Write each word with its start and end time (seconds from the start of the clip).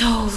Soul. 0.00 0.30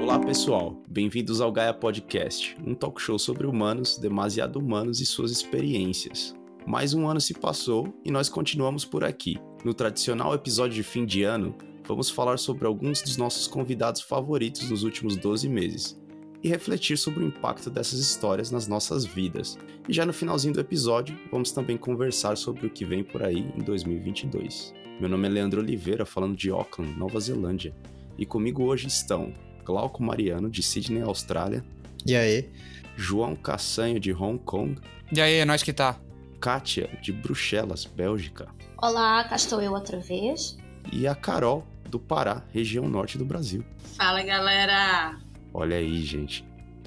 Olá 0.00 0.20
pessoal, 0.20 0.80
bem-vindos 0.88 1.40
ao 1.40 1.50
Gaia 1.50 1.74
Podcast, 1.74 2.56
um 2.64 2.72
talk 2.72 3.02
show 3.02 3.18
sobre 3.18 3.44
humanos, 3.44 3.98
demasiado 3.98 4.60
humanos 4.60 5.00
e 5.00 5.04
suas 5.04 5.32
experiências. 5.32 6.32
Mais 6.64 6.94
um 6.94 7.08
ano 7.08 7.20
se 7.20 7.34
passou 7.34 7.92
e 8.04 8.12
nós 8.12 8.28
continuamos 8.28 8.84
por 8.84 9.02
aqui. 9.02 9.36
No 9.64 9.74
tradicional 9.74 10.32
episódio 10.32 10.76
de 10.76 10.84
fim 10.84 11.04
de 11.04 11.24
ano, 11.24 11.56
vamos 11.84 12.08
falar 12.08 12.38
sobre 12.38 12.68
alguns 12.68 13.02
dos 13.02 13.16
nossos 13.16 13.48
convidados 13.48 14.00
favoritos 14.00 14.70
nos 14.70 14.84
últimos 14.84 15.16
12 15.16 15.48
meses 15.48 15.99
e 16.42 16.48
refletir 16.48 16.96
sobre 16.96 17.22
o 17.22 17.26
impacto 17.26 17.70
dessas 17.70 17.98
histórias 17.98 18.50
nas 18.50 18.66
nossas 18.66 19.04
vidas. 19.04 19.58
E 19.88 19.92
já 19.92 20.06
no 20.06 20.12
finalzinho 20.12 20.54
do 20.54 20.60
episódio, 20.60 21.18
vamos 21.30 21.52
também 21.52 21.76
conversar 21.76 22.36
sobre 22.36 22.66
o 22.66 22.70
que 22.70 22.84
vem 22.84 23.04
por 23.04 23.22
aí 23.22 23.52
em 23.56 23.62
2022. 23.62 24.74
Meu 24.98 25.08
nome 25.08 25.28
é 25.28 25.30
Leandro 25.30 25.60
Oliveira, 25.60 26.04
falando 26.04 26.36
de 26.36 26.50
Auckland, 26.50 26.98
Nova 26.98 27.18
Zelândia, 27.20 27.74
e 28.18 28.26
comigo 28.26 28.64
hoje 28.64 28.86
estão 28.86 29.32
Glauco 29.64 30.02
Mariano, 30.02 30.50
de 30.50 30.62
Sydney, 30.62 31.02
Austrália. 31.02 31.64
E 32.06 32.14
aí? 32.14 32.50
João 32.96 33.34
Cassanho, 33.34 33.98
de 33.98 34.12
Hong 34.12 34.38
Kong. 34.38 34.78
E 35.10 35.20
aí, 35.20 35.36
é 35.36 35.44
nós 35.44 35.62
que 35.62 35.72
tá. 35.72 35.98
Kátia, 36.40 36.98
de 37.02 37.12
Bruxelas, 37.12 37.84
Bélgica. 37.84 38.48
Olá, 38.76 39.24
cá 39.24 39.36
estou 39.36 39.60
eu 39.60 39.72
outra 39.72 39.98
vez. 39.98 40.58
E 40.92 41.06
a 41.06 41.14
Carol, 41.14 41.66
do 41.88 41.98
Pará, 41.98 42.44
região 42.52 42.88
norte 42.88 43.16
do 43.16 43.24
Brasil. 43.24 43.64
Fala, 43.96 44.22
galera! 44.22 45.29
Olha 45.52 45.76
aí, 45.76 46.02
gente. 46.02 46.44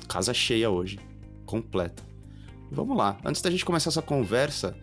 Casa 0.07 0.33
cheia 0.33 0.69
hoje. 0.69 0.99
Completa. 1.45 2.03
Vamos 2.71 2.97
lá. 2.97 3.17
Antes 3.23 3.41
da 3.41 3.51
gente 3.51 3.65
começar 3.65 3.89
essa 3.89 4.01
conversa, 4.01 4.75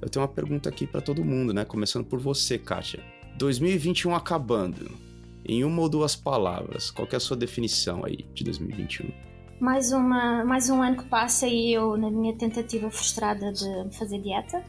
eu 0.00 0.08
tenho 0.08 0.22
uma 0.22 0.32
pergunta 0.32 0.68
aqui 0.68 0.86
para 0.86 1.00
todo 1.00 1.24
mundo, 1.24 1.52
né? 1.54 1.64
Começando 1.64 2.04
por 2.04 2.18
você, 2.18 2.58
Kátia. 2.58 3.02
2021 3.36 4.14
acabando. 4.14 4.90
Em 5.44 5.64
uma 5.64 5.80
ou 5.80 5.88
duas 5.88 6.14
palavras, 6.14 6.90
qual 6.90 7.08
é 7.10 7.16
a 7.16 7.20
sua 7.20 7.36
definição 7.36 8.04
aí 8.04 8.26
de 8.34 8.44
2021? 8.44 9.10
Mais, 9.60 9.92
uma, 9.92 10.44
mais 10.44 10.68
um 10.68 10.82
ano 10.82 10.98
que 10.98 11.04
passa 11.04 11.46
e 11.46 11.72
eu, 11.72 11.96
na 11.96 12.10
minha 12.10 12.34
tentativa 12.36 12.90
frustrada 12.90 13.50
de 13.52 13.96
fazer 13.96 14.20
dieta. 14.20 14.62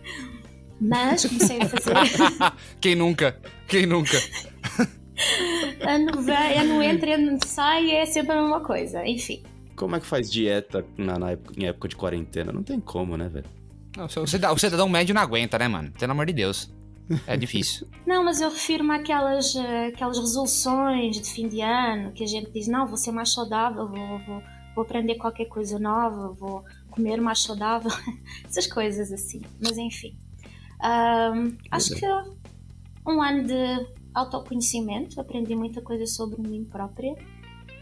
Mas 0.80 1.24
comecei 1.24 1.60
a 1.60 1.68
fazer. 1.68 1.94
Quem 2.80 2.94
nunca? 2.94 3.40
Quem 3.66 3.86
nunca? 3.86 4.18
ano 5.86 6.22
vem, 6.22 6.58
ano 6.58 6.82
entra, 6.82 7.14
ano 7.14 7.38
sai, 7.44 7.90
é 7.90 8.06
sempre 8.06 8.32
a 8.32 8.42
mesma 8.42 8.60
coisa. 8.60 9.06
Enfim. 9.06 9.42
Como 9.76 9.96
é 9.96 10.00
que 10.00 10.06
faz 10.06 10.30
dieta 10.30 10.84
na, 10.96 11.18
na 11.18 11.30
época, 11.30 11.54
em 11.56 11.66
época 11.66 11.88
de 11.88 11.96
quarentena? 11.96 12.52
Não 12.52 12.62
tem 12.62 12.78
como, 12.80 13.16
né, 13.16 13.28
velho? 13.28 13.46
Não, 13.96 14.04
o, 14.04 14.26
cidadão, 14.26 14.54
o 14.54 14.58
cidadão 14.58 14.88
médio 14.88 15.14
não 15.14 15.22
aguenta, 15.22 15.58
né, 15.58 15.68
mano? 15.68 15.90
Pelo 15.98 16.12
amor 16.12 16.26
de 16.26 16.32
Deus. 16.32 16.70
É 17.26 17.36
difícil. 17.36 17.88
Não, 18.06 18.24
mas 18.24 18.40
eu 18.40 18.50
refiro-me 18.50 18.94
àquelas, 18.94 19.54
resoluções 19.98 21.16
de 21.16 21.28
fim 21.28 21.48
de 21.48 21.60
ano 21.60 22.12
que 22.12 22.22
a 22.22 22.26
gente 22.26 22.50
diz: 22.52 22.68
não, 22.68 22.86
vou 22.86 22.96
ser 22.96 23.10
mais 23.10 23.32
saudável, 23.32 23.88
vou, 23.88 24.18
vou, 24.20 24.42
vou 24.76 24.84
aprender 24.84 25.16
qualquer 25.16 25.46
coisa 25.46 25.78
nova, 25.78 26.32
vou 26.32 26.64
comer 26.88 27.20
mais 27.20 27.40
saudável. 27.40 27.90
Essas 28.46 28.66
coisas 28.66 29.10
assim. 29.10 29.42
Mas 29.60 29.76
enfim. 29.76 30.16
Um, 30.82 31.56
acho 31.70 31.94
que 31.94 32.06
um 33.06 33.20
ano 33.20 33.44
de 33.44 33.86
autoconhecimento, 34.20 35.20
aprendi 35.20 35.54
muita 35.54 35.80
coisa 35.80 36.06
sobre 36.06 36.40
mim 36.40 36.64
própria, 36.64 37.14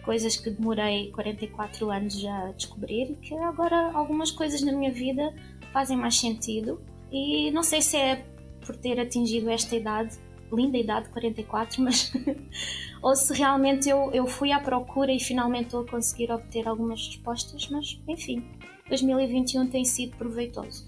coisas 0.05 0.37
que 0.37 0.51
demorei 0.51 1.11
44 1.11 1.91
anos 1.91 2.25
a 2.25 2.53
descobrir 2.53 3.17
que 3.21 3.35
agora 3.35 3.93
algumas 3.93 4.31
coisas 4.31 4.63
na 4.63 4.73
minha 4.73 4.91
vida 4.91 5.35
fazem 5.73 5.97
mais 5.97 6.19
sentido. 6.19 6.81
E 7.13 7.51
não 7.51 7.63
sei 7.63 7.83
se 7.83 7.97
é 7.97 8.25
por 8.65 8.77
ter 8.77 9.01
atingido 9.01 9.51
esta 9.51 9.77
idade, 9.77 10.17
linda 10.53 10.79
idade, 10.79 11.09
44, 11.11 11.83
mas. 11.83 12.13
ou 13.03 13.15
se 13.15 13.33
realmente 13.35 13.89
eu, 13.89 14.11
eu 14.13 14.27
fui 14.27 14.51
à 14.53 14.61
procura 14.61 15.13
e 15.13 15.21
finalmente 15.21 15.67
estou 15.67 15.83
a 15.83 15.87
conseguir 15.87 16.31
obter 16.33 16.67
algumas 16.67 17.07
respostas, 17.07 17.69
mas 17.69 17.99
enfim, 18.09 18.45
2021 18.89 19.67
tem 19.69 19.85
sido 19.85 20.17
proveitoso. 20.17 20.87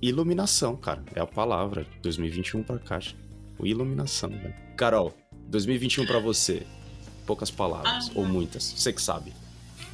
Iluminação, 0.00 0.76
cara, 0.76 1.02
é 1.14 1.20
a 1.20 1.26
palavra. 1.26 1.86
2021 2.02 2.62
para 2.62 2.78
cá. 2.78 3.00
Iluminação, 3.62 4.30
velho. 4.30 4.54
Carol, 4.76 5.14
2021 5.48 6.06
para 6.06 6.18
você. 6.18 6.66
Poucas 7.26 7.50
palavras, 7.50 8.08
ah. 8.08 8.12
ou 8.16 8.26
muitas, 8.26 8.64
você 8.76 8.92
que 8.92 9.00
sabe. 9.00 9.32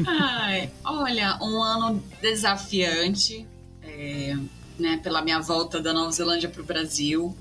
Ai, 0.07 0.71
olha, 0.85 1.39
um 1.43 1.63
ano 1.63 2.03
desafiante, 2.23 3.47
é, 3.83 4.37
né, 4.79 4.99
pela 5.03 5.21
minha 5.21 5.41
volta 5.41 5.81
da 5.81 5.93
Nova 5.93 6.11
Zelândia 6.11 6.49
para 6.49 6.63
o 6.63 6.65
Brasil, 6.65 7.37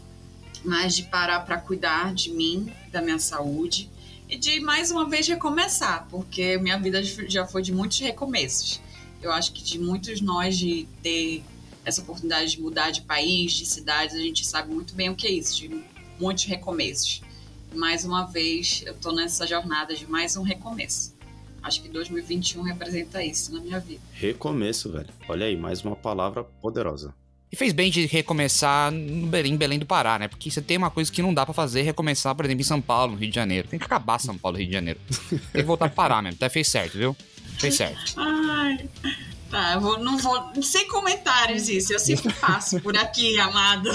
mas 0.65 0.95
de 0.95 1.03
parar 1.03 1.41
para 1.41 1.57
cuidar 1.57 2.13
de 2.13 2.31
mim, 2.31 2.71
da 2.91 3.01
minha 3.01 3.19
saúde 3.19 3.89
e 4.29 4.35
de 4.37 4.59
mais 4.59 4.91
uma 4.91 5.07
vez 5.07 5.27
recomeçar, 5.27 6.07
porque 6.09 6.57
minha 6.57 6.77
vida 6.77 7.01
já 7.03 7.45
foi 7.47 7.61
de 7.61 7.71
muitos 7.71 7.99
recomeços. 7.99 8.81
Eu 9.21 9.31
acho 9.31 9.53
que 9.53 9.63
de 9.63 9.79
muitos 9.79 10.19
nós 10.19 10.57
de 10.57 10.87
ter 11.01 11.43
essa 11.85 12.01
oportunidade 12.01 12.51
de 12.51 12.61
mudar 12.61 12.91
de 12.91 13.01
país, 13.01 13.53
de 13.53 13.65
cidades, 13.65 14.15
a 14.15 14.19
gente 14.19 14.45
sabe 14.45 14.73
muito 14.73 14.93
bem 14.93 15.09
o 15.09 15.15
que 15.15 15.27
é 15.27 15.31
isso, 15.31 15.55
de 15.55 15.69
muitos 16.19 16.45
recomeços. 16.45 17.21
Mais 17.73 18.05
uma 18.05 18.25
vez, 18.25 18.83
eu 18.85 18.93
estou 18.93 19.13
nessa 19.13 19.45
jornada 19.45 19.95
de 19.95 20.09
mais 20.09 20.35
um 20.37 20.41
recomeço. 20.41 21.15
Acho 21.61 21.81
que 21.81 21.89
2021 21.89 22.61
representa 22.61 23.23
isso 23.23 23.53
na 23.53 23.59
minha 23.59 23.79
vida. 23.79 24.01
Recomeço, 24.13 24.91
velho. 24.91 25.09
Olha 25.27 25.45
aí, 25.45 25.57
mais 25.57 25.83
uma 25.83 25.95
palavra 25.95 26.43
poderosa. 26.43 27.13
E 27.51 27.55
fez 27.55 27.71
bem 27.71 27.89
de 27.89 28.05
recomeçar 28.05 28.91
no 28.91 29.27
Belém, 29.27 29.55
Belém 29.55 29.79
do 29.79 29.85
Pará, 29.85 30.19
né? 30.19 30.27
Porque 30.27 30.51
você 30.51 30.61
tem 30.61 30.77
uma 30.77 30.91
coisa 30.91 31.11
que 31.11 31.21
não 31.21 31.33
dá 31.33 31.45
para 31.45 31.53
fazer, 31.53 31.81
recomeçar, 31.81 32.35
por 32.35 32.43
exemplo, 32.45 32.61
em 32.61 32.65
São 32.65 32.81
Paulo, 32.81 33.13
no 33.13 33.17
Rio 33.17 33.29
de 33.29 33.35
Janeiro. 33.35 33.67
Tem 33.67 33.79
que 33.79 33.85
acabar 33.85 34.19
São 34.19 34.37
Paulo, 34.37 34.57
Rio 34.57 34.67
de 34.67 34.73
Janeiro. 34.73 34.99
Tem 35.29 35.61
que 35.61 35.63
voltar 35.63 35.87
para 35.89 35.95
Pará 35.95 36.21
mesmo. 36.21 36.35
Até 36.35 36.49
fez 36.49 36.67
certo, 36.67 36.97
viu? 36.97 37.15
Fez 37.57 37.75
certo. 37.75 38.13
Ai, 38.17 38.89
Tá, 39.49 39.73
eu 39.73 39.81
vou, 39.81 39.99
não 39.99 40.17
vou. 40.17 40.61
Sem 40.61 40.87
comentários 40.87 41.69
isso, 41.69 41.93
eu 41.93 41.99
sempre 41.99 42.33
passo 42.33 42.81
por 42.81 42.97
aqui, 42.97 43.39
amado. 43.39 43.89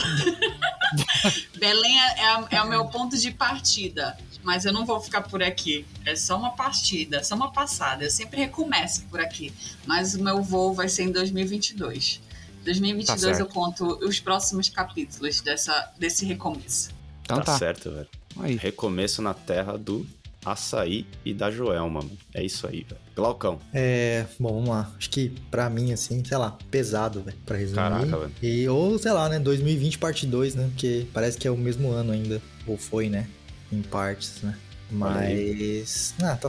Belém 1.58 2.00
é, 2.00 2.20
é, 2.20 2.56
é, 2.56 2.62
o 2.62 2.68
meu 2.68 2.86
ponto 2.86 3.18
de 3.18 3.30
partida, 3.30 4.16
mas 4.42 4.64
eu 4.64 4.72
não 4.72 4.86
vou 4.86 5.00
ficar 5.00 5.22
por 5.22 5.42
aqui. 5.42 5.86
É 6.06 6.16
só 6.16 6.38
uma 6.38 6.52
partida, 6.52 7.22
só 7.22 7.34
uma 7.34 7.52
passada. 7.52 8.04
Eu 8.04 8.10
sempre 8.10 8.40
recomeço 8.40 9.02
por 9.04 9.20
aqui, 9.20 9.52
mas 9.86 10.14
o 10.14 10.22
meu 10.22 10.42
voo 10.42 10.72
vai 10.72 10.88
ser 10.88 11.04
em 11.04 11.12
2022. 11.12 12.20
2022 12.64 13.36
tá 13.36 13.42
eu 13.42 13.46
conto 13.46 13.98
os 14.04 14.20
próximos 14.20 14.68
capítulos 14.68 15.40
dessa, 15.40 15.92
desse 15.98 16.24
recomeço. 16.24 16.90
Então 17.22 17.38
tá, 17.38 17.44
tá. 17.44 17.58
certo, 17.58 17.90
velho. 17.90 18.08
Aí. 18.40 18.56
Recomeço 18.56 19.20
na 19.20 19.34
terra 19.34 19.76
do 19.76 20.06
açaí 20.44 21.06
e 21.24 21.34
da 21.34 21.50
Joelma. 21.50 22.08
É 22.32 22.42
isso 22.42 22.66
aí, 22.66 22.86
velho. 22.88 23.01
Glaucão. 23.14 23.58
É, 23.72 24.24
bom, 24.38 24.54
vamos 24.54 24.68
lá. 24.70 24.90
Acho 24.96 25.10
que 25.10 25.30
pra 25.50 25.68
mim, 25.68 25.92
assim, 25.92 26.24
sei 26.24 26.36
lá, 26.36 26.56
pesado, 26.70 27.22
velho, 27.22 27.36
pra 27.44 27.56
resumir. 27.56 27.76
Caraca, 27.76 28.18
velho. 28.18 28.32
E, 28.42 28.68
ou, 28.68 28.98
sei 28.98 29.12
lá, 29.12 29.28
né, 29.28 29.38
2020 29.38 29.98
parte 29.98 30.26
2, 30.26 30.54
né? 30.54 30.68
Porque 30.68 31.06
parece 31.12 31.36
que 31.36 31.46
é 31.46 31.50
o 31.50 31.56
mesmo 31.56 31.90
ano 31.90 32.12
ainda. 32.12 32.40
Ou 32.66 32.76
foi, 32.76 33.08
né? 33.08 33.28
Em 33.70 33.82
partes, 33.82 34.42
né? 34.42 34.56
Mas. 34.90 36.14
Ah, 36.22 36.36
tá, 36.36 36.48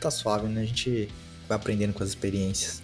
tá 0.00 0.10
suave, 0.10 0.46
né? 0.48 0.62
A 0.62 0.64
gente 0.64 1.08
vai 1.48 1.56
aprendendo 1.56 1.92
com 1.92 2.02
as 2.02 2.10
experiências. 2.10 2.82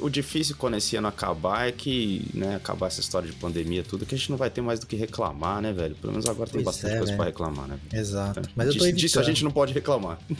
O, 0.00 0.10
difícil 0.10 0.56
quando 0.56 0.76
esse 0.76 0.96
ano 0.96 1.08
acabar 1.08 1.68
é 1.68 1.72
que, 1.72 2.28
né, 2.34 2.56
acabar 2.56 2.88
essa 2.88 3.00
história 3.00 3.28
de 3.28 3.34
pandemia, 3.36 3.82
tudo, 3.82 4.04
que 4.04 4.14
a 4.14 4.18
gente 4.18 4.30
não 4.30 4.36
vai 4.36 4.50
ter 4.50 4.60
mais 4.60 4.78
do 4.80 4.86
que 4.86 4.96
reclamar, 4.96 5.62
né, 5.62 5.72
velho? 5.72 5.94
Pelo 5.96 6.12
menos 6.12 6.26
agora 6.26 6.48
tem 6.48 6.62
pois 6.62 6.76
bastante 6.76 6.94
é, 6.94 6.98
coisa 6.98 7.12
né? 7.12 7.16
pra 7.16 7.26
reclamar, 7.26 7.68
né? 7.68 7.78
Exato. 7.92 8.40
Então, 8.40 8.52
Mas 8.54 8.66
eu 8.68 8.72
tô 8.74 8.84
evitando. 8.84 9.00
Disso 9.00 9.20
a 9.20 9.22
gente 9.22 9.42
não 9.44 9.50
pode 9.50 9.72
reclamar. 9.72 10.18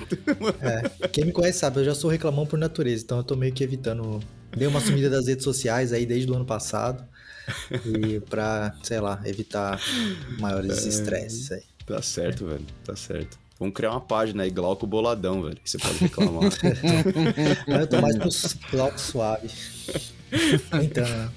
É. 0.60 1.08
Quem 1.08 1.24
me 1.24 1.32
conhece 1.32 1.58
sabe, 1.58 1.80
eu 1.80 1.84
já 1.84 1.94
sou 1.94 2.10
reclamão 2.10 2.46
por 2.46 2.58
natureza, 2.58 3.02
então 3.04 3.18
eu 3.18 3.24
tô 3.24 3.34
meio 3.34 3.52
que 3.52 3.64
evitando. 3.64 4.20
Dei 4.56 4.66
uma 4.66 4.80
sumida 4.80 5.08
das 5.08 5.26
redes 5.26 5.44
sociais 5.44 5.92
aí 5.92 6.04
desde 6.04 6.30
o 6.30 6.34
ano 6.34 6.44
passado. 6.44 7.04
E 7.84 8.20
pra, 8.20 8.74
sei 8.82 9.00
lá, 9.00 9.20
evitar 9.24 9.80
maiores 10.38 10.78
é, 10.84 10.88
estresses 10.88 11.50
aí. 11.50 11.62
Tá 11.86 12.00
certo, 12.02 12.46
velho. 12.46 12.64
Tá 12.84 12.94
certo. 12.94 13.38
Vamos 13.62 13.76
criar 13.76 13.92
uma 13.92 14.00
página 14.00 14.42
aí, 14.42 14.50
Glauco 14.50 14.88
Boladão, 14.88 15.40
velho. 15.40 15.56
Você 15.64 15.78
pode 15.78 15.96
reclamar. 15.98 16.50
eu 17.68 17.86
tô 17.86 18.00
mais 18.00 18.16
pro 18.16 18.70
Glauco 18.72 19.00
Suave. 19.00 19.48
Então? 20.82 21.30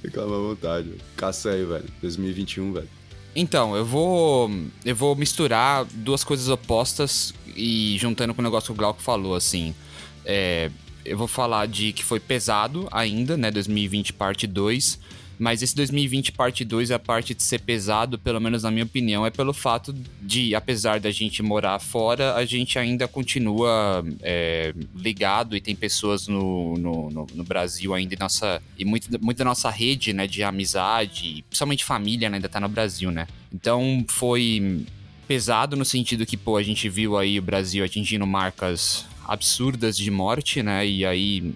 Reclama 0.00 0.36
à 0.36 0.38
vontade. 0.38 0.90
Velho. 0.90 1.00
Caça 1.16 1.50
aí, 1.50 1.64
velho. 1.64 1.86
2021, 2.00 2.72
velho. 2.74 2.88
Então, 3.34 3.74
eu 3.74 3.84
vou. 3.84 4.48
Eu 4.84 4.94
vou 4.94 5.16
misturar 5.16 5.84
duas 5.86 6.22
coisas 6.22 6.48
opostas 6.48 7.34
e 7.56 7.96
juntando 7.98 8.32
com 8.32 8.40
o 8.40 8.44
negócio 8.44 8.68
que 8.68 8.72
o 8.72 8.76
Glauco 8.76 9.02
falou, 9.02 9.34
assim. 9.34 9.74
É, 10.24 10.70
eu 11.04 11.18
vou 11.18 11.26
falar 11.26 11.66
de 11.66 11.92
que 11.92 12.04
foi 12.04 12.20
pesado 12.20 12.86
ainda, 12.92 13.36
né? 13.36 13.50
2020 13.50 14.12
parte 14.12 14.46
2. 14.46 15.00
Mas 15.38 15.62
esse 15.62 15.74
2020 15.74 16.32
parte 16.32 16.64
2, 16.64 16.90
a 16.90 16.98
parte 16.98 17.34
de 17.34 17.42
ser 17.42 17.60
pesado, 17.60 18.18
pelo 18.18 18.40
menos 18.40 18.62
na 18.62 18.70
minha 18.70 18.84
opinião, 18.84 19.26
é 19.26 19.30
pelo 19.30 19.52
fato 19.52 19.94
de, 20.20 20.54
apesar 20.54 21.00
da 21.00 21.10
gente 21.10 21.42
morar 21.42 21.78
fora, 21.78 22.34
a 22.34 22.44
gente 22.44 22.78
ainda 22.78 23.08
continua 23.08 24.04
é, 24.22 24.72
ligado 24.94 25.56
e 25.56 25.60
tem 25.60 25.74
pessoas 25.74 26.28
no, 26.28 26.76
no, 26.76 27.10
no, 27.10 27.26
no 27.34 27.44
Brasil 27.44 27.94
ainda, 27.94 28.14
e, 28.14 28.18
nossa, 28.18 28.62
e 28.78 28.84
muito, 28.84 29.08
muito 29.22 29.38
da 29.38 29.44
nossa 29.44 29.70
rede 29.70 30.12
né, 30.12 30.26
de 30.26 30.42
amizade, 30.42 31.44
principalmente 31.48 31.84
família, 31.84 32.28
né, 32.28 32.36
ainda 32.36 32.48
tá 32.48 32.60
no 32.60 32.68
Brasil, 32.68 33.10
né? 33.10 33.26
Então 33.52 34.04
foi 34.08 34.84
pesado 35.26 35.76
no 35.76 35.84
sentido 35.84 36.26
que, 36.26 36.36
pô, 36.36 36.56
a 36.56 36.62
gente 36.62 36.88
viu 36.88 37.16
aí 37.16 37.38
o 37.38 37.42
Brasil 37.42 37.84
atingindo 37.84 38.26
marcas 38.26 39.06
absurdas 39.26 39.96
de 39.96 40.10
morte, 40.10 40.62
né? 40.62 40.86
E 40.86 41.04
aí, 41.04 41.52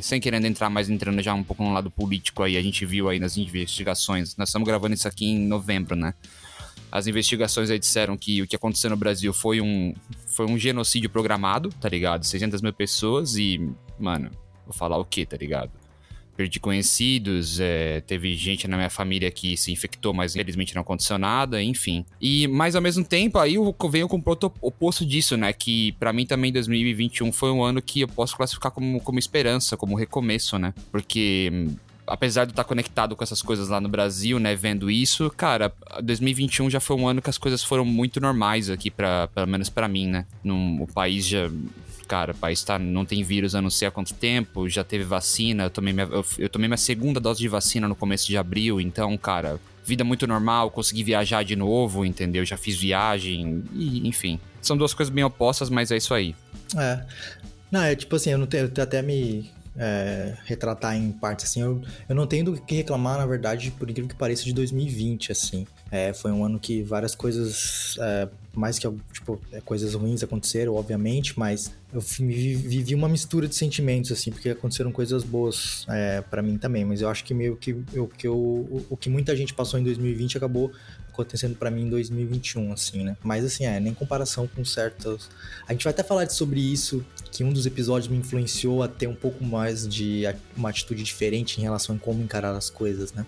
sem 0.00 0.20
querendo 0.20 0.46
entrar 0.46 0.70
mais 0.70 0.88
entrando 0.88 1.22
já 1.22 1.34
um 1.34 1.42
pouco 1.42 1.62
no 1.62 1.72
lado 1.72 1.90
político 1.90 2.42
aí, 2.42 2.56
a 2.56 2.62
gente 2.62 2.84
viu 2.86 3.08
aí 3.08 3.18
nas 3.18 3.36
investigações. 3.36 4.36
Nós 4.36 4.48
estamos 4.48 4.66
gravando 4.66 4.94
isso 4.94 5.08
aqui 5.08 5.26
em 5.26 5.46
novembro, 5.46 5.96
né? 5.96 6.14
As 6.90 7.06
investigações 7.06 7.70
aí 7.70 7.78
disseram 7.78 8.16
que 8.16 8.42
o 8.42 8.46
que 8.46 8.54
aconteceu 8.54 8.90
no 8.90 8.96
Brasil 8.96 9.32
foi 9.32 9.60
um, 9.60 9.94
foi 10.26 10.46
um 10.46 10.58
genocídio 10.58 11.08
programado, 11.08 11.70
tá 11.80 11.88
ligado? 11.88 12.24
600 12.24 12.60
mil 12.60 12.72
pessoas 12.72 13.36
e, 13.36 13.70
mano, 13.98 14.30
vou 14.66 14.74
falar 14.74 14.98
o 14.98 15.04
que, 15.04 15.24
tá 15.24 15.36
ligado? 15.36 15.81
Perdi 16.36 16.58
conhecidos, 16.58 17.60
é, 17.60 18.00
teve 18.00 18.34
gente 18.34 18.66
na 18.66 18.76
minha 18.76 18.90
família 18.90 19.30
que 19.30 19.56
se 19.56 19.72
infectou, 19.72 20.12
mas 20.12 20.34
infelizmente 20.34 20.74
não 20.74 20.82
aconteceu 20.82 21.18
nada, 21.18 21.62
enfim. 21.62 22.04
E, 22.20 22.46
mas 22.48 22.74
ao 22.74 22.82
mesmo 22.82 23.04
tempo, 23.04 23.38
aí 23.38 23.54
eu 23.54 23.74
venho 23.90 24.08
com 24.08 24.16
o 24.16 24.22
ponto 24.22 24.52
oposto 24.60 25.04
disso, 25.04 25.36
né? 25.36 25.52
Que 25.52 25.92
para 25.92 26.12
mim 26.12 26.26
também 26.26 26.52
2021 26.52 27.32
foi 27.32 27.50
um 27.50 27.62
ano 27.62 27.82
que 27.82 28.00
eu 28.00 28.08
posso 28.08 28.36
classificar 28.36 28.72
como, 28.72 29.00
como 29.00 29.18
esperança, 29.18 29.76
como 29.76 29.96
recomeço, 29.96 30.58
né? 30.58 30.74
Porque 30.90 31.68
apesar 32.06 32.44
de 32.44 32.52
estar 32.52 32.64
conectado 32.64 33.14
com 33.14 33.22
essas 33.22 33.42
coisas 33.42 33.68
lá 33.68 33.80
no 33.80 33.88
Brasil, 33.88 34.38
né, 34.38 34.54
vendo 34.54 34.90
isso, 34.90 35.30
cara, 35.30 35.72
2021 36.02 36.68
já 36.68 36.80
foi 36.80 36.96
um 36.96 37.06
ano 37.06 37.22
que 37.22 37.30
as 37.30 37.38
coisas 37.38 37.62
foram 37.62 37.84
muito 37.84 38.20
normais 38.20 38.68
aqui 38.68 38.90
para 38.90 39.28
pelo 39.28 39.46
menos 39.46 39.68
para 39.68 39.88
mim, 39.88 40.08
né? 40.08 40.26
Num, 40.42 40.82
o 40.82 40.86
país 40.86 41.26
já 41.26 41.50
cara, 42.08 42.32
o 42.32 42.36
país 42.36 42.62
tá, 42.62 42.78
não 42.78 43.06
tem 43.06 43.22
vírus 43.22 43.54
há 43.54 43.62
não 43.62 43.70
sei 43.70 43.88
há 43.88 43.90
quanto 43.90 44.12
tempo, 44.12 44.68
já 44.68 44.84
teve 44.84 45.02
vacina, 45.02 45.64
eu 45.64 45.70
tomei, 45.70 45.94
minha, 45.94 46.06
eu, 46.06 46.24
eu 46.38 46.48
tomei 46.48 46.68
minha 46.68 46.76
segunda 46.76 47.18
dose 47.18 47.40
de 47.40 47.48
vacina 47.48 47.88
no 47.88 47.94
começo 47.94 48.26
de 48.26 48.36
abril, 48.36 48.78
então, 48.80 49.16
cara, 49.16 49.58
vida 49.82 50.04
muito 50.04 50.26
normal, 50.26 50.70
consegui 50.70 51.02
viajar 51.02 51.42
de 51.42 51.56
novo, 51.56 52.04
entendeu? 52.04 52.44
Já 52.44 52.58
fiz 52.58 52.76
viagem, 52.76 53.64
e, 53.72 54.06
enfim. 54.06 54.38
São 54.60 54.76
duas 54.76 54.92
coisas 54.92 55.12
bem 55.12 55.24
opostas, 55.24 55.70
mas 55.70 55.90
é 55.90 55.96
isso 55.96 56.12
aí. 56.12 56.34
É. 56.76 57.02
Não, 57.70 57.82
é 57.82 57.96
tipo 57.96 58.14
assim, 58.16 58.30
eu 58.30 58.38
não 58.38 58.46
tenho, 58.46 58.70
eu 58.76 58.82
até 58.82 59.00
me 59.00 59.50
é, 59.76 60.34
retratar 60.44 60.96
em 60.96 61.10
partes 61.12 61.46
assim, 61.46 61.62
eu, 61.62 61.82
eu 62.08 62.14
não 62.14 62.26
tenho 62.26 62.44
do 62.44 62.60
que 62.60 62.74
reclamar, 62.74 63.18
na 63.18 63.26
verdade, 63.26 63.70
por 63.70 63.88
incrível 63.88 64.08
que 64.08 64.16
pareça, 64.16 64.44
de 64.44 64.52
2020, 64.52 65.32
assim. 65.32 65.66
É, 65.92 66.14
foi 66.14 66.32
um 66.32 66.42
ano 66.42 66.58
que 66.58 66.82
várias 66.82 67.14
coisas, 67.14 67.98
é, 68.00 68.26
mais 68.54 68.78
que 68.78 68.88
tipo, 69.12 69.38
é, 69.52 69.60
coisas 69.60 69.92
ruins 69.92 70.22
aconteceram, 70.22 70.74
obviamente, 70.74 71.38
mas 71.38 71.70
eu 71.92 72.00
vivi 72.00 72.94
uma 72.94 73.10
mistura 73.10 73.46
de 73.46 73.54
sentimentos, 73.54 74.10
assim, 74.10 74.30
porque 74.30 74.48
aconteceram 74.48 74.90
coisas 74.90 75.22
boas 75.22 75.84
é, 75.90 76.22
para 76.22 76.40
mim 76.40 76.56
também, 76.56 76.82
mas 76.82 77.02
eu 77.02 77.10
acho 77.10 77.22
que 77.22 77.34
meio 77.34 77.56
que, 77.56 77.76
eu, 77.92 78.08
que 78.08 78.26
eu, 78.26 78.34
o, 78.88 78.96
que 78.96 79.10
muita 79.10 79.36
gente 79.36 79.52
passou 79.52 79.78
em 79.78 79.82
2020 79.82 80.38
acabou 80.38 80.72
acontecendo 81.12 81.56
para 81.56 81.70
mim 81.70 81.82
em 81.82 81.90
2021, 81.90 82.72
assim, 82.72 83.04
né? 83.04 83.14
Mas 83.22 83.44
assim, 83.44 83.66
é, 83.66 83.78
nem 83.78 83.92
comparação 83.92 84.48
com 84.48 84.64
certos. 84.64 85.28
A 85.68 85.72
gente 85.72 85.84
vai 85.84 85.92
até 85.92 86.02
falar 86.02 86.28
sobre 86.30 86.58
isso, 86.58 87.04
que 87.30 87.44
um 87.44 87.52
dos 87.52 87.66
episódios 87.66 88.08
me 88.08 88.16
influenciou 88.16 88.82
a 88.82 88.88
ter 88.88 89.08
um 89.08 89.14
pouco 89.14 89.44
mais 89.44 89.86
de 89.86 90.24
uma 90.56 90.70
atitude 90.70 91.02
diferente 91.02 91.60
em 91.60 91.62
relação 91.62 91.96
a 91.96 91.98
como 91.98 92.22
encarar 92.22 92.56
as 92.56 92.70
coisas, 92.70 93.12
né? 93.12 93.26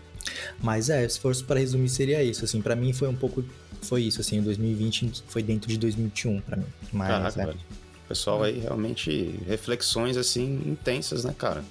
Mas 0.61 0.91
é, 0.91 1.09
se 1.09 1.19
fosse 1.21 1.43
para 1.45 1.61
resumir, 1.61 1.89
seria 1.89 2.23
isso. 2.23 2.45
Assim, 2.45 2.61
para 2.61 2.75
mim 2.77 2.93
foi 2.93 3.09
um 3.09 3.17
pouco. 3.17 3.45
Foi 3.83 4.03
isso, 4.03 4.21
assim, 4.21 4.41
2020 4.41 5.25
foi 5.29 5.43
dentro 5.43 5.69
de 5.69 5.79
2021 5.79 6.41
para 6.41 6.57
mim. 6.57 6.67
Mas, 6.93 7.09
Caraca, 7.09 7.43
é. 7.43 7.47
velho. 7.47 7.59
Pessoal 8.09 8.43
aí 8.43 8.59
realmente 8.59 9.41
reflexões 9.47 10.17
assim 10.17 10.63
intensas, 10.67 11.25
né, 11.25 11.35
cara? 11.37 11.65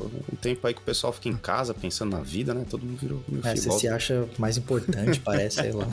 um 0.00 0.36
tempo 0.36 0.66
aí 0.66 0.74
que 0.74 0.80
o 0.80 0.84
pessoal 0.84 1.12
fica 1.12 1.28
em 1.28 1.36
casa 1.36 1.74
pensando 1.74 2.16
na 2.16 2.22
vida, 2.22 2.54
né? 2.54 2.64
Todo 2.68 2.84
mundo 2.84 2.98
virou 2.98 3.24
meio 3.28 3.40
é, 3.44 3.56
filósofo. 3.56 3.72
Você 3.72 3.80
se 3.80 3.88
acha 3.88 4.28
mais 4.38 4.56
importante, 4.56 5.20
parece, 5.20 5.56
sei 5.56 5.72
lá. 5.72 5.86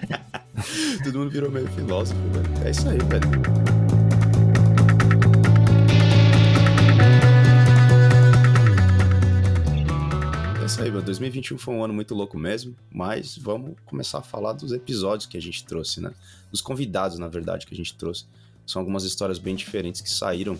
Todo 1.04 1.18
mundo 1.18 1.30
virou 1.30 1.50
meio 1.50 1.66
filósofo, 1.68 2.20
velho. 2.30 2.66
É 2.66 2.70
isso 2.70 2.88
aí, 2.88 2.98
velho. 2.98 3.99
Isso 10.70 10.80
aí, 10.80 10.90
meu. 10.90 11.02
2021 11.02 11.58
foi 11.58 11.74
um 11.74 11.82
ano 11.82 11.92
muito 11.92 12.14
louco 12.14 12.38
mesmo, 12.38 12.76
mas 12.92 13.36
vamos 13.36 13.74
começar 13.84 14.18
a 14.18 14.22
falar 14.22 14.52
dos 14.52 14.70
episódios 14.70 15.26
que 15.26 15.36
a 15.36 15.42
gente 15.42 15.64
trouxe, 15.64 16.00
né? 16.00 16.12
Dos 16.48 16.60
convidados, 16.60 17.18
na 17.18 17.26
verdade, 17.26 17.66
que 17.66 17.74
a 17.74 17.76
gente 17.76 17.96
trouxe. 17.96 18.26
São 18.64 18.78
algumas 18.78 19.02
histórias 19.02 19.36
bem 19.36 19.56
diferentes 19.56 20.00
que 20.00 20.08
saíram 20.08 20.56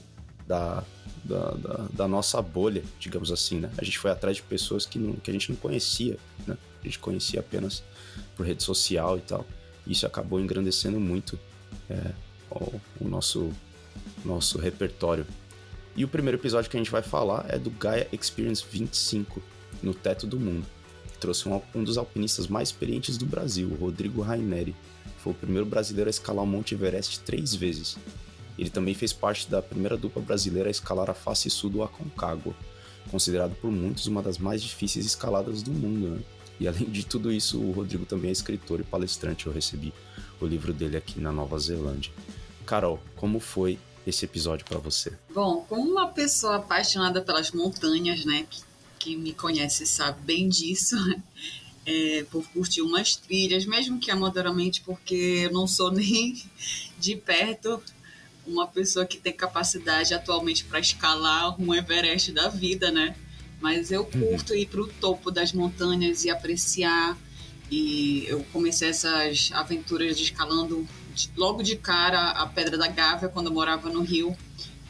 da, 0.48 0.82
da, 1.22 1.50
da, 1.52 1.86
da 1.92 2.08
nossa 2.08 2.42
bolha, 2.42 2.82
digamos 2.98 3.30
assim, 3.30 3.60
né? 3.60 3.70
A 3.78 3.84
gente 3.84 4.00
foi 4.00 4.10
atrás 4.10 4.38
de 4.38 4.42
pessoas 4.42 4.84
que, 4.84 4.98
não, 4.98 5.12
que 5.12 5.30
a 5.30 5.32
gente 5.32 5.48
não 5.48 5.56
conhecia, 5.56 6.18
né? 6.44 6.58
A 6.80 6.84
gente 6.84 6.98
conhecia 6.98 7.38
apenas 7.38 7.80
por 8.36 8.44
rede 8.44 8.64
social 8.64 9.16
e 9.16 9.20
tal. 9.20 9.46
E 9.86 9.92
isso 9.92 10.06
acabou 10.06 10.40
engrandecendo 10.40 10.98
muito 10.98 11.38
é, 11.88 12.10
o, 12.50 12.80
o 13.00 13.08
nosso, 13.08 13.52
nosso 14.24 14.58
repertório. 14.58 15.24
E 15.94 16.04
o 16.04 16.08
primeiro 16.08 16.36
episódio 16.36 16.68
que 16.68 16.76
a 16.76 16.80
gente 16.80 16.90
vai 16.90 17.02
falar 17.02 17.46
é 17.48 17.60
do 17.60 17.70
Gaia 17.70 18.08
Experience 18.12 18.64
25, 18.68 19.40
no 19.82 19.94
teto 19.94 20.26
do 20.26 20.38
mundo. 20.38 20.66
Trouxe 21.18 21.48
um, 21.48 21.60
um 21.74 21.84
dos 21.84 21.98
alpinistas 21.98 22.46
mais 22.46 22.68
experientes 22.68 23.18
do 23.18 23.26
Brasil, 23.26 23.76
Rodrigo 23.78 24.22
Raineri. 24.22 24.74
Foi 25.18 25.32
o 25.32 25.36
primeiro 25.36 25.66
brasileiro 25.66 26.08
a 26.08 26.10
escalar 26.10 26.44
o 26.44 26.46
Monte 26.46 26.74
Everest 26.74 27.20
três 27.20 27.54
vezes. 27.54 27.96
Ele 28.58 28.70
também 28.70 28.94
fez 28.94 29.12
parte 29.12 29.48
da 29.50 29.60
primeira 29.60 29.96
dupla 29.96 30.22
brasileira 30.22 30.68
a 30.68 30.70
escalar 30.70 31.10
a 31.10 31.14
face 31.14 31.48
sul 31.50 31.70
do 31.70 31.82
Aconcagua, 31.82 32.54
considerado 33.10 33.54
por 33.56 33.70
muitos 33.70 34.06
uma 34.06 34.22
das 34.22 34.38
mais 34.38 34.62
difíceis 34.62 35.04
escaladas 35.04 35.62
do 35.62 35.72
mundo. 35.72 36.08
Né? 36.08 36.20
E 36.58 36.68
além 36.68 36.84
de 36.84 37.04
tudo 37.04 37.32
isso, 37.32 37.58
o 37.58 37.72
Rodrigo 37.72 38.04
também 38.04 38.28
é 38.28 38.32
escritor 38.32 38.80
e 38.80 38.84
palestrante. 38.84 39.46
Eu 39.46 39.52
recebi 39.52 39.92
o 40.40 40.46
livro 40.46 40.72
dele 40.72 40.96
aqui 40.96 41.20
na 41.20 41.32
Nova 41.32 41.58
Zelândia. 41.58 42.12
Carol, 42.66 43.00
como 43.16 43.40
foi 43.40 43.78
esse 44.06 44.24
episódio 44.24 44.64
para 44.66 44.78
você? 44.78 45.12
Bom, 45.34 45.64
como 45.68 45.82
uma 45.82 46.08
pessoa 46.08 46.56
apaixonada 46.56 47.20
pelas 47.22 47.50
montanhas, 47.52 48.24
né, 48.24 48.46
que 48.48 48.62
quem 49.00 49.16
me 49.16 49.32
conhece 49.32 49.86
sabe 49.86 50.22
bem 50.22 50.48
disso, 50.48 50.94
é, 51.84 52.24
por 52.30 52.46
curtir 52.50 52.82
umas 52.82 53.16
trilhas, 53.16 53.64
mesmo 53.64 53.98
que 53.98 54.10
amadoramente, 54.10 54.82
porque 54.82 55.44
eu 55.46 55.52
não 55.52 55.66
sou 55.66 55.90
nem 55.90 56.40
de 56.98 57.16
perto 57.16 57.82
uma 58.46 58.66
pessoa 58.66 59.06
que 59.06 59.18
tem 59.18 59.32
capacidade 59.32 60.12
atualmente 60.12 60.64
para 60.64 60.80
escalar 60.80 61.60
um 61.60 61.74
Everest 61.74 62.32
da 62.32 62.48
vida, 62.48 62.90
né? 62.90 63.14
Mas 63.60 63.90
eu 63.90 64.02
uhum. 64.02 64.28
curto 64.28 64.54
ir 64.54 64.66
para 64.66 64.80
o 64.80 64.86
topo 64.86 65.30
das 65.30 65.52
montanhas 65.52 66.24
e 66.24 66.30
apreciar. 66.30 67.16
E 67.70 68.24
eu 68.26 68.44
comecei 68.52 68.88
essas 68.88 69.50
aventuras 69.52 70.16
de 70.16 70.24
escalando 70.24 70.88
logo 71.36 71.62
de 71.62 71.76
cara 71.76 72.30
a 72.30 72.46
Pedra 72.46 72.76
da 72.76 72.88
Gávea, 72.88 73.28
quando 73.28 73.46
eu 73.46 73.52
morava 73.52 73.88
no 73.90 74.02
Rio 74.02 74.36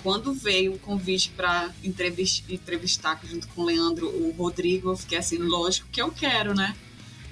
quando 0.02 0.32
veio 0.32 0.74
o 0.74 0.78
convite 0.78 1.30
para 1.36 1.70
entrevistar 1.82 3.20
junto 3.24 3.48
com 3.48 3.62
o 3.62 3.64
Leandro, 3.64 4.08
o 4.08 4.32
Rodrigo, 4.32 4.90
eu 4.90 4.96
fiquei 4.96 5.18
assim, 5.18 5.36
lógico 5.38 5.88
que 5.90 6.00
eu 6.00 6.10
quero, 6.10 6.54
né? 6.54 6.74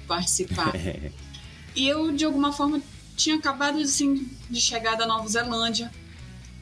Participar. 0.07 0.73
e 1.75 1.87
eu, 1.87 2.11
de 2.11 2.25
alguma 2.25 2.51
forma, 2.53 2.81
tinha 3.15 3.35
acabado 3.35 3.79
assim, 3.79 4.29
de 4.49 4.61
chegar 4.61 4.95
da 4.95 5.05
Nova 5.05 5.27
Zelândia, 5.27 5.91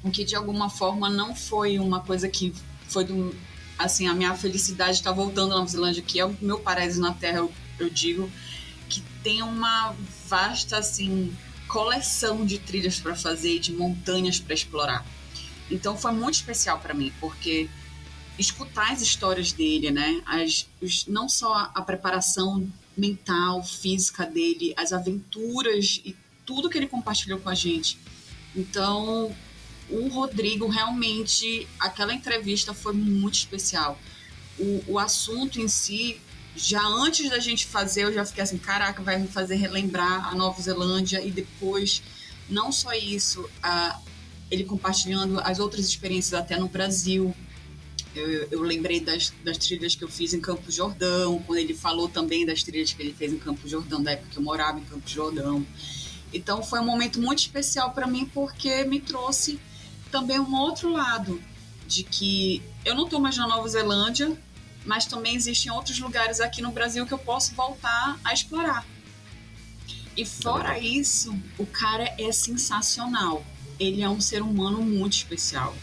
o 0.04 0.10
que 0.10 0.24
de 0.24 0.36
alguma 0.36 0.70
forma 0.70 1.10
não 1.10 1.36
foi 1.36 1.80
uma 1.80 2.00
coisa 2.00 2.28
que 2.30 2.54
foi 2.88 3.04
do. 3.04 3.36
Assim, 3.78 4.08
a 4.08 4.14
minha 4.14 4.34
felicidade 4.34 4.98
está 4.98 5.12
voltando 5.12 5.54
à 5.54 5.58
Nova 5.58 5.70
Zelândia, 5.70 6.02
que 6.02 6.20
é 6.20 6.26
o 6.26 6.36
meu 6.42 6.60
paraíso 6.60 7.00
na 7.00 7.14
Terra, 7.14 7.38
eu, 7.38 7.52
eu 7.78 7.90
digo, 7.90 8.32
que 8.90 9.04
tem 9.22 9.44
uma 9.44 9.94
vasta, 10.28 10.78
assim, 10.78 11.32
coleção 11.68 12.44
de 12.44 12.58
trilhas 12.58 13.00
para 13.00 13.16
fazer 13.16 13.56
e 13.56 13.60
de 13.60 13.72
montanhas 13.74 14.40
para 14.40 14.56
explorar. 14.56 15.06
Então 15.70 15.98
foi 15.98 16.12
muito 16.12 16.36
especial 16.36 16.80
para 16.80 16.94
mim, 16.94 17.12
porque 17.20 17.70
escutar 18.38 18.92
as 18.92 19.02
histórias 19.02 19.52
dele, 19.52 19.92
né? 19.92 20.22
As, 20.26 20.68
os, 20.82 21.06
não 21.08 21.28
só 21.28 21.72
a 21.74 21.82
preparação 21.82 22.68
mental, 22.96 23.64
física 23.64 24.26
dele, 24.26 24.74
as 24.78 24.94
aventuras 24.94 26.02
e 26.04 26.16
tudo 26.46 26.70
que 26.70 26.78
ele 26.78 26.88
compartilhou 26.88 27.40
com 27.40 27.50
a 27.50 27.56
gente. 27.56 28.00
Então, 28.56 29.36
o 29.90 30.08
Rodrigo 30.08 30.68
realmente, 30.68 31.68
aquela 31.80 32.14
entrevista 32.14 32.74
foi 32.74 32.94
muito 32.94 33.36
especial. 33.36 34.00
O, 34.58 34.84
o 34.88 35.00
assunto 35.00 35.62
em 35.62 35.68
si, 35.68 36.20
já 36.56 36.82
antes 36.82 37.30
da 37.30 37.40
gente 37.40 37.66
fazer, 37.66 38.06
eu 38.06 38.14
já 38.14 38.26
fiquei 38.26 38.44
assim: 38.44 38.58
caraca, 38.58 39.02
vai 39.04 39.18
me 39.20 39.28
fazer 39.28 39.56
relembrar 39.56 40.28
a 40.28 40.36
Nova 40.36 40.60
Zelândia 40.62 41.22
e 41.24 41.30
depois, 41.30 42.02
não 42.50 42.72
só 42.72 42.94
isso, 42.94 43.48
a, 43.62 44.00
ele 44.50 44.64
compartilhando 44.64 45.40
as 45.42 45.60
outras 45.60 45.86
experiências 45.86 46.34
até 46.34 46.58
no 46.58 46.68
Brasil. 46.68 47.36
Eu, 48.16 48.48
eu, 48.50 48.62
lembrei 48.62 49.00
das, 49.00 49.32
das 49.44 49.58
trilhas 49.58 49.96
que 49.96 50.04
eu 50.04 50.08
fiz 50.08 50.34
em 50.34 50.40
Campo 50.40 50.72
Jordão, 50.72 51.42
quando 51.46 51.60
ele 51.60 51.74
falou 51.74 52.10
também 52.10 52.46
das 52.46 52.64
trilhas 52.64 52.92
que 52.92 53.02
ele 53.02 53.14
fez 53.14 53.32
em 53.32 53.38
Campo 53.38 53.68
Jordão, 53.68 54.02
da 54.02 54.12
época 54.12 54.30
que 54.32 54.38
eu 54.38 54.44
morava 54.44 54.80
em 54.80 54.84
Campo 54.84 55.08
Jordão. 55.08 55.66
Então 56.34 56.64
foi 56.64 56.80
um 56.80 56.86
momento 56.86 57.22
muito 57.22 57.40
especial 57.40 57.92
para 57.92 58.08
mim 58.08 58.26
porque 58.26 58.84
me 58.86 59.00
trouxe 59.00 59.60
também 60.12 60.40
um 60.40 60.56
outro 60.56 60.90
lado 60.90 61.42
de 61.86 62.04
que 62.04 62.62
eu 62.84 62.96
não 62.96 63.06
estou 63.06 63.20
mais 63.20 63.38
na 63.38 63.48
Nova 63.48 63.68
Zelândia, 63.68 64.36
mas 64.86 65.06
também 65.06 65.36
existem 65.36 65.72
outros 65.72 66.00
lugares 66.00 66.40
aqui 66.40 66.62
no 66.62 66.72
Brasil 66.72 67.06
que 67.06 67.14
eu 67.14 67.20
posso 67.20 67.54
voltar 67.54 68.20
a 68.24 68.34
explorar. 68.34 68.86
E 70.16 70.26
fora 70.26 70.80
isso, 70.80 71.38
o 71.58 71.66
cara 71.66 72.16
é 72.18 72.32
sensacional. 72.32 73.46
Ele 73.80 74.02
é 74.02 74.10
um 74.10 74.22
ser 74.22 74.42
humano 74.42 74.82
muito 74.82 75.14
especial. 75.14 75.76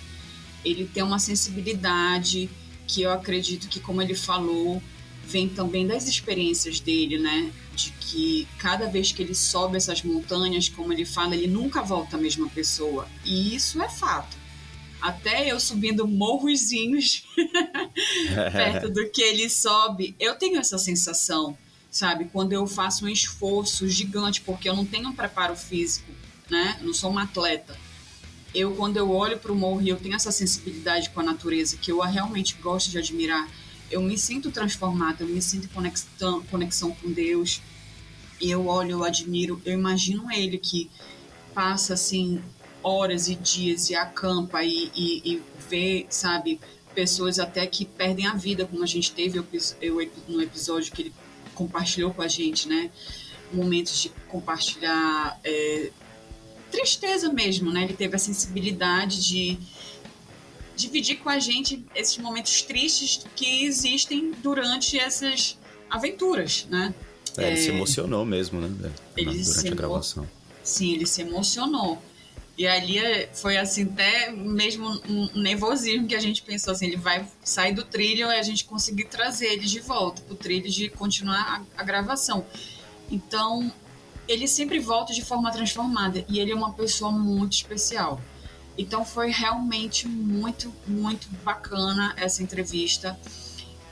Ele 0.65 0.87
tem 0.87 1.03
uma 1.03 1.19
sensibilidade 1.19 2.51
que 2.87 3.03
eu 3.03 3.13
acredito 3.13 3.69
que, 3.69 3.81
como 3.81 4.03
ele 4.03 4.15
falou, 4.15 4.83
vem 5.27 5.49
também 5.49 5.87
das 5.87 6.07
experiências 6.07 6.81
dele, 6.81 7.19
né? 7.19 7.53
De 7.75 7.91
que 7.93 8.47
cada 8.59 8.87
vez 8.87 9.13
que 9.13 9.23
ele 9.23 9.35
sobe 9.35 9.77
essas 9.77 10.03
montanhas, 10.03 10.69
como 10.69 10.93
ele 10.93 11.05
fala, 11.05 11.35
ele 11.35 11.47
nunca 11.47 11.83
volta 11.83 12.17
a 12.17 12.21
mesma 12.21 12.49
pessoa. 12.49 13.09
E 13.25 13.55
isso 13.55 13.83
é 13.83 13.89
fato. 13.89 14.37
Até 15.01 15.51
eu 15.51 15.61
subindo 15.61 16.07
morrozinhos 16.07 17.25
perto 18.53 18.89
do 18.89 19.11
que 19.11 19.21
ele 19.21 19.51
sobe, 19.51 20.15
eu 20.19 20.35
tenho 20.35 20.59
essa 20.59 20.79
sensação, 20.79 21.59
sabe? 21.91 22.27
Quando 22.33 22.53
eu 22.53 22.67
faço 22.67 23.05
um 23.05 23.09
esforço 23.09 23.89
gigante, 23.89 24.41
porque 24.41 24.69
eu 24.69 24.75
não 24.75 24.87
tenho 24.87 25.09
um 25.09 25.13
preparo 25.13 25.57
físico, 25.57 26.11
né? 26.51 26.77
Eu 26.81 26.87
não 26.87 26.95
sou 26.95 27.11
uma 27.11 27.25
atleta 27.25 27.84
eu 28.55 28.75
quando 28.77 28.97
eu 28.97 29.11
olho 29.11 29.39
para 29.39 29.53
o 29.53 29.55
morro 29.55 29.83
e 29.83 29.89
eu 29.89 29.97
tenho 29.97 30.15
essa 30.15 30.31
sensibilidade 30.31 31.11
com 31.11 31.21
a 31.21 31.25
natureza 31.25 31.77
que 31.77 31.91
eu 31.91 32.01
realmente 32.01 32.55
gosto 32.63 32.91
de 32.91 32.99
admirar, 32.99 33.49
eu 33.91 34.01
me 34.01 34.17
sinto 34.17 34.51
transformada, 34.51 35.25
eu 35.25 35.29
me 35.29 35.43
sinto 35.43 35.69
conexão, 35.69 36.43
conexão 36.45 36.93
com 36.93 37.11
Deus. 37.13 37.61
E 38.41 38.51
eu 38.51 38.67
olho, 38.67 38.93
eu 38.93 39.05
admiro, 39.05 39.61
eu 39.65 39.73
imagino 39.73 40.31
ele 40.31 40.59
que 40.59 40.91
passa 41.55 41.95
assim 41.95 42.43
horas 42.83 43.29
e 43.29 43.35
dias 43.35 43.89
e 43.91 43.95
acampa 43.95 44.63
e, 44.63 44.91
e, 44.95 45.23
e 45.25 45.43
vê, 45.69 46.07
sabe, 46.11 46.61
pessoas 46.95 47.39
até 47.39 47.67
que 47.67 47.85
perdem 47.85 48.27
a 48.27 48.35
vida, 48.35 48.67
como 48.67 48.83
a 48.83 48.87
gente 48.87 49.13
teve 49.13 49.39
eu, 49.39 49.47
eu, 49.81 50.11
no 50.29 50.43
episódio 50.43 50.93
que 50.93 51.03
ele 51.03 51.15
compartilhou 51.55 52.13
com 52.13 52.23
a 52.23 52.29
gente, 52.29 52.69
né? 52.69 52.91
Momentos 53.53 54.03
de 54.03 54.09
compartilhar 54.29 55.39
é, 55.45 55.91
tristeza 56.75 57.33
mesmo, 57.33 57.71
né? 57.71 57.85
Ele 57.85 57.95
teve 57.95 58.17
a 58.17 58.19
sensibilidade 58.19 59.25
de 59.25 59.59
dividir 60.77 61.19
com 61.19 61.29
a 61.29 61.39
gente 61.39 61.85
esses 61.95 62.19
momentos 62.19 62.63
tristes 62.63 63.25
que 63.37 63.65
existem 63.65 64.33
durante 64.43 64.99
essas 64.99 65.57
aventuras, 65.89 66.67
né? 66.69 66.93
É, 67.37 67.49
ele 67.49 67.57
se 67.57 67.71
é, 67.71 67.75
emocionou 67.75 68.25
mesmo, 68.25 68.61
né? 68.61 68.93
Ele 69.17 69.43
durante 69.43 69.69
a 69.69 69.75
gravação. 69.75 70.29
Sim, 70.63 70.95
ele 70.95 71.07
se 71.07 71.23
emocionou. 71.23 72.03
E 72.57 72.67
ali 72.67 72.99
é, 72.99 73.29
foi 73.33 73.57
assim, 73.57 73.85
até 73.85 74.31
mesmo 74.31 74.89
um 75.09 75.29
nervosismo 75.35 76.07
que 76.07 76.15
a 76.15 76.21
gente 76.21 76.43
pensou 76.43 76.73
assim, 76.73 76.87
ele 76.87 76.97
vai 76.97 77.27
sair 77.43 77.73
do 77.73 77.85
trilho 77.85 78.29
e 78.29 78.37
a 78.37 78.43
gente 78.43 78.65
conseguir 78.65 79.05
trazer 79.05 79.47
ele 79.47 79.67
de 79.67 79.81
volta 79.81 80.23
pro 80.23 80.37
trilho 80.37 80.69
de 80.71 80.89
continuar 80.89 81.67
a, 81.77 81.81
a 81.81 81.85
gravação. 81.85 82.47
Então, 83.11 83.73
ele 84.27 84.49
sempre 84.49 84.79
volta 84.79 85.13
de 85.13 85.23
forma 85.23 85.51
transformada 85.51 86.25
e 86.29 86.39
ele 86.39 86.53
é 86.53 86.55
uma 86.55 86.73
pessoa 86.73 87.11
muito 87.11 87.53
especial. 87.53 88.21
Então 88.77 89.05
foi 89.05 89.31
realmente 89.31 90.09
muito, 90.09 90.73
muito 90.87 91.29
bacana 91.45 92.15
essa 92.17 92.43
entrevista 92.43 93.19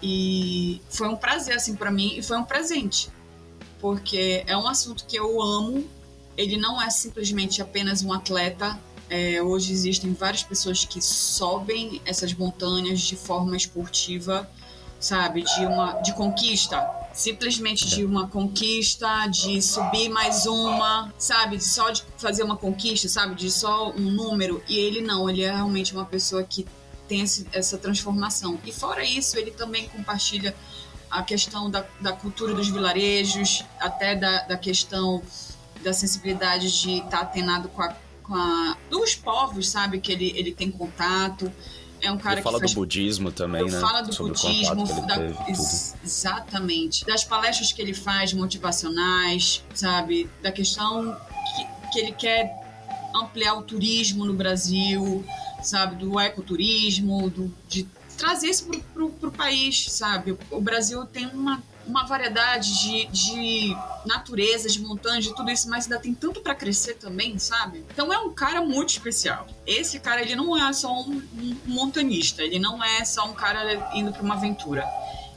e 0.02 0.80
foi 0.90 1.08
um 1.08 1.16
prazer 1.16 1.54
assim 1.54 1.76
para 1.76 1.90
mim 1.90 2.14
e 2.16 2.22
foi 2.22 2.36
um 2.36 2.44
presente, 2.44 3.08
porque 3.80 4.42
é 4.46 4.56
um 4.56 4.66
assunto 4.66 5.04
que 5.06 5.16
eu 5.16 5.40
amo. 5.40 5.86
Ele 6.36 6.56
não 6.56 6.80
é 6.82 6.90
simplesmente 6.90 7.62
apenas 7.62 8.02
um 8.02 8.12
atleta. 8.12 8.78
É, 9.08 9.40
hoje 9.42 9.72
existem 9.72 10.14
várias 10.14 10.42
pessoas 10.42 10.84
que 10.84 11.00
sobem 11.00 12.00
essas 12.04 12.32
montanhas 12.32 13.00
de 13.00 13.14
forma 13.14 13.54
esportiva, 13.56 14.50
sabe, 14.98 15.42
de 15.42 15.66
uma 15.66 16.00
de 16.00 16.14
conquista 16.14 17.01
simplesmente 17.12 17.88
de 17.88 18.04
uma 18.04 18.28
conquista, 18.28 19.26
de 19.26 19.60
subir 19.60 20.08
mais 20.08 20.46
uma, 20.46 21.12
sabe? 21.18 21.56
De 21.56 21.64
só 21.64 21.90
de 21.90 22.04
fazer 22.16 22.42
uma 22.42 22.56
conquista, 22.56 23.08
sabe? 23.08 23.34
De 23.34 23.50
só 23.50 23.90
um 23.90 24.10
número. 24.10 24.62
E 24.68 24.78
ele 24.78 25.00
não, 25.00 25.28
ele 25.28 25.42
é 25.42 25.52
realmente 25.52 25.92
uma 25.92 26.04
pessoa 26.04 26.42
que 26.42 26.66
tem 27.08 27.20
esse, 27.20 27.46
essa 27.52 27.76
transformação. 27.76 28.58
E 28.64 28.72
fora 28.72 29.04
isso, 29.04 29.38
ele 29.38 29.50
também 29.50 29.88
compartilha 29.88 30.54
a 31.10 31.22
questão 31.22 31.70
da, 31.70 31.84
da 32.00 32.12
cultura 32.12 32.54
dos 32.54 32.68
vilarejos, 32.68 33.64
até 33.78 34.16
da, 34.16 34.42
da 34.44 34.56
questão 34.56 35.22
da 35.82 35.92
sensibilidade 35.92 36.80
de 36.80 36.98
estar 36.98 37.10
tá 37.10 37.20
atenado 37.20 37.68
com 37.68 37.82
a, 37.82 37.94
com 38.22 38.34
a 38.34 38.76
dos 38.88 39.14
povos, 39.14 39.68
sabe? 39.68 40.00
Que 40.00 40.12
ele, 40.12 40.32
ele 40.36 40.52
tem 40.52 40.70
contato. 40.70 41.52
É 42.02 42.10
um 42.10 42.18
cara 42.18 42.34
ele 42.34 42.40
que 42.40 42.44
fala 42.44 42.58
faz... 42.58 42.72
do 42.72 42.74
budismo 42.74 43.30
também, 43.30 43.64
né? 43.64 43.80
Fala 43.80 44.02
do 44.02 44.12
Sobre 44.12 44.32
budismo, 44.32 45.06
da... 45.06 45.48
Ex 45.48 45.94
exatamente. 46.04 47.04
Das 47.06 47.22
palestras 47.22 47.72
que 47.72 47.80
ele 47.80 47.94
faz 47.94 48.32
motivacionais, 48.32 49.62
sabe? 49.72 50.28
Da 50.42 50.50
questão 50.50 51.16
que, 51.56 51.92
que 51.92 51.98
ele 52.00 52.12
quer 52.12 52.52
ampliar 53.14 53.54
o 53.54 53.62
turismo 53.62 54.24
no 54.24 54.34
Brasil, 54.34 55.24
sabe? 55.62 55.94
Do 55.94 56.18
ecoturismo, 56.18 57.30
do, 57.30 57.54
de 57.68 57.86
trazer 58.18 58.48
isso 58.48 58.66
para 58.66 59.04
o 59.04 59.32
país, 59.32 59.86
sabe? 59.90 60.36
O 60.50 60.60
Brasil 60.60 61.06
tem 61.06 61.26
uma 61.28 61.62
uma 61.86 62.04
variedade 62.04 62.80
de, 62.80 63.06
de 63.06 63.76
natureza, 64.06 64.68
de 64.68 64.80
montanhas, 64.80 65.24
de 65.24 65.34
tudo 65.34 65.50
isso, 65.50 65.68
mas 65.68 65.84
ainda 65.84 65.98
tem 65.98 66.14
tanto 66.14 66.40
para 66.40 66.54
crescer 66.54 66.94
também, 66.94 67.38
sabe? 67.38 67.84
Então 67.92 68.12
é 68.12 68.18
um 68.18 68.32
cara 68.32 68.60
muito 68.60 68.90
especial. 68.90 69.46
Esse 69.66 69.98
cara, 70.00 70.22
ele 70.22 70.36
não 70.36 70.56
é 70.56 70.72
só 70.72 70.92
um 71.00 71.22
montanista, 71.72 72.42
ele 72.42 72.58
não 72.58 72.82
é 72.82 73.04
só 73.04 73.24
um 73.26 73.34
cara 73.34 73.90
indo 73.94 74.12
para 74.12 74.22
uma 74.22 74.34
aventura. 74.34 74.86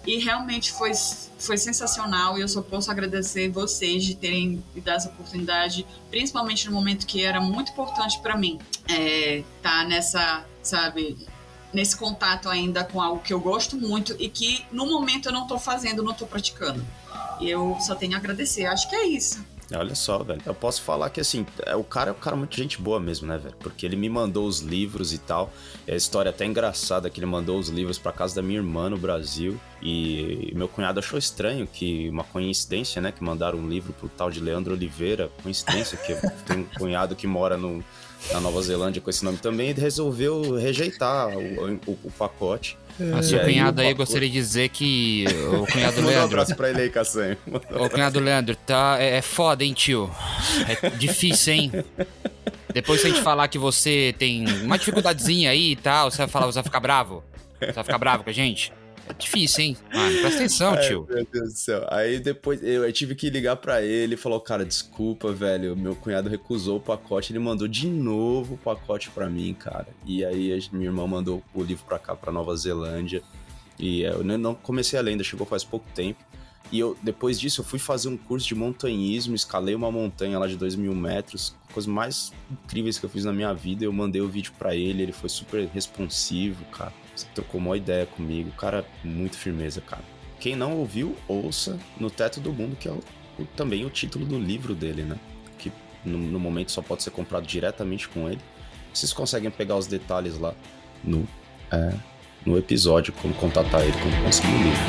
E 0.05 0.19
realmente 0.19 0.71
foi, 0.71 0.91
foi 1.39 1.57
sensacional 1.57 2.37
e 2.37 2.41
eu 2.41 2.47
só 2.47 2.61
posso 2.61 2.91
agradecer 2.91 3.49
vocês 3.49 4.03
de 4.03 4.15
terem 4.15 4.63
me 4.73 4.81
dado 4.81 4.97
essa 4.97 5.09
oportunidade, 5.09 5.85
principalmente 6.11 6.67
no 6.67 6.73
momento 6.73 7.07
que 7.07 7.23
era 7.23 7.41
muito 7.41 7.71
importante 7.71 8.19
para 8.19 8.37
mim 8.37 8.59
é, 8.87 9.43
tá 9.61 9.83
nessa, 9.83 10.45
sabe, 10.61 11.17
nesse 11.73 11.97
contato 11.97 12.49
ainda 12.49 12.83
com 12.83 13.01
algo 13.01 13.21
que 13.21 13.33
eu 13.33 13.39
gosto 13.39 13.75
muito 13.75 14.15
e 14.19 14.29
que 14.29 14.65
no 14.71 14.85
momento 14.85 15.29
eu 15.29 15.33
não 15.33 15.43
estou 15.43 15.59
fazendo, 15.59 16.03
não 16.03 16.11
estou 16.11 16.27
praticando. 16.27 16.85
E 17.39 17.49
eu 17.49 17.75
só 17.81 17.95
tenho 17.95 18.15
a 18.15 18.17
agradecer. 18.17 18.65
Acho 18.65 18.89
que 18.89 18.95
é 18.95 19.07
isso. 19.07 19.43
Olha 19.73 19.95
só, 19.95 20.19
velho. 20.19 20.41
Eu 20.45 20.53
posso 20.53 20.81
falar 20.81 21.09
que 21.09 21.19
assim, 21.19 21.45
é, 21.65 21.75
o 21.75 21.83
cara 21.83 22.11
é 22.11 22.13
um 22.13 22.17
cara 22.17 22.35
muito 22.35 22.55
gente 22.55 22.79
boa 22.79 22.99
mesmo, 22.99 23.27
né, 23.27 23.37
velho? 23.37 23.55
Porque 23.59 23.85
ele 23.85 23.95
me 23.95 24.07
mandou 24.07 24.47
os 24.47 24.59
livros 24.59 25.11
e 25.11 25.17
tal. 25.17 25.51
É 25.87 25.93
a 25.93 25.97
história 25.97 26.29
até 26.29 26.45
engraçada 26.45 27.09
que 27.09 27.19
ele 27.19 27.25
mandou 27.25 27.57
os 27.57 27.69
livros 27.69 27.97
para 27.97 28.11
casa 28.11 28.35
da 28.35 28.41
minha 28.41 28.59
irmã 28.59 28.89
no 28.89 28.97
Brasil. 28.97 29.59
E 29.81 30.51
meu 30.55 30.67
cunhado 30.67 30.99
achou 30.99 31.17
estranho 31.17 31.65
que 31.65 32.09
uma 32.09 32.23
coincidência, 32.23 33.01
né? 33.01 33.11
Que 33.11 33.23
mandaram 33.23 33.57
um 33.57 33.67
livro 33.67 33.91
pro 33.93 34.07
tal 34.07 34.29
de 34.29 34.39
Leandro 34.39 34.73
Oliveira. 34.73 35.31
Coincidência, 35.41 35.97
que 35.97 36.13
tem 36.45 36.59
um 36.59 36.65
cunhado 36.77 37.15
que 37.15 37.25
mora 37.25 37.57
no, 37.57 37.83
na 38.31 38.39
Nova 38.39 38.61
Zelândia 38.61 39.01
com 39.01 39.09
esse 39.09 39.23
nome 39.23 39.37
também, 39.37 39.69
ele 39.69 39.81
resolveu 39.81 40.55
rejeitar 40.55 41.29
o, 41.29 41.75
o, 41.87 41.99
o 42.03 42.11
pacote. 42.11 42.77
É. 42.99 43.21
seu 43.21 43.39
cunhado 43.41 43.81
aí, 43.81 43.93
gostaria 43.93 44.29
de 44.29 44.33
dizer 44.33 44.69
que 44.69 45.25
o 45.51 45.65
cunhado 45.71 46.01
Leandro... 46.01 46.21
um 46.21 46.23
abraço 46.23 46.55
pra 46.55 46.69
ele 46.69 46.81
aí, 46.81 46.89
Cassanho. 46.89 47.37
O 47.71 47.89
cunhado 47.89 48.19
Leandro, 48.19 48.55
tá, 48.55 48.97
é, 48.99 49.17
é 49.17 49.21
foda, 49.21 49.63
hein, 49.63 49.73
tio? 49.73 50.09
É 50.67 50.89
difícil, 50.91 51.53
hein? 51.53 51.71
Depois 52.73 53.01
se 53.01 53.07
a 53.07 53.09
gente 53.09 53.21
falar 53.21 53.47
que 53.47 53.57
você 53.57 54.13
tem 54.17 54.45
uma 54.63 54.77
dificuldadezinha 54.77 55.49
aí 55.49 55.71
e 55.71 55.75
tal, 55.75 56.11
você 56.11 56.17
vai 56.17 56.27
falar, 56.27 56.45
você 56.47 56.55
vai 56.55 56.63
ficar 56.63 56.79
bravo? 56.79 57.23
Você 57.59 57.71
vai 57.71 57.83
ficar 57.83 57.97
bravo 57.97 58.23
com 58.23 58.29
a 58.29 58.33
gente? 58.33 58.71
É 59.07 59.13
difícil, 59.13 59.63
hein? 59.63 59.77
Mano, 59.93 60.19
presta 60.19 60.39
atenção, 60.39 60.73
Ai, 60.73 60.87
tio. 60.87 61.07
Meu 61.09 61.27
Deus 61.31 61.53
do 61.53 61.59
céu. 61.59 61.85
Aí 61.89 62.19
depois 62.19 62.61
eu, 62.63 62.85
eu 62.85 62.91
tive 62.91 63.13
que 63.13 63.29
ligar 63.29 63.55
para 63.57 63.81
ele 63.81 64.15
e 64.15 64.17
falou: 64.17 64.39
Cara, 64.39 64.65
desculpa, 64.65 65.31
velho. 65.31 65.75
Meu 65.75 65.95
cunhado 65.95 66.29
recusou 66.29 66.77
o 66.77 66.81
pacote. 66.81 67.31
Ele 67.31 67.39
mandou 67.39 67.67
de 67.67 67.87
novo 67.87 68.55
o 68.55 68.57
pacote 68.57 69.09
para 69.11 69.29
mim, 69.29 69.53
cara. 69.53 69.87
E 70.05 70.25
aí 70.25 70.51
a 70.51 70.75
minha 70.75 70.87
irmã 70.87 71.05
mandou 71.05 71.43
o 71.53 71.63
livro 71.63 71.85
pra 71.85 71.99
cá, 71.99 72.15
pra 72.15 72.31
Nova 72.31 72.55
Zelândia. 72.55 73.21
E 73.77 74.01
eu 74.01 74.23
não 74.23 74.55
comecei 74.55 74.97
a 74.97 75.01
ler, 75.01 75.11
ainda 75.11 75.23
chegou 75.23 75.45
faz 75.45 75.63
pouco 75.63 75.85
tempo. 75.93 76.23
E 76.71 76.79
eu, 76.79 76.97
depois 77.01 77.39
disso, 77.39 77.61
eu 77.61 77.65
fui 77.65 77.77
fazer 77.77 78.09
um 78.09 78.17
curso 78.17 78.47
de 78.47 78.55
montanhismo, 78.55 79.35
escalei 79.35 79.75
uma 79.75 79.91
montanha 79.91 80.39
lá 80.39 80.47
de 80.47 80.57
2 80.57 80.75
mil 80.75 80.95
metros, 80.95 81.55
coisas 81.71 81.85
mais 81.87 82.33
incríveis 82.49 82.97
que 82.97 83.05
eu 83.05 83.09
fiz 83.09 83.23
na 83.23 83.31
minha 83.31 83.53
vida. 83.53 83.85
Eu 83.85 83.93
mandei 83.93 84.21
o 84.21 84.27
vídeo 84.27 84.51
para 84.57 84.75
ele, 84.75 85.03
ele 85.03 85.11
foi 85.11 85.29
super 85.29 85.67
responsivo, 85.67 86.65
cara. 86.65 86.91
Você 87.15 87.25
trocou 87.33 87.61
uma 87.61 87.77
ideia 87.77 88.05
comigo, 88.05 88.51
cara, 88.51 88.85
muito 89.03 89.37
firmeza, 89.37 89.79
cara. 89.79 90.03
Quem 90.39 90.55
não 90.55 90.77
ouviu, 90.77 91.15
ouça 91.27 91.79
No 91.97 92.11
Teto 92.11 92.41
do 92.41 92.51
Mundo, 92.51 92.75
que 92.75 92.89
é 92.89 92.91
o, 92.91 92.99
o, 93.39 93.45
também 93.55 93.85
o 93.85 93.89
título 93.89 94.25
do 94.25 94.37
livro 94.37 94.75
dele, 94.75 95.03
né? 95.03 95.17
Que 95.57 95.71
no, 96.03 96.17
no, 96.17 96.39
momento 96.39 96.71
só 96.71 96.81
pode 96.81 97.03
ser 97.03 97.11
comprado 97.11 97.47
diretamente 97.47 98.09
com 98.09 98.29
ele. 98.29 98.41
Vocês 98.93 99.13
conseguem 99.13 99.49
pegar 99.49 99.77
os 99.77 99.87
detalhes 99.87 100.37
lá 100.37 100.53
no, 101.01 101.25
é, 101.71 101.93
no 102.45 102.57
episódio, 102.57 103.13
como 103.13 103.33
contatar 103.35 103.81
ele, 103.81 103.93
como 103.93 104.23
conseguir 104.23 104.53
o 104.53 104.57
livro. 104.57 104.85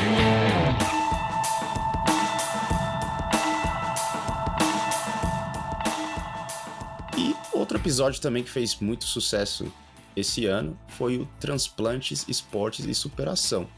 E 7.16 7.56
outro 7.56 7.78
episódio 7.78 8.20
também 8.20 8.42
que 8.42 8.50
fez 8.50 8.76
muito 8.80 9.04
sucesso 9.04 9.72
esse 10.16 10.46
ano 10.46 10.78
foi 10.88 11.18
o 11.18 11.26
Transplantes, 11.38 12.24
Esportes 12.26 12.86
e 12.86 12.94
Superação, 12.94 13.68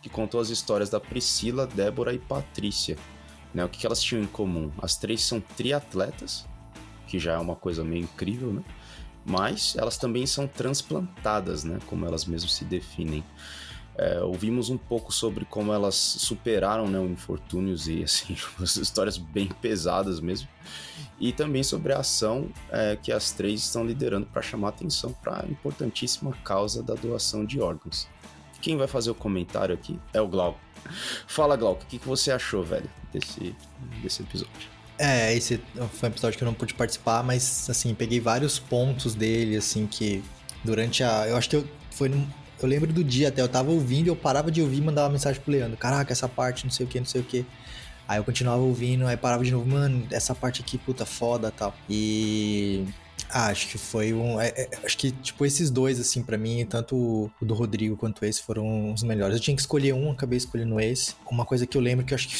que 0.00 0.08
contou 0.08 0.40
as 0.40 0.48
histórias 0.48 0.88
da 0.88 1.00
Priscila, 1.00 1.66
Débora 1.66 2.14
e 2.14 2.18
Patrícia. 2.18 2.96
Né, 3.52 3.64
o 3.64 3.68
que 3.68 3.84
elas 3.84 4.00
tinham 4.00 4.22
em 4.22 4.28
comum? 4.28 4.70
As 4.80 4.96
três 4.96 5.22
são 5.22 5.40
triatletas, 5.40 6.46
que 7.08 7.18
já 7.18 7.32
é 7.32 7.38
uma 7.38 7.56
coisa 7.56 7.82
meio 7.82 8.04
incrível, 8.04 8.52
né? 8.52 8.62
Mas 9.26 9.74
elas 9.76 9.98
também 9.98 10.24
são 10.24 10.46
transplantadas, 10.46 11.64
né? 11.64 11.78
Como 11.86 12.06
elas 12.06 12.24
mesmas 12.24 12.52
se 12.54 12.64
definem. 12.64 13.24
É, 13.96 14.20
ouvimos 14.20 14.70
um 14.70 14.78
pouco 14.78 15.12
sobre 15.12 15.44
como 15.44 15.72
elas 15.72 15.94
superaram 15.94 16.88
né, 16.88 16.98
infortúnios 17.04 17.86
e 17.86 18.02
assim, 18.02 18.34
histórias 18.62 19.18
bem 19.18 19.48
pesadas 19.48 20.20
mesmo. 20.20 20.48
E 21.18 21.32
também 21.32 21.62
sobre 21.62 21.92
a 21.92 21.98
ação 21.98 22.48
é, 22.70 22.96
que 22.96 23.12
as 23.12 23.30
três 23.30 23.60
estão 23.60 23.84
liderando 23.84 24.26
para 24.26 24.40
chamar 24.40 24.68
atenção 24.68 25.12
para 25.12 25.44
a 25.44 25.46
importantíssima 25.46 26.32
causa 26.44 26.82
da 26.82 26.94
doação 26.94 27.44
de 27.44 27.60
órgãos. 27.60 28.08
Quem 28.62 28.76
vai 28.76 28.86
fazer 28.86 29.10
o 29.10 29.14
comentário 29.14 29.74
aqui 29.74 29.98
é 30.12 30.20
o 30.20 30.28
Glauco. 30.28 30.60
Fala, 31.26 31.56
Glauco, 31.56 31.82
o 31.82 31.86
que, 31.86 31.98
que 31.98 32.06
você 32.06 32.30
achou, 32.30 32.62
velho, 32.62 32.88
desse, 33.12 33.54
desse 34.02 34.22
episódio? 34.22 34.80
É, 34.98 35.34
esse 35.34 35.58
foi 35.92 36.08
um 36.08 36.12
episódio 36.12 36.36
que 36.36 36.44
eu 36.44 36.46
não 36.46 36.54
pude 36.54 36.74
participar, 36.74 37.22
mas 37.22 37.68
assim, 37.70 37.94
peguei 37.94 38.20
vários 38.20 38.58
pontos 38.58 39.14
dele, 39.14 39.56
assim, 39.56 39.86
que 39.86 40.22
durante 40.62 41.02
a. 41.02 41.26
Eu 41.26 41.36
acho 41.36 41.48
que 41.48 41.56
eu, 41.56 41.66
foi 41.90 42.10
eu 42.64 42.68
lembro 42.68 42.92
do 42.92 43.02
dia 43.02 43.28
até, 43.28 43.42
eu 43.42 43.48
tava 43.48 43.70
ouvindo, 43.70 44.08
eu 44.08 44.16
parava 44.16 44.50
de 44.50 44.60
ouvir 44.60 44.78
e 44.78 44.80
mandava 44.80 45.08
mensagem 45.08 45.40
pro 45.40 45.52
Leandro. 45.52 45.76
Caraca, 45.76 46.12
essa 46.12 46.28
parte, 46.28 46.64
não 46.64 46.70
sei 46.70 46.86
o 46.86 46.88
que, 46.88 46.98
não 46.98 47.06
sei 47.06 47.20
o 47.20 47.24
que. 47.24 47.44
Aí 48.08 48.18
eu 48.18 48.24
continuava 48.24 48.60
ouvindo, 48.60 49.06
aí 49.06 49.16
parava 49.16 49.44
de 49.44 49.52
novo, 49.52 49.68
mano, 49.68 50.06
essa 50.10 50.34
parte 50.34 50.62
aqui, 50.62 50.76
puta, 50.76 51.06
foda 51.06 51.50
tal. 51.50 51.74
E 51.88 52.84
acho 53.32 53.68
que 53.68 53.78
foi 53.78 54.12
um. 54.12 54.40
É, 54.40 54.48
é, 54.48 54.68
acho 54.84 54.96
que, 54.96 55.10
tipo, 55.10 55.44
esses 55.44 55.70
dois, 55.70 55.98
assim, 56.00 56.22
para 56.22 56.36
mim, 56.36 56.64
tanto 56.66 56.96
o 57.40 57.44
do 57.44 57.54
Rodrigo 57.54 57.96
quanto 57.96 58.24
esse 58.24 58.42
foram 58.42 58.92
os 58.92 59.02
melhores. 59.02 59.36
Eu 59.36 59.40
tinha 59.40 59.54
que 59.54 59.60
escolher 59.60 59.92
um, 59.92 60.10
acabei 60.10 60.36
escolhendo 60.36 60.80
esse. 60.80 61.14
Uma 61.30 61.44
coisa 61.44 61.66
que 61.66 61.76
eu 61.76 61.80
lembro 61.80 62.04
que 62.04 62.12
eu 62.12 62.16
acho 62.16 62.28
que. 62.28 62.34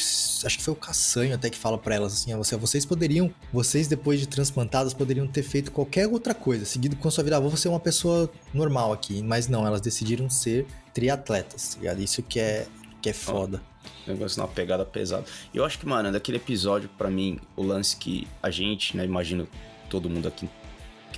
Acho 0.45 0.57
que 0.57 0.63
foi 0.63 0.73
o 0.73 0.77
Caçanho 0.77 1.35
até 1.35 1.49
que 1.49 1.57
fala 1.57 1.77
para 1.77 1.95
elas 1.95 2.13
assim: 2.13 2.35
você, 2.35 2.55
vocês 2.55 2.85
poderiam. 2.85 3.33
Vocês, 3.51 3.87
depois 3.87 4.19
de 4.19 4.27
transplantadas, 4.27 4.93
poderiam 4.93 5.27
ter 5.27 5.43
feito 5.43 5.71
qualquer 5.71 6.07
outra 6.07 6.33
coisa, 6.33 6.65
seguido 6.65 6.95
com 6.95 7.07
a 7.07 7.11
sua 7.11 7.23
vida. 7.23 7.37
Ah, 7.37 7.39
vou 7.39 7.55
ser 7.55 7.69
uma 7.69 7.79
pessoa 7.79 8.29
normal 8.53 8.93
aqui. 8.93 9.21
Mas 9.21 9.47
não, 9.47 9.65
elas 9.65 9.81
decidiram 9.81 10.29
ser 10.29 10.65
triatletas, 10.93 11.75
tá 11.75 11.79
ligado? 11.79 12.01
Isso 12.01 12.21
que 12.23 12.39
é, 12.39 12.67
que 13.01 13.09
é 13.09 13.13
foda. 13.13 13.61
Oh, 14.07 14.11
negócio 14.11 14.41
uma 14.41 14.47
pegada 14.47 14.85
pesada. 14.85 15.25
Eu 15.53 15.63
acho 15.63 15.79
que, 15.79 15.85
mano, 15.85 16.11
daquele 16.11 16.37
episódio, 16.37 16.89
para 16.97 17.09
mim, 17.09 17.39
o 17.55 17.63
lance 17.63 17.95
que 17.95 18.27
a 18.41 18.49
gente, 18.49 18.95
né, 18.97 19.05
imagino 19.05 19.47
todo 19.89 20.09
mundo 20.09 20.27
aqui 20.27 20.49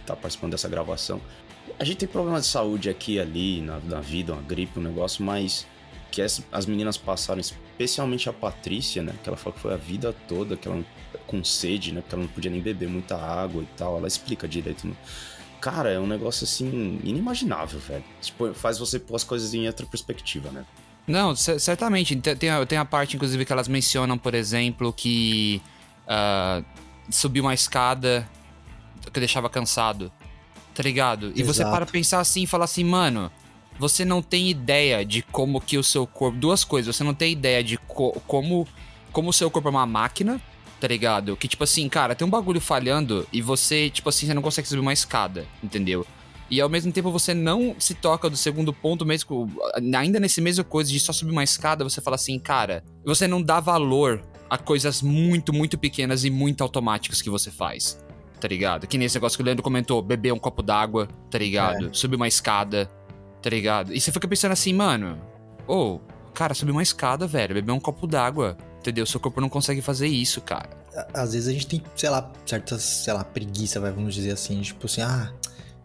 tá 0.04 0.16
participando 0.16 0.52
dessa 0.52 0.70
gravação. 0.70 1.22
A 1.80 1.84
gente 1.84 1.98
tem 1.98 2.08
problema 2.08 2.40
de 2.40 2.46
saúde 2.46 2.90
aqui 2.90 3.14
e 3.14 3.20
ali, 3.20 3.62
na, 3.62 3.80
na 3.80 4.02
vida, 4.02 4.34
uma 4.34 4.42
gripe, 4.42 4.80
um 4.80 4.84
negócio, 4.84 5.24
mas 5.24 5.66
que 6.12 6.22
as, 6.22 6.44
as 6.52 6.66
meninas 6.66 6.98
passaram, 6.98 7.42
especialmente 7.42 8.30
a 8.30 8.34
Patrícia, 8.34 9.02
né? 9.02 9.16
Que 9.24 9.30
ela 9.30 9.38
falou 9.38 9.54
que 9.54 9.60
foi 9.60 9.74
a 9.74 9.78
vida 9.78 10.14
toda, 10.28 10.56
que 10.56 10.68
ela 10.68 10.84
com 11.26 11.44
sede, 11.44 11.92
né? 11.92 12.02
Porque 12.02 12.16
ela 12.16 12.24
não 12.24 12.30
podia 12.30 12.52
nem 12.52 12.62
beber 12.62 12.88
muita 12.88 13.18
água 13.18 13.64
e 13.64 13.68
tal. 13.78 13.98
Ela 13.98 14.08
explica 14.08 14.48
direito. 14.48 14.86
No... 14.86 14.96
Cara, 15.60 15.90
é 15.90 16.00
um 16.00 16.06
negócio 16.06 16.44
assim, 16.44 17.00
inimaginável, 17.04 17.80
velho. 17.80 18.04
Tipo, 18.22 18.54
faz 18.54 18.78
você 18.78 19.00
pôr 19.00 19.16
as 19.16 19.24
coisas 19.24 19.54
em 19.54 19.66
outra 19.66 19.86
perspectiva, 19.88 20.52
né? 20.52 20.66
Não, 21.08 21.36
certamente. 21.36 22.16
Tem 22.16 22.50
a, 22.50 22.66
tem 22.66 22.78
a 22.78 22.86
parte, 22.86 23.16
inclusive, 23.16 23.44
que 23.44 23.52
elas 23.52 23.68
mencionam, 23.68 24.18
por 24.18 24.36
exemplo, 24.36 24.94
que 24.94 25.62
uh, 26.06 26.64
subir 27.10 27.42
uma 27.42 27.54
escada 27.54 28.30
que 29.12 29.20
deixava 29.20 29.50
cansado. 29.50 30.12
Tá 30.74 30.82
ligado? 30.82 31.32
E 31.36 31.42
Exato. 31.42 31.54
você 31.54 31.64
para 31.64 31.86
pensar 31.86 32.20
assim 32.20 32.44
e 32.44 32.48
falar 32.48 32.66
assim, 32.66 32.84
mano, 32.84 33.32
você 33.78 34.04
não 34.04 34.22
tem 34.22 34.50
ideia 34.50 35.06
de 35.06 35.22
como 35.22 35.62
que 35.62 35.78
o 35.78 35.84
seu 35.84 36.06
corpo. 36.08 36.38
Duas 36.38 36.64
coisas, 36.64 36.96
você 36.96 37.04
não 37.04 37.14
tem 37.14 37.32
ideia 37.32 37.64
de 37.64 37.78
co 37.78 38.12
como, 38.28 38.68
como 39.12 39.30
o 39.30 39.34
seu 39.34 39.50
corpo 39.52 39.68
é 39.68 39.72
uma 39.72 39.86
máquina, 39.86 40.42
tá 40.80 40.88
ligado? 40.88 41.36
Que 41.38 41.48
tipo 41.48 41.64
assim, 41.64 41.88
cara, 41.88 42.16
tem 42.16 42.26
um 42.26 42.32
bagulho 42.32 42.60
falhando 42.60 43.28
e 43.32 43.42
você, 43.42 43.90
tipo 43.90 44.10
assim, 44.10 44.26
você 44.26 44.34
não 44.34 44.42
consegue 44.42 44.68
subir 44.68 44.82
uma 44.82 44.94
escada, 44.94 45.46
entendeu? 45.64 46.06
E 46.50 46.60
ao 46.60 46.70
mesmo 46.70 46.92
tempo 46.92 47.12
você 47.12 47.34
não 47.34 47.76
se 47.80 47.94
toca 47.94 48.30
do 48.30 48.38
segundo 48.38 48.74
ponto 48.74 49.06
mesmo, 49.06 49.50
ainda 49.96 50.20
nesse 50.20 50.42
mesmo 50.42 50.64
coisa 50.64 50.92
de 50.92 51.00
só 51.00 51.14
subir 51.14 51.32
uma 51.32 51.44
escada, 51.44 51.84
você 51.84 52.02
fala 52.02 52.16
assim, 52.16 52.38
cara, 52.38 52.84
você 53.04 53.28
não 53.28 53.42
dá 53.42 53.60
valor 53.60 54.22
a 54.50 54.58
coisas 54.58 55.02
muito, 55.02 55.54
muito 55.54 55.78
pequenas 55.78 56.24
e 56.24 56.30
muito 56.30 56.62
automáticas 56.62 57.22
que 57.22 57.30
você 57.30 57.50
faz 57.50 57.98
tá 58.44 58.48
ligado? 58.50 58.86
Que 58.86 58.98
nem 58.98 59.06
esse 59.06 59.16
negócio 59.16 59.38
que 59.38 59.42
o 59.42 59.46
Leandro 59.46 59.64
comentou, 59.64 60.02
beber 60.02 60.34
um 60.34 60.38
copo 60.38 60.62
d'água, 60.62 61.08
tá 61.32 61.38
ligado? 61.38 61.88
É. 61.88 61.94
Subir 61.94 62.18
uma 62.18 62.28
escada, 62.28 62.90
tá 63.42 63.50
ligado? 63.50 63.94
E 63.94 64.02
você 64.02 64.12
fica 64.12 64.28
pensando 64.28 64.52
assim, 64.52 64.74
mano, 64.74 65.18
ô, 65.66 65.94
oh, 65.96 66.00
cara, 66.34 66.54
subir 66.54 66.74
uma 66.74 66.84
escada, 66.84 67.26
velho, 67.26 67.56
beber 67.56 67.72
um 67.72 67.80
copo 67.80 68.06
d'água, 68.06 68.58
entendeu? 68.80 69.06
Seu 69.06 69.18
corpo 69.18 69.40
não 69.40 69.48
consegue 69.48 69.82
fazer 69.82 70.08
isso, 70.08 70.42
cara. 70.42 70.70
Às 71.14 71.32
vezes 71.32 71.48
a 71.48 71.54
gente 71.54 71.68
tem, 71.68 71.82
sei 71.96 72.10
lá, 72.10 72.30
certas, 72.46 72.84
sei 72.84 73.14
lá, 73.14 73.24
preguiça, 73.24 73.80
vamos 73.80 74.14
dizer 74.14 74.32
assim, 74.32 74.60
tipo 74.60 74.88
assim, 74.88 75.00
ah, 75.00 75.32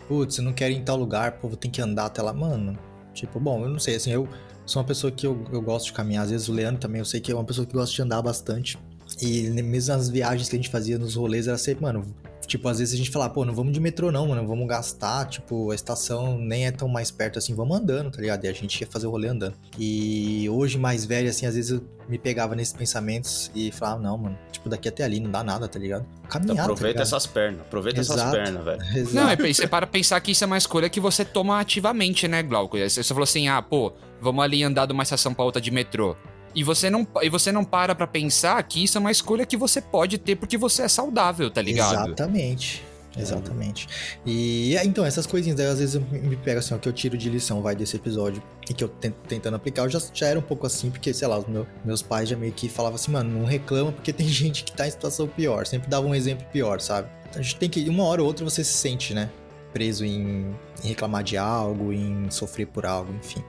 putz, 0.08 0.38
eu 0.38 0.42
não 0.42 0.52
quero 0.52 0.72
ir 0.72 0.78
em 0.78 0.84
tal 0.84 0.96
lugar, 0.96 1.38
pô, 1.38 1.46
vou 1.46 1.56
ter 1.56 1.68
que 1.68 1.80
andar 1.80 2.06
até 2.06 2.20
lá, 2.20 2.32
mano. 2.32 2.76
Tipo, 3.14 3.38
bom, 3.38 3.62
eu 3.62 3.68
não 3.68 3.78
sei, 3.78 3.94
assim, 3.94 4.10
eu 4.10 4.28
sou 4.66 4.82
uma 4.82 4.88
pessoa 4.88 5.12
que 5.12 5.24
eu, 5.24 5.44
eu 5.52 5.62
gosto 5.62 5.86
de 5.86 5.92
caminhar, 5.92 6.24
às 6.24 6.30
vezes 6.32 6.48
o 6.48 6.52
Leandro 6.52 6.80
também, 6.80 6.98
eu 6.98 7.04
sei 7.04 7.20
que 7.20 7.30
é 7.30 7.34
uma 7.36 7.44
pessoa 7.44 7.64
que 7.64 7.72
gosta 7.72 7.94
de 7.94 8.02
andar 8.02 8.20
bastante. 8.20 8.76
E 9.22 9.48
mesmo 9.62 9.94
nas 9.94 10.08
viagens 10.08 10.48
que 10.48 10.56
a 10.56 10.58
gente 10.58 10.68
fazia 10.68 10.98
nos 10.98 11.14
rolês, 11.14 11.46
era 11.46 11.56
sempre, 11.56 11.84
mano, 11.84 12.04
Tipo, 12.48 12.66
às 12.66 12.78
vezes 12.78 12.94
a 12.94 12.96
gente 12.96 13.10
fala, 13.10 13.28
pô, 13.28 13.44
não 13.44 13.54
vamos 13.54 13.74
de 13.74 13.78
metrô 13.78 14.10
não, 14.10 14.26
mano, 14.26 14.46
vamos 14.48 14.66
gastar, 14.66 15.26
tipo, 15.26 15.70
a 15.70 15.74
estação 15.74 16.38
nem 16.38 16.66
é 16.66 16.72
tão 16.72 16.88
mais 16.88 17.10
perto 17.10 17.38
assim, 17.38 17.54
vamos 17.54 17.76
andando, 17.76 18.10
tá 18.10 18.22
ligado? 18.22 18.42
E 18.46 18.48
a 18.48 18.52
gente 18.54 18.80
ia 18.80 18.86
fazer 18.86 19.06
o 19.06 19.10
rolê 19.10 19.28
andando. 19.28 19.54
E 19.78 20.48
hoje, 20.48 20.78
mais 20.78 21.04
velho, 21.04 21.28
assim, 21.28 21.44
às 21.44 21.54
vezes 21.54 21.72
eu 21.72 21.86
me 22.08 22.18
pegava 22.18 22.56
nesses 22.56 22.72
pensamentos 22.72 23.50
e 23.54 23.70
falava, 23.70 24.00
não, 24.00 24.16
mano, 24.16 24.38
tipo, 24.50 24.66
daqui 24.66 24.88
até 24.88 25.04
ali 25.04 25.20
não 25.20 25.30
dá 25.30 25.44
nada, 25.44 25.68
tá 25.68 25.78
ligado? 25.78 26.06
Caminhar, 26.26 26.54
então, 26.54 26.64
aproveita 26.64 26.96
tá 26.96 27.02
essas 27.02 27.26
pernas, 27.26 27.60
aproveita 27.60 28.00
Exato. 28.00 28.20
essas 28.20 28.32
pernas, 28.32 28.64
velho. 28.64 29.08
Não, 29.12 29.28
é, 29.28 29.36
você 29.36 29.66
para 29.66 29.86
pensar 29.86 30.18
que 30.20 30.32
isso 30.32 30.42
é 30.44 30.46
uma 30.46 30.58
escolha 30.58 30.88
que 30.88 31.00
você 31.00 31.24
toma 31.24 31.60
ativamente, 31.60 32.26
né, 32.26 32.42
Glauco? 32.42 32.78
Você 32.78 33.02
falou 33.02 33.24
assim, 33.24 33.48
ah, 33.48 33.60
pô, 33.60 33.92
vamos 34.20 34.42
ali 34.42 34.62
andar 34.62 34.86
de 34.86 34.92
uma 34.92 35.02
estação 35.02 35.34
pra 35.34 35.44
outra 35.44 35.60
de 35.60 35.70
metrô. 35.70 36.16
E 36.58 36.64
você 36.64 36.90
não, 36.90 37.06
e 37.22 37.30
você 37.30 37.52
não 37.52 37.62
para 37.62 37.94
pra 37.94 38.04
pensar 38.04 38.60
que 38.64 38.82
isso 38.82 38.98
é 38.98 39.00
uma 39.00 39.12
escolha 39.12 39.46
que 39.46 39.56
você 39.56 39.80
pode 39.80 40.18
ter 40.18 40.34
porque 40.34 40.58
você 40.58 40.82
é 40.82 40.88
saudável, 40.88 41.48
tá 41.48 41.62
ligado? 41.62 42.08
Exatamente. 42.08 42.84
Exatamente. 43.16 43.88
E 44.26 44.76
então, 44.78 45.04
essas 45.04 45.24
coisinhas, 45.24 45.56
daí 45.56 45.68
às 45.68 45.78
vezes 45.78 45.94
eu 45.94 46.00
me 46.00 46.34
pego 46.34 46.58
assim, 46.58 46.74
o 46.74 46.78
que 46.80 46.88
eu 46.88 46.92
tiro 46.92 47.16
de 47.16 47.30
lição, 47.30 47.62
vai, 47.62 47.76
desse 47.76 47.94
episódio, 47.94 48.42
e 48.68 48.74
que 48.74 48.82
eu 48.82 48.88
tento, 48.88 49.14
tentando 49.28 49.54
aplicar, 49.54 49.84
eu 49.84 49.88
já, 49.88 50.00
já 50.12 50.26
era 50.26 50.38
um 50.38 50.42
pouco 50.42 50.66
assim, 50.66 50.90
porque, 50.90 51.14
sei 51.14 51.28
lá, 51.28 51.38
os 51.38 51.46
meu, 51.46 51.64
meus 51.84 52.02
pais 52.02 52.28
já 52.28 52.36
meio 52.36 52.52
que 52.52 52.68
falavam 52.68 52.96
assim, 52.96 53.12
mano, 53.12 53.38
não 53.38 53.46
reclama 53.46 53.92
porque 53.92 54.12
tem 54.12 54.26
gente 54.28 54.64
que 54.64 54.72
tá 54.72 54.86
em 54.86 54.90
situação 54.90 55.28
pior, 55.28 55.64
sempre 55.64 55.88
dava 55.88 56.08
um 56.08 56.14
exemplo 56.14 56.44
pior, 56.52 56.80
sabe? 56.80 57.08
Então 57.30 57.38
a 57.38 57.42
gente 57.42 57.56
tem 57.56 57.68
que, 57.68 57.88
uma 57.88 58.02
hora 58.02 58.20
ou 58.20 58.26
outra 58.26 58.44
você 58.44 58.64
se 58.64 58.72
sente, 58.72 59.14
né, 59.14 59.30
preso 59.72 60.04
em, 60.04 60.52
em 60.82 60.88
reclamar 60.88 61.22
de 61.22 61.36
algo, 61.36 61.92
em 61.92 62.28
sofrer 62.30 62.66
por 62.66 62.84
algo, 62.84 63.14
enfim. 63.14 63.44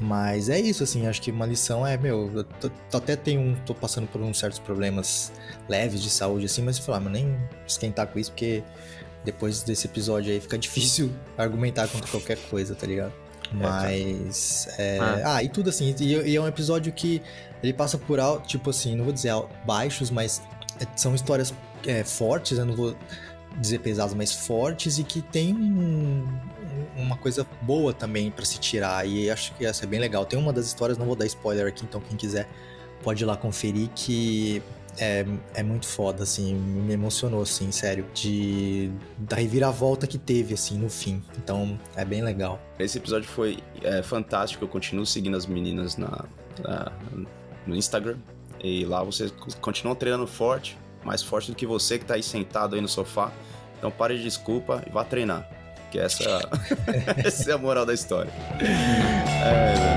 Mas 0.00 0.48
é 0.48 0.60
isso, 0.60 0.82
assim, 0.82 1.06
acho 1.06 1.20
que 1.22 1.30
uma 1.30 1.46
lição 1.46 1.86
é, 1.86 1.96
meu, 1.96 2.30
eu 2.34 2.44
tô, 2.44 2.70
tô 2.90 2.96
até 2.96 3.16
tenho, 3.16 3.56
tô 3.64 3.74
passando 3.74 4.06
por 4.06 4.20
uns 4.20 4.38
certos 4.38 4.58
problemas 4.58 5.32
leves 5.68 6.02
de 6.02 6.10
saúde, 6.10 6.46
assim, 6.46 6.62
mas 6.62 6.78
falar, 6.78 6.98
ah, 6.98 7.00
mas 7.00 7.12
nem 7.12 7.36
esquentar 7.66 8.06
com 8.08 8.18
isso, 8.18 8.30
porque 8.30 8.62
depois 9.24 9.62
desse 9.62 9.86
episódio 9.86 10.32
aí 10.32 10.40
fica 10.40 10.56
difícil 10.58 11.12
argumentar 11.36 11.88
contra 11.88 12.08
qualquer 12.10 12.38
coisa, 12.50 12.74
tá 12.74 12.86
ligado? 12.86 13.12
É, 13.52 13.56
mas. 13.56 14.68
É, 14.78 14.98
ah. 15.00 15.36
ah. 15.36 15.42
e 15.42 15.48
tudo 15.48 15.70
assim, 15.70 15.94
e, 15.98 16.14
e, 16.14 16.36
é 16.36 16.40
um 16.40 16.48
episódio 16.48 16.92
que 16.92 17.22
ele 17.62 17.72
passa 17.72 17.98
por 17.98 18.18
alto, 18.18 18.46
tipo 18.48 18.70
assim, 18.70 18.96
não 18.96 19.04
vou 19.04 19.12
dizer 19.12 19.32
baixos, 19.64 20.10
mas 20.10 20.42
é, 20.80 20.86
são 20.96 21.14
histórias 21.14 21.54
é, 21.86 22.02
fortes, 22.04 22.58
eu 22.58 22.64
não 22.64 22.74
vou 22.74 22.96
dizer 23.58 23.78
pesadas, 23.78 24.14
mas 24.14 24.32
fortes 24.32 24.98
e 24.98 25.04
que 25.04 25.22
tem 25.22 25.54
um, 25.54 26.26
uma 26.96 27.16
coisa 27.16 27.46
boa 27.62 27.92
também 27.92 28.30
para 28.30 28.44
se 28.44 28.58
tirar. 28.58 29.06
E 29.06 29.30
acho 29.30 29.54
que 29.54 29.64
essa 29.64 29.84
é 29.84 29.86
bem 29.86 30.00
legal. 30.00 30.24
Tem 30.24 30.38
uma 30.38 30.52
das 30.52 30.66
histórias, 30.66 30.98
não 30.98 31.06
vou 31.06 31.16
dar 31.16 31.26
spoiler 31.26 31.66
aqui, 31.66 31.84
então 31.84 32.00
quem 32.00 32.16
quiser 32.16 32.48
pode 33.02 33.22
ir 33.22 33.26
lá 33.26 33.36
conferir 33.36 33.90
que 33.94 34.62
é, 34.98 35.26
é 35.54 35.62
muito 35.62 35.86
foda, 35.86 36.22
assim, 36.22 36.54
me 36.54 36.92
emocionou, 36.92 37.42
assim, 37.42 37.70
sério, 37.72 38.06
de 38.14 38.90
da 39.18 39.36
reviravolta 39.36 40.06
que 40.06 40.18
teve, 40.18 40.54
assim, 40.54 40.78
no 40.78 40.88
fim. 40.88 41.22
Então, 41.36 41.78
é 41.96 42.04
bem 42.04 42.22
legal. 42.22 42.60
Esse 42.78 42.98
episódio 42.98 43.28
foi 43.28 43.58
é, 43.82 44.02
fantástico, 44.02 44.64
eu 44.64 44.68
continuo 44.68 45.04
seguindo 45.04 45.36
as 45.36 45.46
meninas 45.46 45.96
na, 45.96 46.24
na, 46.62 46.92
no 47.66 47.74
Instagram, 47.74 48.18
e 48.62 48.84
lá 48.84 49.02
você 49.02 49.30
continua 49.60 49.94
treinando 49.94 50.26
forte, 50.26 50.78
mais 51.04 51.22
forte 51.22 51.50
do 51.50 51.56
que 51.56 51.66
você 51.66 51.98
que 51.98 52.04
tá 52.04 52.14
aí 52.14 52.22
sentado 52.22 52.74
aí 52.74 52.80
no 52.80 52.88
sofá. 52.88 53.32
Então 53.76 53.90
pare 53.90 54.16
de 54.16 54.22
desculpa 54.22 54.82
e 54.86 54.90
vá 54.90 55.04
treinar. 55.04 55.46
Que 55.94 56.00
essa, 56.00 56.24
essa 57.24 57.52
é 57.52 57.54
a 57.54 57.58
moral 57.58 57.86
da 57.86 57.94
história. 57.94 58.28
É, 58.58 59.74
velho. 59.78 59.94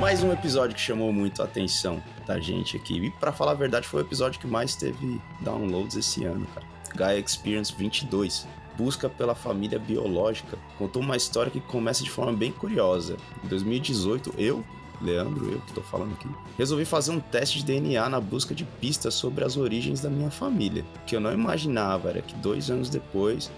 Mais 0.00 0.22
um 0.22 0.32
episódio 0.32 0.76
que 0.76 0.80
chamou 0.80 1.12
muito 1.12 1.42
a 1.42 1.46
atenção 1.46 2.00
da 2.28 2.38
gente 2.38 2.76
aqui. 2.76 3.06
E 3.06 3.10
para 3.10 3.32
falar 3.32 3.50
a 3.50 3.54
verdade, 3.56 3.88
foi 3.88 4.02
o 4.02 4.06
episódio 4.06 4.38
que 4.38 4.46
mais 4.46 4.76
teve 4.76 5.20
downloads 5.40 5.96
esse 5.96 6.24
ano, 6.24 6.46
cara. 6.54 6.64
Gaia 6.94 7.18
Experience 7.18 7.74
22 7.76 8.46
busca 8.76 9.08
pela 9.08 9.34
família 9.34 9.80
biológica. 9.80 10.56
Contou 10.78 11.02
uma 11.02 11.16
história 11.16 11.50
que 11.50 11.60
começa 11.60 12.04
de 12.04 12.10
forma 12.10 12.32
bem 12.32 12.52
curiosa. 12.52 13.16
Em 13.44 13.48
2018, 13.48 14.34
eu, 14.38 14.64
Leandro, 15.00 15.50
eu 15.50 15.60
que 15.60 15.68
estou 15.68 15.84
falando 15.84 16.12
aqui, 16.14 16.28
resolvi 16.56 16.84
fazer 16.84 17.12
um 17.12 17.20
teste 17.20 17.58
de 17.58 17.64
DNA 17.66 18.08
na 18.08 18.20
busca 18.20 18.54
de 18.54 18.64
pistas 18.64 19.14
sobre 19.14 19.44
as 19.44 19.56
origens 19.56 20.00
da 20.00 20.10
minha 20.10 20.30
família. 20.30 20.84
O 21.02 21.04
que 21.04 21.14
eu 21.14 21.20
não 21.20 21.32
imaginava 21.32 22.10
era 22.10 22.22
que 22.22 22.34
dois 22.36 22.70
anos 22.70 22.90
depois, 22.90 23.50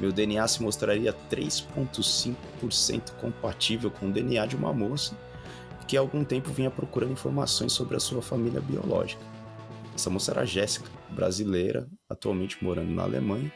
meu 0.00 0.12
DNA 0.12 0.46
se 0.48 0.62
mostraria 0.62 1.14
3,5% 1.30 3.12
compatível 3.20 3.90
com 3.90 4.06
o 4.06 4.12
DNA 4.12 4.46
de 4.46 4.56
uma 4.56 4.72
moça 4.72 5.16
que 5.88 5.96
há 5.96 6.00
algum 6.00 6.22
tempo 6.22 6.52
vinha 6.52 6.70
procurando 6.70 7.12
informações 7.12 7.72
sobre 7.72 7.96
a 7.96 8.00
sua 8.00 8.20
família 8.20 8.60
biológica. 8.60 9.22
Essa 9.94 10.10
moça 10.10 10.32
era 10.32 10.44
Jéssica, 10.44 10.88
brasileira, 11.08 11.88
atualmente 12.08 12.62
morando 12.62 12.90
na 12.90 13.04
Alemanha, 13.04 13.50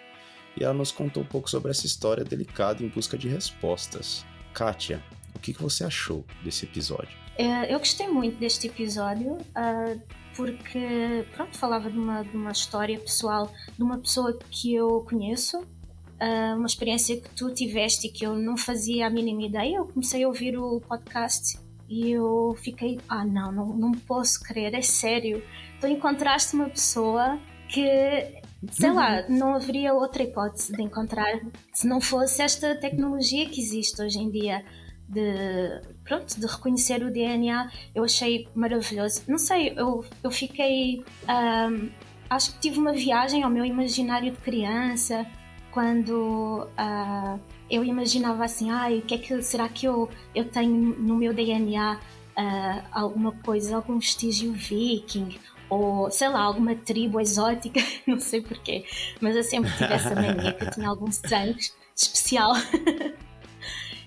e 0.58 0.64
ela 0.64 0.72
nos 0.72 0.90
contou 0.90 1.22
um 1.22 1.26
pouco 1.26 1.48
sobre 1.48 1.70
essa 1.70 1.86
história 1.86 2.24
delicada 2.24 2.82
em 2.82 2.88
busca 2.88 3.18
de 3.18 3.28
respostas. 3.28 4.24
Kátia, 4.54 5.02
o 5.34 5.38
que, 5.38 5.52
você 5.52 5.84
achou 5.84 6.24
desse 6.42 6.64
episódio? 6.64 7.21
É, 7.42 7.74
eu 7.74 7.78
gostei 7.78 8.08
muito 8.08 8.38
deste 8.38 8.68
episódio 8.68 9.32
uh, 9.32 10.00
porque, 10.36 11.24
pronto, 11.34 11.56
falava 11.58 11.90
de 11.90 11.98
uma, 11.98 12.22
de 12.22 12.36
uma 12.36 12.52
história 12.52 12.98
pessoal 12.98 13.52
de 13.76 13.82
uma 13.82 13.98
pessoa 13.98 14.38
que 14.50 14.74
eu 14.74 15.04
conheço, 15.08 15.58
uh, 15.58 16.56
uma 16.56 16.66
experiência 16.66 17.20
que 17.20 17.28
tu 17.30 17.52
tiveste 17.52 18.06
e 18.06 18.10
que 18.10 18.24
eu 18.24 18.36
não 18.36 18.56
fazia 18.56 19.08
a 19.08 19.10
mínima 19.10 19.42
ideia. 19.42 19.76
Eu 19.76 19.86
comecei 19.86 20.22
a 20.22 20.28
ouvir 20.28 20.56
o 20.56 20.80
podcast 20.80 21.58
e 21.88 22.12
eu 22.12 22.56
fiquei, 22.62 23.00
ah, 23.08 23.24
não, 23.24 23.50
não, 23.50 23.66
não 23.76 23.92
posso 23.92 24.40
crer, 24.42 24.74
é 24.74 24.82
sério. 24.82 25.42
Tu 25.80 25.88
encontraste 25.88 26.54
uma 26.54 26.70
pessoa 26.70 27.38
que 27.68 28.40
sei 28.70 28.90
uhum. 28.90 28.96
lá, 28.96 29.28
não 29.28 29.54
haveria 29.56 29.92
outra 29.92 30.22
hipótese 30.22 30.72
de 30.72 30.82
encontrar 30.82 31.40
se 31.72 31.86
não 31.86 32.00
fosse 32.00 32.40
esta 32.40 32.76
tecnologia 32.76 33.48
que 33.48 33.60
existe 33.60 34.00
hoje 34.00 34.20
em 34.20 34.30
dia 34.30 34.64
de 35.12 35.80
pronto 36.04 36.40
de 36.40 36.46
reconhecer 36.46 37.02
o 37.04 37.10
DNA 37.10 37.70
eu 37.94 38.02
achei 38.02 38.48
maravilhoso 38.54 39.22
não 39.28 39.38
sei 39.38 39.74
eu, 39.76 40.04
eu 40.22 40.30
fiquei 40.30 41.04
um, 41.28 41.90
acho 42.30 42.54
que 42.54 42.60
tive 42.60 42.78
uma 42.78 42.92
viagem 42.92 43.42
ao 43.42 43.50
meu 43.50 43.64
imaginário 43.64 44.32
de 44.32 44.38
criança 44.38 45.26
quando 45.70 46.66
uh, 46.66 47.40
eu 47.70 47.84
imaginava 47.84 48.44
assim 48.44 48.70
ai 48.70 48.98
o 48.98 49.02
que 49.02 49.14
é 49.14 49.18
que 49.18 49.42
será 49.42 49.68
que 49.68 49.86
eu 49.86 50.08
eu 50.34 50.46
tenho 50.46 50.74
no 50.98 51.14
meu 51.14 51.34
DNA 51.34 51.94
uh, 51.94 51.98
ah, 52.36 52.82
alguma 52.90 53.32
coisa 53.32 53.76
algum 53.76 53.98
vestígio 53.98 54.52
viking 54.52 55.38
ou 55.68 56.10
sei 56.10 56.28
lá, 56.28 56.40
alguma 56.40 56.74
tribo 56.74 57.18
exótica, 57.18 57.80
não 58.06 58.20
sei 58.20 58.42
porquê, 58.42 58.84
mas 59.22 59.34
eu 59.34 59.42
sempre 59.42 59.70
tive 59.70 59.94
essa 59.94 60.14
mania 60.14 60.52
que 60.52 60.64
eu 60.64 60.70
tinha 60.70 60.86
algum 60.86 61.10
sangue 61.10 61.56
especial. 61.96 62.52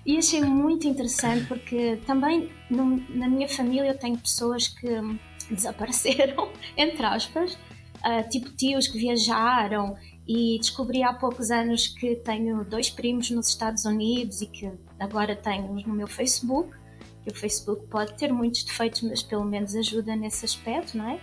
e 0.06 0.16
achei 0.16 0.40
muito 0.40 0.86
interessante 0.86 1.46
porque 1.46 1.98
também 2.06 2.50
no, 2.70 3.02
na 3.10 3.28
minha 3.28 3.48
família 3.48 3.88
eu 3.88 3.98
tenho 3.98 4.16
pessoas 4.16 4.68
que 4.68 4.88
desapareceram, 5.50 6.48
entre 6.76 7.04
aspas, 7.04 7.54
uh, 7.54 8.28
tipo 8.30 8.50
tios 8.50 8.86
que 8.86 8.98
viajaram 8.98 9.96
e 10.26 10.58
descobri 10.58 11.02
há 11.02 11.12
poucos 11.12 11.50
anos 11.50 11.88
que 11.88 12.16
tenho 12.16 12.64
dois 12.64 12.90
primos 12.90 13.30
nos 13.30 13.48
Estados 13.48 13.84
Unidos 13.84 14.40
e 14.40 14.46
que 14.46 14.70
agora 14.98 15.36
tenho 15.36 15.72
no 15.86 15.94
meu 15.94 16.06
Facebook. 16.06 16.70
Que 17.22 17.30
o 17.32 17.34
Facebook 17.34 17.86
pode 17.88 18.14
ter 18.14 18.32
muitos 18.32 18.62
defeitos, 18.62 19.02
mas 19.02 19.20
pelo 19.20 19.44
menos 19.44 19.74
ajuda 19.74 20.14
nesse 20.14 20.44
aspecto, 20.44 20.96
não 20.96 21.10
é? 21.10 21.20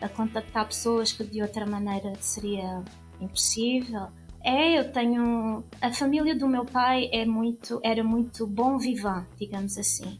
a 0.00 0.08
contactar 0.08 0.66
pessoas 0.66 1.12
que 1.12 1.24
de 1.24 1.42
outra 1.42 1.66
maneira 1.66 2.14
seria 2.20 2.82
impossível. 3.20 4.08
É, 4.42 4.78
eu 4.78 4.90
tenho. 4.90 5.64
A 5.80 5.90
família 5.92 6.34
do 6.34 6.48
meu 6.48 6.64
pai 6.64 7.08
é 7.12 7.24
muito, 7.24 7.80
era 7.84 8.02
muito 8.02 8.46
bom 8.46 8.78
vivant, 8.78 9.26
digamos 9.38 9.76
assim. 9.76 10.18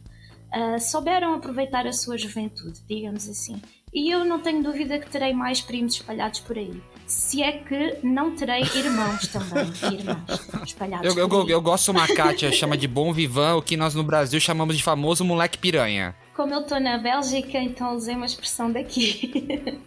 Uh, 0.53 0.79
souberam 0.79 1.33
aproveitar 1.33 1.87
a 1.87 1.93
sua 1.93 2.17
juventude, 2.17 2.79
digamos 2.87 3.27
assim. 3.27 3.59
E 3.93 4.09
eu 4.09 4.23
não 4.23 4.39
tenho 4.39 4.63
dúvida 4.63 4.99
que 4.99 5.09
terei 5.09 5.33
mais 5.33 5.59
primos 5.59 5.95
espalhados 5.95 6.39
por 6.39 6.57
aí. 6.57 6.81
Se 7.05 7.43
é 7.43 7.51
que 7.51 7.97
não 8.03 8.35
terei 8.35 8.61
irmãos 8.75 9.27
também, 9.27 9.69
irmãos 9.99 10.47
espalhados 10.65 11.07
eu, 11.07 11.27
por 11.27 11.35
eu, 11.35 11.41
aí. 11.41 11.51
Eu 11.51 11.61
gosto 11.61 11.91
uma 11.91 12.07
Kátia 12.07 12.51
chama 12.51 12.77
de 12.77 12.87
bom 12.87 13.11
vivant, 13.11 13.57
o 13.57 13.61
que 13.61 13.75
nós 13.75 13.93
no 13.95 14.03
Brasil 14.03 14.39
chamamos 14.39 14.77
de 14.77 14.83
famoso 14.83 15.25
moleque 15.25 15.57
piranha. 15.57 16.15
Como 16.35 16.53
eu 16.53 16.61
estou 16.61 16.79
na 16.79 16.97
Bélgica, 16.97 17.57
então 17.57 17.95
usei 17.95 18.15
uma 18.15 18.25
expressão 18.25 18.71
daqui. 18.71 19.81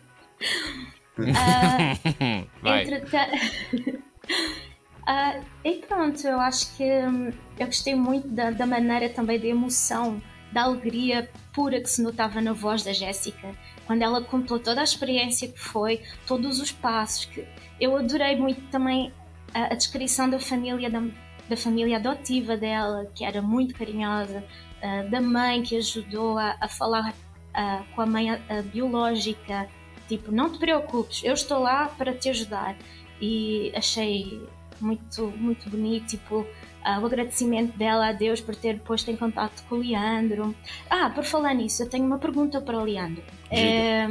uh, 1.19 2.67
entretanto. 2.67 4.05
uh, 4.25 5.45
e 5.65 5.75
pronto, 5.87 6.27
eu 6.27 6.41
acho 6.41 6.77
que 6.77 6.85
hum, 6.85 7.33
eu 7.59 7.67
gostei 7.67 7.95
muito 7.95 8.29
da, 8.29 8.51
da 8.51 8.67
maneira 8.67 9.09
também 9.09 9.39
da 9.39 9.47
emoção, 9.47 10.21
da 10.53 10.63
alegria 10.63 11.29
pura 11.53 11.81
que 11.81 11.89
se 11.89 12.03
notava 12.03 12.41
na 12.41 12.53
voz 12.53 12.83
da 12.83 12.93
Jéssica. 12.93 13.55
Quando 13.87 14.03
ela 14.03 14.23
contou 14.23 14.59
toda 14.59 14.81
a 14.81 14.85
experiência 14.85 15.49
que 15.49 15.59
foi, 15.59 16.01
todos 16.27 16.61
os 16.61 16.73
passos 16.73 17.27
que 17.27 17.47
eu 17.81 17.97
adorei 17.97 18.37
muito 18.37 18.61
também 18.71 19.13
a, 19.53 19.73
a 19.73 19.75
descrição 19.75 20.29
da 20.29 20.39
família 20.39 20.89
da, 20.89 21.03
da, 21.49 21.57
família 21.57 21.97
adotiva 21.97 22.57
dela 22.57 23.11
que 23.15 23.25
era 23.25 23.43
muito 23.43 23.75
carinhosa 23.75 24.43
uh, 24.83 25.11
da 25.11 25.21
mãe 25.21 25.63
que 25.63 25.77
ajudou 25.77 26.39
a, 26.39 26.57
a 26.61 26.69
falar 26.69 27.11
uh, 27.11 27.85
com 27.95 28.01
a 28.01 28.07
mãe 28.07 28.29
biológica. 28.73 29.69
Tipo 30.09 30.31
não 30.33 30.51
te 30.51 30.59
preocupes 30.59 31.23
eu 31.25 31.35
estou 31.35 31.59
lá 31.59 31.87
para 31.89 32.13
te 32.13 32.29
ajudar 32.29 32.77
e 33.21 33.73
achei 33.75 34.43
muito 34.81 35.33
muito 35.37 35.71
bonito 35.71 36.07
tipo 36.07 36.41
uh, 36.41 37.01
o 37.01 37.07
agradecimento 37.07 37.77
dela 37.77 38.09
a 38.09 38.13
Deus 38.13 38.41
por 38.41 38.55
ter 38.55 38.79
posto 38.81 39.11
em 39.11 39.17
contato 39.17 39.63
com 39.69 39.77
o 39.77 39.79
Leandro. 39.79 40.55
Ah, 40.91 41.11
por 41.11 41.25
falar 41.25 41.55
nisso, 41.55 41.83
eu 41.83 41.89
tenho 41.89 42.05
uma 42.05 42.19
pergunta 42.19 42.61
para 42.61 42.79
o 42.79 42.85
Leandro. 42.85 43.23
É, 43.51 44.07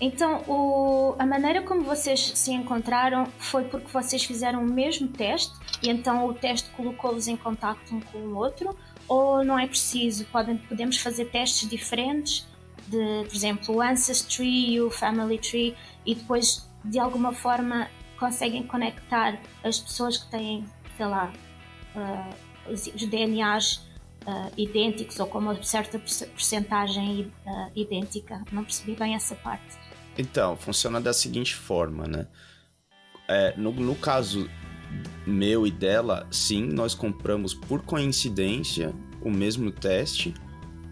então, 0.00 0.42
o, 0.48 1.14
a 1.18 1.24
maneira 1.24 1.62
como 1.62 1.82
vocês 1.82 2.32
se 2.34 2.52
encontraram 2.52 3.26
foi 3.38 3.64
porque 3.64 3.86
vocês 3.92 4.24
fizeram 4.24 4.62
o 4.62 4.66
mesmo 4.66 5.08
teste 5.08 5.54
e 5.82 5.88
então 5.88 6.26
o 6.26 6.34
teste 6.34 6.68
colocou-vos 6.70 7.28
em 7.28 7.36
contato 7.36 7.94
um 7.94 8.00
com 8.00 8.18
o 8.18 8.36
outro? 8.36 8.76
Ou 9.06 9.44
não 9.44 9.58
é 9.58 9.66
preciso? 9.66 10.24
Podem, 10.26 10.56
podemos 10.56 10.98
fazer 10.98 11.26
testes 11.26 11.68
diferentes? 11.68 12.46
De, 12.86 13.24
por 13.26 13.34
exemplo, 13.34 13.76
o 13.76 13.80
Ancestry 13.80 14.74
e 14.74 14.80
o 14.80 14.90
Family 14.90 15.38
Tree 15.38 15.74
e 16.04 16.14
depois 16.14 16.68
de 16.84 16.98
alguma 16.98 17.32
forma 17.32 17.88
conseguem 18.18 18.62
conectar 18.62 19.40
as 19.62 19.78
pessoas 19.78 20.18
que 20.18 20.30
têm, 20.30 20.64
sei 20.96 21.06
lá, 21.06 21.32
uh, 21.94 22.72
os, 22.72 22.86
DNAs 22.86 23.76
uh, 24.26 24.52
idênticos 24.56 25.18
ou 25.18 25.26
com 25.26 25.38
uma 25.38 25.62
certa 25.62 25.98
porcentagem 25.98 27.32
uh, 27.46 27.70
idêntica. 27.74 28.42
Não 28.52 28.64
percebi 28.64 28.94
bem 28.94 29.14
essa 29.14 29.34
parte. 29.36 29.78
Então, 30.16 30.56
funciona 30.56 31.00
da 31.00 31.12
seguinte 31.12 31.54
forma, 31.54 32.06
né? 32.06 32.26
É, 33.26 33.54
no, 33.56 33.72
no 33.72 33.94
caso 33.96 34.48
meu 35.26 35.66
e 35.66 35.70
dela, 35.70 36.26
sim, 36.30 36.62
nós 36.66 36.94
compramos 36.94 37.54
por 37.54 37.82
coincidência 37.82 38.94
o 39.22 39.30
mesmo 39.30 39.72
teste 39.72 40.34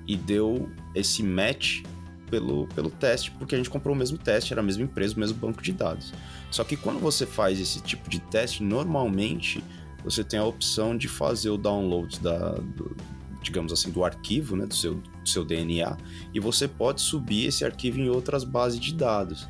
e 0.06 0.16
deu 0.16 0.70
esse 0.94 1.22
match 1.22 1.82
pelo, 2.30 2.66
pelo 2.68 2.90
teste, 2.90 3.30
porque 3.32 3.54
a 3.54 3.58
gente 3.58 3.68
comprou 3.68 3.94
o 3.94 3.98
mesmo 3.98 4.16
teste, 4.16 4.52
era 4.52 4.60
a 4.60 4.64
mesma 4.64 4.82
empresa, 4.82 5.14
o 5.14 5.20
mesmo 5.20 5.38
banco 5.38 5.62
de 5.62 5.72
dados. 5.72 6.12
Só 6.52 6.62
que 6.62 6.76
quando 6.76 7.00
você 7.00 7.26
faz 7.26 7.58
esse 7.58 7.80
tipo 7.80 8.08
de 8.08 8.20
teste, 8.20 8.62
normalmente 8.62 9.64
você 10.04 10.22
tem 10.22 10.38
a 10.38 10.44
opção 10.44 10.96
de 10.96 11.08
fazer 11.08 11.48
o 11.48 11.56
download 11.56 12.20
da, 12.20 12.50
do, 12.50 12.94
digamos 13.42 13.72
assim, 13.72 13.90
do 13.90 14.04
arquivo, 14.04 14.54
né, 14.54 14.66
do 14.66 14.74
seu, 14.74 14.94
do 14.94 15.28
seu 15.28 15.44
DNA, 15.44 15.96
e 16.34 16.38
você 16.38 16.68
pode 16.68 17.00
subir 17.00 17.46
esse 17.46 17.64
arquivo 17.64 17.98
em 17.98 18.10
outras 18.10 18.44
bases 18.44 18.78
de 18.78 18.94
dados. 18.94 19.48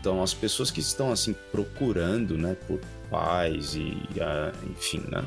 Então, 0.00 0.22
as 0.22 0.34
pessoas 0.34 0.70
que 0.70 0.80
estão 0.80 1.12
assim 1.12 1.34
procurando, 1.52 2.36
né, 2.36 2.56
por 2.66 2.80
pais 3.08 3.74
e, 3.74 3.92
uh, 4.16 4.70
enfim, 4.70 5.02
né, 5.08 5.24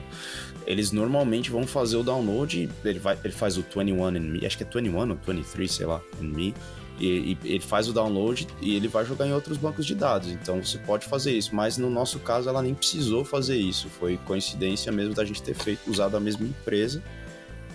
eles 0.65 0.91
normalmente 0.91 1.49
vão 1.51 1.65
fazer 1.65 1.95
o 1.95 2.03
download, 2.03 2.69
ele 2.83 2.99
vai, 2.99 3.17
ele 3.23 3.33
faz 3.33 3.57
o 3.57 3.61
21 3.61 4.05
and 4.05 4.11
Me, 4.19 4.45
acho 4.45 4.57
que 4.57 4.63
é 4.63 4.67
21 4.67 4.97
ou 4.97 5.17
23, 5.25 5.71
sei 5.71 5.85
lá, 5.85 6.01
and 6.21 6.27
Me, 6.27 6.53
e, 6.99 7.37
e, 7.43 7.53
ele 7.53 7.59
faz 7.59 7.87
o 7.87 7.93
download 7.93 8.47
e 8.61 8.75
ele 8.75 8.87
vai 8.87 9.05
jogar 9.05 9.27
em 9.27 9.33
outros 9.33 9.57
bancos 9.57 9.85
de 9.85 9.95
dados. 9.95 10.29
Então 10.29 10.63
você 10.63 10.77
pode 10.77 11.05
fazer 11.05 11.31
isso, 11.31 11.55
mas 11.55 11.77
no 11.77 11.89
nosso 11.89 12.19
caso 12.19 12.49
ela 12.49 12.61
nem 12.61 12.73
precisou 12.73 13.25
fazer 13.25 13.57
isso. 13.57 13.89
Foi 13.89 14.17
coincidência 14.17 14.91
mesmo 14.91 15.13
da 15.13 15.25
gente 15.25 15.41
ter 15.41 15.55
feito 15.55 15.89
usado 15.89 16.15
a 16.15 16.19
mesma 16.19 16.45
empresa 16.45 17.01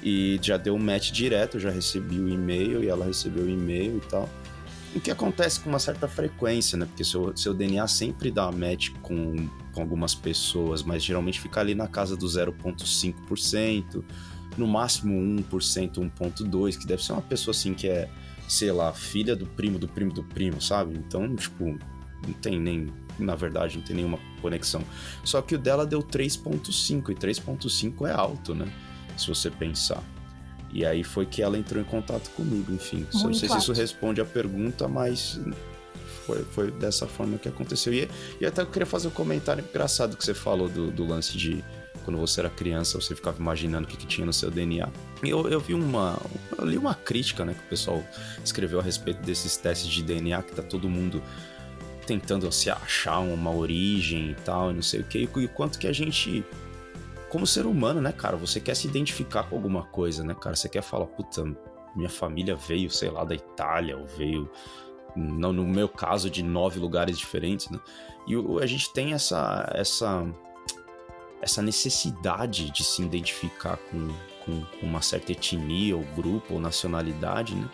e 0.03 0.39
já 0.41 0.57
deu 0.57 0.75
um 0.75 0.79
match 0.79 1.11
direto. 1.11 1.59
Já 1.59 1.71
recebi 1.71 2.19
o 2.19 2.29
e-mail 2.29 2.83
e 2.83 2.89
ela 2.89 3.05
recebeu 3.05 3.45
o 3.45 3.51
e-mail 3.51 3.99
e 3.99 4.09
tal. 4.09 4.29
o 4.95 5.01
que 5.01 5.11
acontece 5.11 5.61
com 5.61 5.69
uma 5.69 5.79
certa 5.79 6.07
frequência, 6.07 6.79
né? 6.79 6.87
Porque 6.87 7.05
seu, 7.05 7.37
seu 7.37 7.53
DNA 7.53 7.87
sempre 7.89 8.31
dá 8.31 8.51
match 8.53 8.91
com, 9.03 9.49
com 9.73 9.81
algumas 9.81 10.15
pessoas, 10.15 10.83
mas 10.83 11.03
geralmente 11.03 11.41
fica 11.41 11.61
ali 11.61 11.75
na 11.75 11.89
casa 11.89 12.17
do 12.17 12.27
0,5%, 12.27 14.03
no 14.57 14.67
máximo 14.67 15.15
1%, 15.43 16.11
1,2%, 16.11 16.79
que 16.79 16.87
deve 16.87 17.05
ser 17.05 17.13
uma 17.13 17.23
pessoa 17.23 17.53
assim 17.53 17.75
que 17.75 17.87
é, 17.87 18.09
sei 18.49 18.73
lá, 18.73 18.93
filha 18.93 19.37
do 19.37 19.47
primo 19.47 19.79
do 19.79 19.87
primo 19.87 20.13
do 20.13 20.25
primo, 20.25 20.61
sabe? 20.61 20.95
Então, 20.97 21.37
tipo, 21.37 21.79
não 22.27 22.33
tem 22.35 22.59
nem. 22.59 22.93
Na 23.19 23.35
verdade, 23.35 23.77
não 23.77 23.85
tem 23.85 23.97
nenhuma 23.97 24.19
conexão. 24.41 24.83
Só 25.25 25.43
que 25.43 25.55
o 25.55 25.59
dela 25.59 25.85
deu 25.85 26.01
3,5%, 26.03 27.11
e 27.11 27.15
3,5% 27.15 28.09
é 28.09 28.13
alto, 28.13 28.55
né? 28.55 28.73
Se 29.17 29.29
você 29.29 29.51
pensar. 29.51 30.03
E 30.73 30.85
aí 30.85 31.03
foi 31.03 31.27
que 31.27 31.43
ela 31.43 31.59
entrou 31.59 31.83
em 31.83 31.85
contato 31.85 32.31
comigo, 32.31 32.73
enfim. 32.73 33.07
Muito 33.13 33.27
não 33.27 33.35
sei 33.35 33.49
se 33.49 33.59
isso 33.59 33.73
responde 33.73 34.21
a 34.21 34.25
pergunta, 34.25 34.87
mas 34.87 35.41
foi, 36.27 36.45
foi 36.45 36.71
dessa 36.71 37.07
forma 37.07 37.39
que 37.39 37.49
aconteceu. 37.49 37.93
E, 37.93 38.09
e 38.41 38.47
até 38.47 38.63
eu 38.63 38.67
queria 38.67 38.87
fazer 38.87 39.09
um 39.09 39.13
comentário 39.13 39.65
engraçado 39.69 40.17
que 40.17 40.25
você 40.25 40.35
falou 40.35 40.69
do, 40.69 40.91
do 40.91 41.07
lance 41.07 41.37
de 41.37 41.65
quando 42.05 42.19
você 42.19 42.41
era 42.41 42.51
criança, 42.51 43.01
você 43.01 43.15
ficava 43.15 43.39
imaginando 43.39 43.87
o 43.87 43.91
que, 43.91 43.97
que 43.97 44.07
tinha 44.07 44.27
no 44.27 44.33
seu 44.33 44.51
DNA. 44.51 44.89
Eu, 45.23 45.49
eu 45.49 45.61
vi 45.61 45.75
uma. 45.75 46.19
Eu 46.57 46.65
li 46.65 46.79
uma 46.79 46.95
crítica, 46.95 47.45
né, 47.45 47.55
que 47.55 47.61
o 47.61 47.69
pessoal 47.69 48.03
escreveu 48.45 48.81
a 48.81 48.83
respeito 48.83 49.21
desses 49.23 49.57
testes 49.57 49.89
de 49.89 50.03
DNA, 50.03 50.43
que 50.43 50.53
tá 50.53 50.63
todo 50.63 50.89
mundo 50.89 51.23
tentando 52.07 52.51
se 52.51 52.71
achar 52.71 53.19
uma 53.19 53.55
origem 53.55 54.31
e 54.31 54.35
tal, 54.35 54.71
e 54.71 54.75
não 54.75 54.83
sei 54.83 55.01
o 55.01 55.05
que, 55.05 55.29
e 55.37 55.45
o 55.45 55.49
quanto 55.49 55.79
que 55.79 55.87
a 55.87 55.93
gente 55.93 56.43
como 57.29 57.47
ser 57.47 57.67
humano, 57.67 58.01
né, 58.01 58.13
cara? 58.13 58.37
Você 58.37 58.61
quer 58.61 58.75
se 58.75 58.87
identificar 58.87 59.45
com 59.45 59.57
alguma 59.57 59.85
coisa, 59.85 60.25
né, 60.25 60.35
cara? 60.35 60.57
Você 60.57 60.69
quer 60.69 60.83
falar, 60.83 61.07
puta, 61.07 61.45
minha 61.95 62.09
família 62.09 62.57
veio, 62.57 62.91
sei 62.91 63.11
lá, 63.11 63.25
da 63.25 63.35
Itália, 63.35 63.97
ou 63.97 64.07
veio, 64.07 64.51
no, 65.15 65.53
meu 65.53 65.89
caso, 65.89 66.31
de 66.31 66.43
nove 66.43 66.79
lugares 66.79 67.19
diferentes, 67.19 67.69
né? 67.71 67.79
E 68.27 68.35
a 68.63 68.67
gente 68.67 68.93
tem 68.93 69.13
essa, 69.13 69.71
essa, 69.75 70.27
essa 71.41 71.63
necessidade 71.63 72.71
de 72.71 72.85
se 72.85 73.03
identificar 73.03 73.77
com, 73.77 74.09
com, 74.45 74.61
com 74.63 74.87
uma 74.87 75.03
certa 75.03 75.33
etnia, 75.33 75.97
ou 75.97 76.03
grupo, 76.17 76.55
ou 76.55 76.61
nacionalidade, 76.61 77.55
né? 77.55 77.69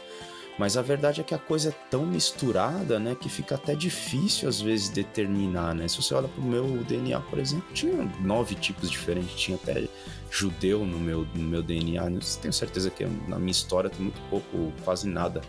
Mas 0.57 0.77
a 0.77 0.83
verdade 0.83 1.21
é 1.21 1.25
que 1.25 1.35
a 1.35 1.39
coisa 1.39 1.71
é 1.71 1.73
tão 1.91 2.07
misturada, 2.07 3.01
né, 3.01 3.17
que 3.21 3.29
fica 3.29 3.57
até 3.57 3.75
difícil 3.75 4.49
às 4.49 4.61
vezes 4.61 4.89
determinar, 4.89 5.75
né? 5.75 5.89
Se 5.89 5.97
você 5.97 6.15
olha 6.15 6.29
pro 6.29 6.43
meu 6.43 6.85
DNA, 6.85 7.21
por 7.23 7.41
exemplo, 7.41 7.67
tinha 7.75 8.09
nove 8.21 8.55
tipos 8.55 8.89
diferentes, 8.89 9.35
tinha 9.35 9.57
até 9.57 9.89
judeu 10.31 10.85
no 10.85 10.99
meu, 10.99 11.27
no 11.35 11.43
meu 11.43 11.63
DNA. 11.63 12.05
Eu 12.05 12.21
tenho 12.41 12.53
certeza 12.53 12.89
que 12.89 13.05
na 13.05 13.39
minha 13.39 13.51
história 13.51 13.91
tem 13.91 14.01
muito 14.01 14.21
pouco, 14.31 14.73
quase 14.85 15.09
nada 15.09 15.41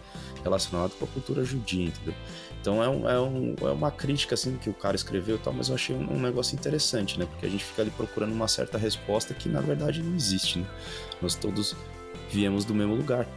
relacionado 0.43 0.91
com 0.97 1.05
a 1.05 1.07
cultura 1.07 1.43
judia, 1.43 1.85
entendeu? 1.85 2.13
Então 2.65 2.83
é, 2.83 2.89
um, 2.89 3.07
é, 3.07 3.21
um, 3.21 3.55
é 3.61 3.71
uma 3.71 3.91
crítica 3.91 4.33
assim 4.33 4.57
que 4.57 4.71
o 4.71 4.73
cara 4.73 4.95
escreveu 4.95 5.35
e 5.35 5.37
tal, 5.37 5.53
mas 5.53 5.69
eu 5.69 5.75
achei 5.75 5.95
um, 5.95 6.15
um, 6.15 6.19
negócio 6.19 6.55
interessante, 6.55 7.19
né? 7.19 7.27
Porque 7.27 7.45
a 7.45 7.49
gente 7.49 7.63
fica 7.63 7.83
ali 7.83 7.91
procurando 7.91 8.33
uma 8.33 8.47
certa 8.47 8.75
resposta 8.75 9.35
que 9.35 9.47
na 9.47 9.61
verdade 9.61 10.01
não 10.01 10.15
existe, 10.15 10.57
né? 10.57 10.65
Nós 11.21 11.35
todos 11.35 11.75
viemos 12.27 12.65
do 12.65 12.73
mesmo 12.73 12.95
lugar. 12.95 13.27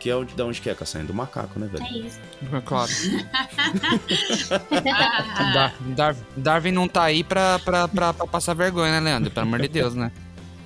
Que 0.00 0.08
é 0.08 0.16
onde, 0.16 0.34
da 0.34 0.46
onde 0.46 0.62
que 0.62 0.70
é, 0.70 0.74
Caçanha? 0.74 1.04
Do 1.04 1.12
macaco, 1.12 1.58
né, 1.58 1.66
velho? 1.66 1.84
É 1.84 1.98
isso. 1.98 2.18
É 2.50 2.60
claro. 2.62 2.90
Dar, 5.52 5.74
Dar, 5.94 6.16
Darwin 6.34 6.72
não 6.72 6.88
tá 6.88 7.02
aí 7.02 7.22
pra, 7.22 7.58
pra, 7.58 7.86
pra, 7.88 8.14
pra, 8.14 8.26
passar 8.26 8.54
vergonha, 8.54 8.92
né, 8.92 9.00
Leandro? 9.00 9.30
Pelo 9.30 9.46
amor 9.46 9.60
de 9.60 9.68
Deus, 9.68 9.94
né? 9.94 10.10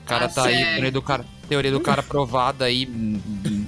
O 0.05 0.07
cara 0.07 0.27
ah, 0.27 0.29
tá 0.29 0.45
sério? 0.45 0.59
aí, 0.59 0.65
teoria 0.75 0.93
do 0.93 1.03
cara, 1.03 1.25
teoria 1.49 1.73
do 1.73 1.81
cara 1.81 2.05
provada 2.05 2.67
aí, 2.67 2.87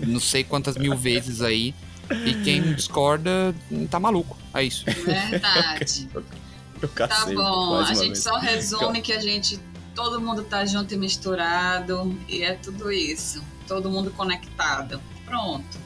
não 0.07 0.21
sei 0.21 0.45
quantas 0.45 0.77
mil 0.77 0.97
vezes 0.97 1.41
aí. 1.41 1.75
E 2.11 2.35
quem 2.43 2.75
discorda 2.75 3.55
tá 3.91 3.99
maluco. 3.99 4.37
É 4.53 4.63
isso. 4.63 4.85
Verdade. 4.85 6.09
tá 6.97 7.27
bom, 7.27 7.77
a 7.77 7.95
gente 7.95 8.07
vez. 8.09 8.23
só 8.23 8.37
resume 8.39 9.01
que 9.01 9.13
a 9.13 9.21
gente. 9.21 9.61
Todo 9.95 10.21
mundo 10.21 10.43
tá 10.43 10.65
junto 10.65 10.93
e 10.93 10.97
misturado. 10.97 12.19
E 12.29 12.43
é 12.43 12.55
tudo 12.55 12.91
isso. 12.91 13.43
Todo 13.67 13.89
mundo 13.89 14.11
conectado. 14.11 15.01
Pronto. 15.25 15.85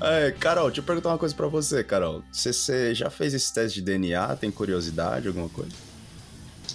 É, 0.00 0.32
Carol, 0.32 0.66
deixa 0.66 0.80
eu 0.80 0.84
perguntar 0.84 1.10
uma 1.10 1.18
coisa 1.18 1.34
para 1.34 1.46
você, 1.46 1.84
Carol. 1.84 2.22
Você, 2.32 2.52
você, 2.52 2.94
já 2.94 3.10
fez 3.10 3.34
esse 3.34 3.52
teste 3.52 3.80
de 3.80 3.84
DNA? 3.84 4.36
Tem 4.36 4.50
curiosidade, 4.50 5.28
alguma 5.28 5.48
coisa? 5.48 5.72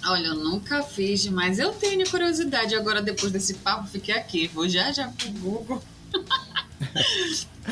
Olha, 0.06 0.28
eu 0.28 0.34
nunca 0.34 0.82
fiz, 0.82 1.26
mas 1.26 1.58
eu 1.58 1.72
tenho 1.72 2.08
curiosidade. 2.10 2.74
Agora, 2.74 3.02
depois 3.02 3.30
desse 3.30 3.54
papo, 3.54 3.86
fiquei 3.88 4.14
aqui. 4.14 4.48
Vou 4.48 4.68
já 4.68 4.90
já 4.90 5.08
pro 5.08 5.30
Google 5.32 5.82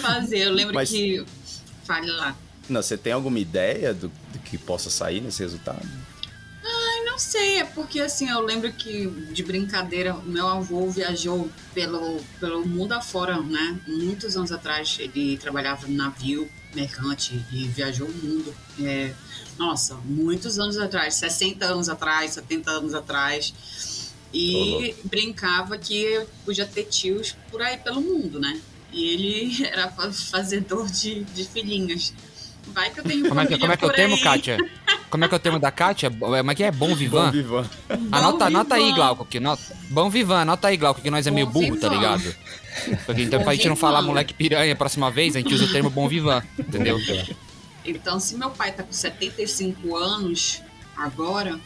fazer. 0.01 0.39
Eu 0.39 0.53
lembro 0.53 0.75
mas... 0.75 0.91
que. 0.91 1.25
Fale 1.85 2.11
lá. 2.11 2.37
Não, 2.69 2.83
você 2.83 2.97
tem 2.97 3.13
alguma 3.13 3.39
ideia 3.39 3.93
do, 3.93 4.09
do 4.09 4.39
que 4.39 4.57
possa 4.57 4.91
sair 4.91 5.21
nesse 5.21 5.43
resultado? 5.43 5.89
sei, 7.21 7.59
é 7.59 7.65
porque 7.65 8.01
assim, 8.01 8.31
eu 8.31 8.41
lembro 8.41 8.73
que 8.73 9.07
de 9.33 9.43
brincadeira, 9.43 10.15
meu 10.25 10.49
avô 10.49 10.89
viajou 10.89 11.51
pelo, 11.75 12.19
pelo 12.41 12.67
mundo 12.67 12.93
afora, 12.93 13.39
né? 13.41 13.79
Muitos 13.87 14.37
anos 14.37 14.51
atrás, 14.51 14.97
ele 14.99 15.37
trabalhava 15.37 15.87
no 15.87 15.95
navio 15.95 16.51
mercante 16.75 17.45
e 17.53 17.69
viajou 17.69 18.09
o 18.09 18.13
mundo. 18.13 18.55
É, 18.81 19.13
nossa, 19.59 19.97
muitos 19.97 20.59
anos 20.59 20.79
atrás, 20.79 21.15
60 21.17 21.67
anos 21.67 21.89
atrás, 21.91 22.33
70 22.33 22.71
anos 22.71 22.95
atrás. 22.95 23.53
E 24.33 24.95
brincava 25.05 25.77
que 25.77 26.25
podia 26.45 26.65
ter 26.65 26.85
tios 26.85 27.37
por 27.51 27.61
aí 27.61 27.77
pelo 27.77 28.01
mundo, 28.01 28.39
né? 28.41 28.61
E 28.93 29.15
ele 29.15 29.67
era 29.67 29.89
fazedor 29.91 30.87
de, 30.87 31.25
de 31.25 31.45
filhinhas. 31.45 32.13
Vai 32.69 32.91
que 32.91 33.01
eu 33.01 33.05
tenho 33.05 33.29
Como 33.29 33.41
é 33.41 33.47
que, 33.47 33.59
como 33.59 33.73
é 33.73 33.77
que 33.77 33.85
eu 33.85 33.93
tenho, 33.93 34.21
Kátia? 34.21 34.59
Como 35.09 35.25
é 35.25 35.29
que 35.29 35.35
é 35.35 35.37
o 35.37 35.41
termo 35.41 35.59
da 35.59 35.73
Kátia? 35.73 36.11
Como 36.11 36.51
é 36.51 36.55
que 36.55 36.63
é? 36.63 36.71
Bom 36.71 36.95
Vivan? 36.95 37.27
Bom 37.27 37.33
Vivan. 37.33 37.71
Anota, 38.13 38.45
anota 38.45 38.75
aí, 38.77 38.93
Glauco. 38.93 39.25
Que 39.25 39.41
nota... 39.41 39.63
Bom 39.89 40.09
Vivan, 40.09 40.43
anota 40.43 40.69
aí, 40.69 40.77
Glauco, 40.77 41.01
que 41.01 41.11
nós 41.11 41.27
é 41.27 41.31
meio 41.33 41.47
burro, 41.47 41.77
tá 41.77 41.89
ligado? 41.89 42.33
Porque, 43.05 43.23
então, 43.23 43.43
pra 43.43 43.55
gente 43.55 43.69
não 43.69 43.75
falar 43.75 44.03
moleque 44.03 44.33
piranha 44.33 44.73
a 44.73 44.77
próxima 44.77 45.11
vez, 45.11 45.35
a 45.35 45.41
gente 45.41 45.53
usa 45.53 45.65
o 45.65 45.73
termo 45.73 45.91
Bom 45.91 46.09
Vivan, 46.09 46.43
entendeu? 46.57 46.97
Então, 47.85 48.21
se 48.21 48.37
meu 48.37 48.51
pai 48.51 48.71
tá 48.73 48.85
com 48.85 48.93
75 48.93 49.97
anos 49.97 50.63
agora, 50.97 51.59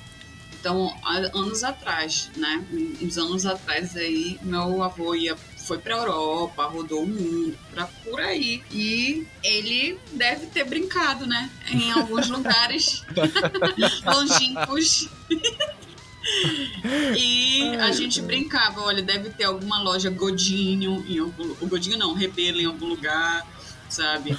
então, 0.59 0.97
anos 1.05 1.63
atrás, 1.63 2.31
né? 2.37 2.65
Uns 3.03 3.19
anos 3.19 3.45
atrás 3.45 3.95
aí, 3.97 4.39
meu 4.43 4.83
avô 4.83 5.15
ia 5.15 5.37
foi 5.64 5.79
para 5.79 5.96
Europa, 5.96 6.64
rodou 6.66 7.03
o 7.03 7.07
mundo, 7.07 7.57
para 7.70 7.87
por 7.87 8.20
aí. 8.20 8.62
E 8.70 9.27
ele 9.42 9.98
deve 10.12 10.46
ter 10.46 10.64
brincado, 10.64 11.27
né? 11.27 11.50
Em 11.70 11.90
alguns 11.92 12.29
lugares 12.29 13.05
longínquos. 14.05 15.09
e 17.16 17.77
a 17.81 17.92
gente 17.92 18.22
brincava, 18.22 18.81
olha, 18.81 19.03
deve 19.03 19.31
ter 19.31 19.44
alguma 19.44 19.83
loja 19.83 20.11
Godinho 20.11 21.05
em 21.09 21.18
algum, 21.18 21.50
o 21.61 21.66
Godinho 21.66 21.98
não, 21.98 22.14
Rebelo 22.14 22.61
em 22.61 22.66
algum 22.66 22.87
lugar, 22.87 23.46
sabe? 23.88 24.37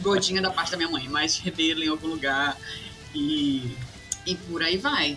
Godinho 0.00 0.38
é 0.38 0.42
da 0.42 0.50
parte 0.50 0.70
da 0.70 0.76
minha 0.76 0.88
mãe, 0.88 1.08
mas 1.08 1.38
Rebelo 1.38 1.82
em 1.84 1.88
algum 1.88 2.06
lugar 2.06 2.56
e 3.14 3.76
e 4.26 4.34
por 4.34 4.62
aí 4.62 4.76
vai. 4.76 5.16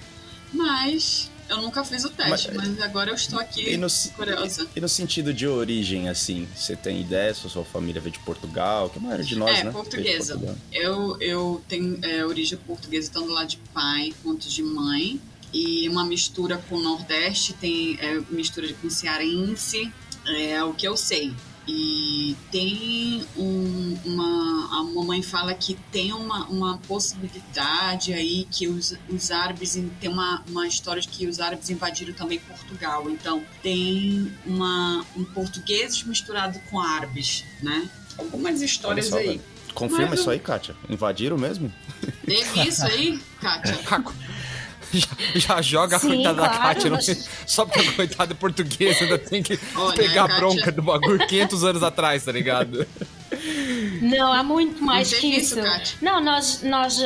Mas 0.54 1.29
eu 1.50 1.58
nunca 1.58 1.84
fiz 1.84 2.06
o 2.06 2.10
teste, 2.10 2.52
mas, 2.54 2.68
mas 2.68 2.82
agora 2.82 3.10
eu 3.10 3.16
estou 3.16 3.40
aqui 3.40 3.76
no, 3.76 3.88
curiosa. 4.16 4.68
E, 4.76 4.78
e, 4.78 4.82
no 4.82 4.88
sentido 4.88 5.34
de 5.34 5.48
origem, 5.48 6.08
assim, 6.08 6.48
você 6.56 6.76
tem 6.76 7.02
ideia 7.02 7.34
se 7.34 7.48
a 7.48 7.50
sua 7.50 7.66
família 7.66 8.00
veio 8.00 8.14
de 8.14 8.20
Portugal? 8.20 8.90
Que 8.90 9.00
maioria 9.00 9.26
de 9.26 9.36
nós, 9.36 9.60
é, 9.60 9.64
né? 9.64 9.72
portuguesa. 9.72 10.40
Eu, 10.72 11.20
eu 11.20 11.62
tenho 11.68 12.00
é, 12.04 12.24
origem 12.24 12.58
portuguesa, 12.60 13.10
tanto 13.12 13.30
lá 13.30 13.44
de 13.44 13.58
pai 13.74 14.14
quanto 14.24 14.48
de 14.48 14.62
mãe. 14.64 15.20
E 15.52 15.90
uma 15.90 16.06
mistura 16.06 16.64
com 16.70 16.76
o 16.76 16.80
Nordeste, 16.80 17.54
tem 17.54 17.98
é, 18.00 18.22
mistura 18.30 18.72
com 18.80 18.88
cearense, 18.88 19.92
é 20.28 20.64
o 20.64 20.74
que 20.74 20.88
eu 20.88 20.96
sei. 20.96 21.34
E 21.68 21.99
tem 22.52 23.26
um, 23.38 23.98
uma. 24.06 24.80
A 24.80 24.84
mamãe 24.84 25.22
fala 25.22 25.54
que 25.54 25.76
tem 25.92 26.14
uma, 26.14 26.46
uma 26.48 26.78
possibilidade 26.80 28.14
aí 28.14 28.48
que 28.50 28.68
os, 28.68 28.98
os 29.10 29.32
árabes. 29.32 29.78
Tem 30.00 30.10
uma, 30.10 30.44
uma 30.48 30.68
história 30.68 31.02
de 31.02 31.08
que 31.08 31.28
os 31.28 31.40
árabes 31.40 31.70
invadiram 31.70 32.14
também 32.14 32.40
Portugal. 32.40 33.10
Então 33.10 33.44
tem 33.62 34.32
uma, 34.46 35.06
um 35.16 35.24
português 35.24 36.04
misturado 36.04 36.60
com 36.70 36.80
árabes, 36.80 37.44
né? 37.62 37.90
Algumas 38.18 38.62
histórias 38.62 39.08
só, 39.08 39.18
aí. 39.18 39.28
Velho. 39.28 39.42
Confirma 39.74 40.08
Mas, 40.10 40.20
isso 40.20 40.30
aí, 40.30 40.40
Kátia. 40.40 40.76
Invadiram 40.90 41.38
mesmo? 41.38 41.72
Teve 42.26 42.68
isso 42.68 42.86
aí, 42.86 43.20
Kátia? 43.40 43.78
já, 44.94 45.10
já 45.36 45.62
joga 45.62 45.98
a 45.98 46.00
coitada 46.00 46.36
claro, 46.36 46.54
da 46.54 46.60
Kátia. 46.60 46.92
Mas... 46.92 47.30
Só 47.46 47.66
porque 47.66 47.88
a 47.88 47.94
coitada 47.94 48.36
portuguesa 48.36 49.04
ainda 49.04 49.18
tem 49.18 49.44
que 49.44 49.60
Olha, 49.76 49.96
pegar 49.96 50.26
a 50.26 50.28
Kátia... 50.28 50.40
bronca 50.40 50.72
do 50.72 50.82
bagulho 50.82 51.28
500 51.28 51.64
anos 51.64 51.84
atrás, 51.84 52.24
tá 52.24 52.32
ligado? 52.32 52.88
Não, 54.02 54.34
há 54.34 54.44
muito 54.44 54.84
mais 54.84 55.14
que 55.14 55.28
isso. 55.28 55.60
isso 55.60 55.98
não, 56.02 56.22
nós, 56.22 56.62
nós 56.64 56.98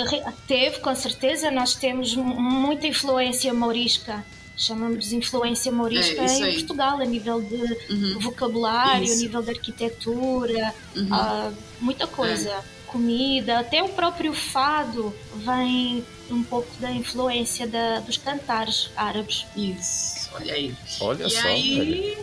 teve, 0.47 0.79
com 0.79 0.95
certeza, 0.95 1.51
nós 1.51 1.75
temos 1.75 2.15
muita 2.15 2.87
influência 2.87 3.53
morisca 3.53 4.23
chamamos 4.55 5.09
de 5.09 5.15
influência 5.15 5.71
morisca 5.71 6.21
é, 6.21 6.51
em 6.51 6.53
Portugal, 6.53 7.01
a 7.01 7.05
nível 7.05 7.41
de 7.41 7.55
uhum. 7.91 8.19
vocabulário, 8.19 9.03
isso. 9.03 9.13
a 9.13 9.17
nível 9.17 9.41
de 9.41 9.49
arquitetura, 9.49 10.73
uhum. 10.95 11.07
uh, 11.11 11.53
muita 11.81 12.07
coisa. 12.07 12.49
É. 12.49 12.63
Comida, 12.93 13.59
até 13.59 13.81
o 13.81 13.89
próprio 13.89 14.35
fado 14.35 15.13
vem 15.37 16.05
um 16.29 16.43
pouco 16.43 16.69
da 16.79 16.91
influência 16.91 17.67
da, 17.67 17.99
dos 18.01 18.17
cantares 18.17 18.91
árabes. 18.95 19.47
Isso, 19.55 20.29
olha 20.35 20.53
aí. 20.53 20.75
Olha 21.01 21.25
e 21.25 21.29
só. 21.31 21.47
Aí, 21.47 22.17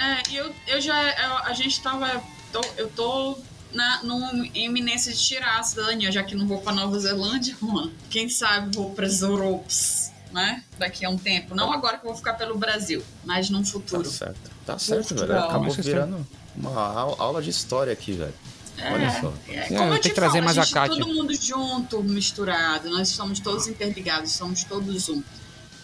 é, 0.00 0.22
eu, 0.32 0.54
eu 0.66 0.80
já. 0.80 0.98
Eu, 1.10 1.38
a 1.44 1.52
gente 1.52 1.78
tava. 1.82 2.24
Tô, 2.50 2.62
eu 2.78 2.88
tô 2.88 3.36
na 3.70 4.02
numa 4.02 4.46
iminência 4.54 5.12
de 5.12 5.20
tirar 5.20 5.60
a 5.60 5.62
cidadania, 5.62 6.10
já 6.10 6.22
que 6.22 6.34
não 6.34 6.46
vou 6.46 6.62
para 6.62 6.72
Nova 6.72 6.98
Zelândia, 6.98 7.54
mano. 7.60 7.92
Quem 8.08 8.26
sabe 8.30 8.74
vou 8.74 8.94
para 8.94 9.06
Europes, 9.06 10.10
né? 10.32 10.64
Daqui 10.78 11.04
a 11.04 11.10
um 11.10 11.18
tempo. 11.18 11.54
Não 11.54 11.70
agora 11.70 11.98
que 11.98 12.06
eu 12.06 12.08
vou 12.08 12.16
ficar 12.16 12.32
pelo 12.32 12.56
Brasil, 12.56 13.04
mas 13.24 13.50
num 13.50 13.62
futuro. 13.62 14.04
Tá 14.04 14.10
certo. 14.10 14.50
Tá 14.64 14.78
certo, 14.78 15.14
velho. 15.14 15.38
Acabou 15.38 15.70
virando 15.70 16.26
uma 16.56 17.14
aula 17.18 17.42
de 17.42 17.50
história 17.50 17.92
aqui, 17.92 18.12
velho. 18.12 18.32
É, 18.78 18.92
Olha 18.92 19.10
só. 19.20 19.32
É, 19.48 19.68
como 19.68 19.92
é, 19.92 19.96
eu, 19.96 20.00
te 20.00 20.08
que 20.08 20.14
trazer 20.14 20.32
falo, 20.32 20.44
mais 20.44 20.58
a, 20.58 20.62
gente, 20.64 20.78
a 20.78 20.88
Todo 20.88 21.06
mundo 21.06 21.34
junto, 21.34 22.02
misturado. 22.02 22.90
Nós 22.90 23.08
somos 23.08 23.40
todos 23.40 23.66
interligados, 23.66 24.32
somos 24.32 24.64
todos 24.64 25.08
um. 25.08 25.22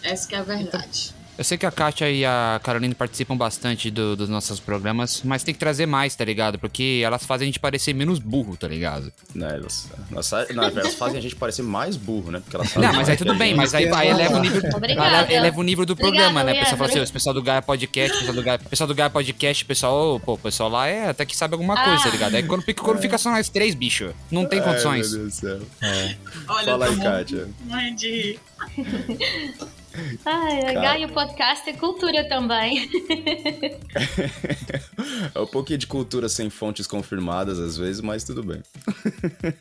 Essa 0.03 0.27
que 0.27 0.35
é 0.35 0.39
a 0.39 0.43
verdade. 0.43 1.13
Eu 1.41 1.43
sei 1.43 1.57
que 1.57 1.65
a 1.65 1.71
Kátia 1.71 2.07
e 2.07 2.23
a 2.23 2.61
Carolina 2.63 2.93
participam 2.93 3.35
bastante 3.35 3.89
do, 3.89 4.15
dos 4.15 4.29
nossos 4.29 4.59
programas, 4.59 5.23
mas 5.25 5.41
tem 5.41 5.55
que 5.55 5.59
trazer 5.59 5.87
mais, 5.87 6.15
tá 6.15 6.23
ligado? 6.23 6.59
Porque 6.59 7.01
elas 7.03 7.25
fazem 7.25 7.45
a 7.45 7.47
gente 7.47 7.59
parecer 7.59 7.95
menos 7.95 8.19
burro, 8.19 8.55
tá 8.55 8.67
ligado? 8.67 9.11
Não, 9.33 9.47
elas, 9.47 9.89
elas, 10.11 10.31
não, 10.53 10.63
elas 10.65 10.93
fazem 10.93 11.17
a 11.17 11.21
gente 11.21 11.35
parecer 11.35 11.63
mais 11.63 11.97
burro, 11.97 12.29
né? 12.29 12.41
Porque 12.41 12.55
elas 12.55 12.75
Não, 12.75 12.93
mas 12.93 13.09
aí 13.09 13.17
tudo 13.17 13.33
bem, 13.33 13.55
mas 13.55 13.73
aí, 13.73 13.91
aí 13.91 14.09
eleva, 14.09 14.37
o 14.37 14.39
nível, 14.39 14.61
eleva 15.29 15.59
o 15.59 15.63
nível 15.63 15.83
do 15.83 15.95
programa, 15.95 16.43
né? 16.43 16.51
O 16.51 16.59
pessoal 16.59 16.77
fala 16.77 16.89
assim, 16.91 16.99
o 16.99 17.11
pessoal 17.11 17.33
do 17.33 17.41
Gaia 17.41 17.61
Podcast, 17.63 18.15
o 18.15 18.19
pessoal 18.19 18.35
do 18.35 18.43
Gaia, 18.43 18.59
pessoal 18.59 18.87
do 18.87 18.93
Gaia 18.93 19.09
Podcast, 19.09 19.63
o 19.63 19.65
pessoal, 19.65 20.19
pô, 20.19 20.33
o 20.33 20.37
pessoal 20.37 20.69
lá 20.69 20.87
é 20.87 21.09
até 21.09 21.25
que 21.25 21.35
sabe 21.35 21.55
alguma 21.55 21.73
coisa, 21.73 22.01
ah. 22.01 22.03
tá 22.03 22.09
ligado? 22.11 22.35
Aí 22.35 22.43
quando, 22.43 22.63
quando 22.75 23.01
fica 23.01 23.17
só 23.17 23.31
nós 23.31 23.49
três, 23.49 23.73
bicho, 23.73 24.13
não 24.29 24.45
tem 24.45 24.61
condições. 24.61 25.07
Ai, 25.07 25.17
meu 25.17 25.21
Deus 25.21 25.33
do 25.33 25.41
céu. 25.41 25.59
É. 25.81 26.15
Olha, 26.47 26.65
Fala 26.65 26.85
aí, 26.85 26.97
Kátia. 26.97 27.49
Mãe 27.65 27.95
de 27.95 28.37
Ai, 30.25 30.61
Cara... 30.61 30.81
Gaia 30.81 31.07
Podcast 31.07 31.69
é 31.69 31.73
cultura 31.73 32.27
também. 32.27 32.89
é 35.35 35.39
um 35.39 35.47
pouquinho 35.47 35.79
de 35.79 35.87
cultura 35.87 36.29
sem 36.29 36.49
fontes 36.49 36.87
confirmadas 36.87 37.59
às 37.59 37.77
vezes, 37.77 38.01
mas 38.01 38.23
tudo 38.23 38.43
bem. 38.43 38.61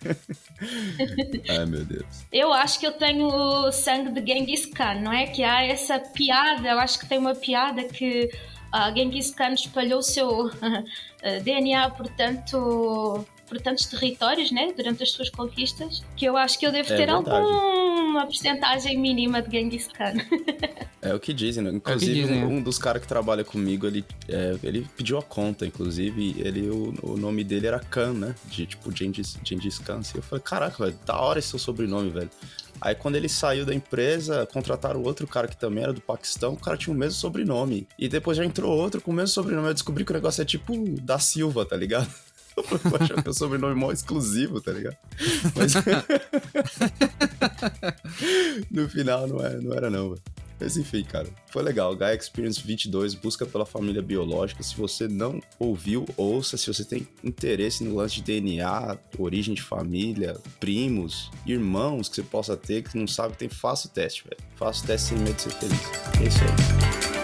Ai, 1.49 1.67
meu 1.67 1.85
Deus. 1.85 2.07
Eu 2.33 2.53
acho 2.53 2.79
que 2.79 2.87
eu 2.87 2.93
tenho 2.93 3.27
o 3.27 3.73
sangue 3.73 4.21
de 4.21 4.33
Genghis 4.33 4.67
Khan, 4.67 5.01
não 5.01 5.13
é? 5.13 5.27
Que 5.27 5.43
há 5.43 5.65
essa 5.65 5.99
piada, 5.99 6.69
eu 6.69 6.79
acho 6.79 6.99
que 6.99 7.07
tem 7.07 7.19
uma 7.19 7.35
piada 7.35 7.85
que 7.85 8.31
uh, 8.73 8.97
Genghis 8.97 9.35
Khan 9.35 9.53
espalhou 9.53 9.99
o 9.99 10.03
seu 10.03 10.47
uh, 10.47 11.43
DNA, 11.43 11.91
portanto 11.91 13.27
por 13.51 13.61
tantos 13.61 13.85
territórios, 13.87 14.53
né, 14.53 14.73
durante 14.77 15.03
as 15.03 15.11
suas 15.11 15.29
conquistas, 15.29 16.05
que 16.17 16.25
eu 16.25 16.37
acho 16.37 16.57
que 16.57 16.65
eu 16.65 16.71
devo 16.71 16.93
é 16.93 16.97
ter 16.97 17.07
verdade. 17.07 17.25
Alguma 18.11 18.27
porcentagem 18.27 18.99
mínima 18.99 19.41
de 19.41 19.51
Genghis 19.51 19.89
Khan. 19.89 20.15
é 21.01 21.15
o 21.15 21.21
que 21.21 21.33
dizem, 21.33 21.63
né? 21.63 21.71
Inclusive, 21.71 22.21
é 22.21 22.23
dizem, 22.23 22.45
um, 22.45 22.57
um, 22.57 22.63
dos 22.63 22.79
caras 22.79 23.01
que 23.01 23.09
trabalha 23.09 23.45
comigo, 23.45 23.87
ele, 23.87 24.05
é, 24.29 24.57
ele 24.63 24.87
pediu 24.97 25.19
a 25.19 25.23
conta, 25.23 25.65
inclusive, 25.65 26.35
ele, 26.39 26.69
o, 26.69 26.95
o 27.03 27.17
nome 27.17 27.45
dele 27.45 27.67
era 27.67 27.79
Khan, 27.79 28.13
né? 28.13 28.35
De 28.47 28.67
tipo 28.67 28.95
Genghis, 28.95 29.39
Genghis 29.45 29.79
Khan. 29.79 29.99
Assim, 29.99 30.19
eu 30.19 30.23
falei, 30.23 30.43
caraca, 30.43 30.85
velho, 30.85 30.99
da 31.07 31.19
hora 31.19 31.39
esse 31.39 31.49
seu 31.49 31.59
sobrenome, 31.59 32.11
velho. 32.11 32.31
Aí 32.81 32.95
quando 32.95 33.17
ele 33.17 33.29
saiu 33.29 33.67
da 33.67 33.75
empresa, 33.75 34.49
contrataram 34.51 35.03
outro 35.03 35.27
cara 35.27 35.47
que 35.47 35.57
também 35.57 35.85
era 35.85 35.93
do 35.93 36.01
Paquistão, 36.01 36.55
o 36.55 36.57
cara 36.57 36.79
tinha 36.79 36.95
o 36.95 36.99
mesmo 36.99 37.19
sobrenome. 37.19 37.87
E 37.99 38.09
depois 38.09 38.39
já 38.39 38.45
entrou 38.45 38.75
outro 38.75 39.03
com 39.03 39.11
o 39.11 39.15
mesmo 39.15 39.29
sobrenome. 39.29 39.69
Eu 39.69 39.75
descobri 39.75 40.03
que 40.03 40.13
o 40.13 40.15
negócio 40.15 40.41
é 40.41 40.45
tipo 40.47 40.75
da 41.01 41.19
Silva, 41.19 41.67
tá 41.67 41.77
ligado? 41.77 42.11
Eu 42.71 42.97
achava 43.01 43.23
que 43.23 43.29
é 43.29 43.31
o 43.31 43.35
sobrenome 43.35 43.75
mó 43.75 43.93
exclusivo, 43.93 44.61
tá 44.61 44.73
ligado? 44.73 44.97
Mas. 45.57 45.73
no 48.71 48.89
final 48.89 49.27
não 49.27 49.41
era, 49.41 49.61
não, 49.61 49.73
era 49.73 49.91
não, 49.91 50.11
velho. 50.11 50.23
Mas 50.61 50.77
enfim, 50.77 51.03
cara, 51.03 51.27
foi 51.47 51.63
legal. 51.63 51.97
Gaia 51.97 52.15
Experience 52.15 52.63
22, 52.63 53.15
busca 53.15 53.47
pela 53.47 53.65
família 53.65 54.03
biológica. 54.03 54.63
Se 54.63 54.77
você 54.77 55.09
não 55.09 55.41
ouviu, 55.59 56.05
ouça. 56.19 56.59
Se 56.59 56.67
você 56.67 56.85
tem 56.85 57.09
interesse 57.25 57.83
no 57.83 57.97
lance 57.97 58.17
de 58.17 58.23
DNA, 58.23 58.99
origem 59.19 59.55
de 59.55 59.63
família, 59.63 60.37
primos, 60.61 61.31
irmãos 61.47 62.11
que 62.11 62.17
você 62.17 62.23
possa 62.23 62.59
ter, 62.59 62.83
que 62.83 62.99
não 62.99 63.07
sabe, 63.07 63.39
tem, 63.39 63.49
faça 63.49 63.89
o 63.89 63.91
teste, 63.91 64.25
velho. 64.25 64.37
Faça 64.55 64.85
o 64.85 64.87
teste 64.87 65.09
sem 65.09 65.19
medo 65.19 65.35
de 65.35 65.43
ser 65.43 65.53
feliz. 65.53 65.81
É 66.21 66.27
isso 66.27 66.39
aí. 66.45 67.20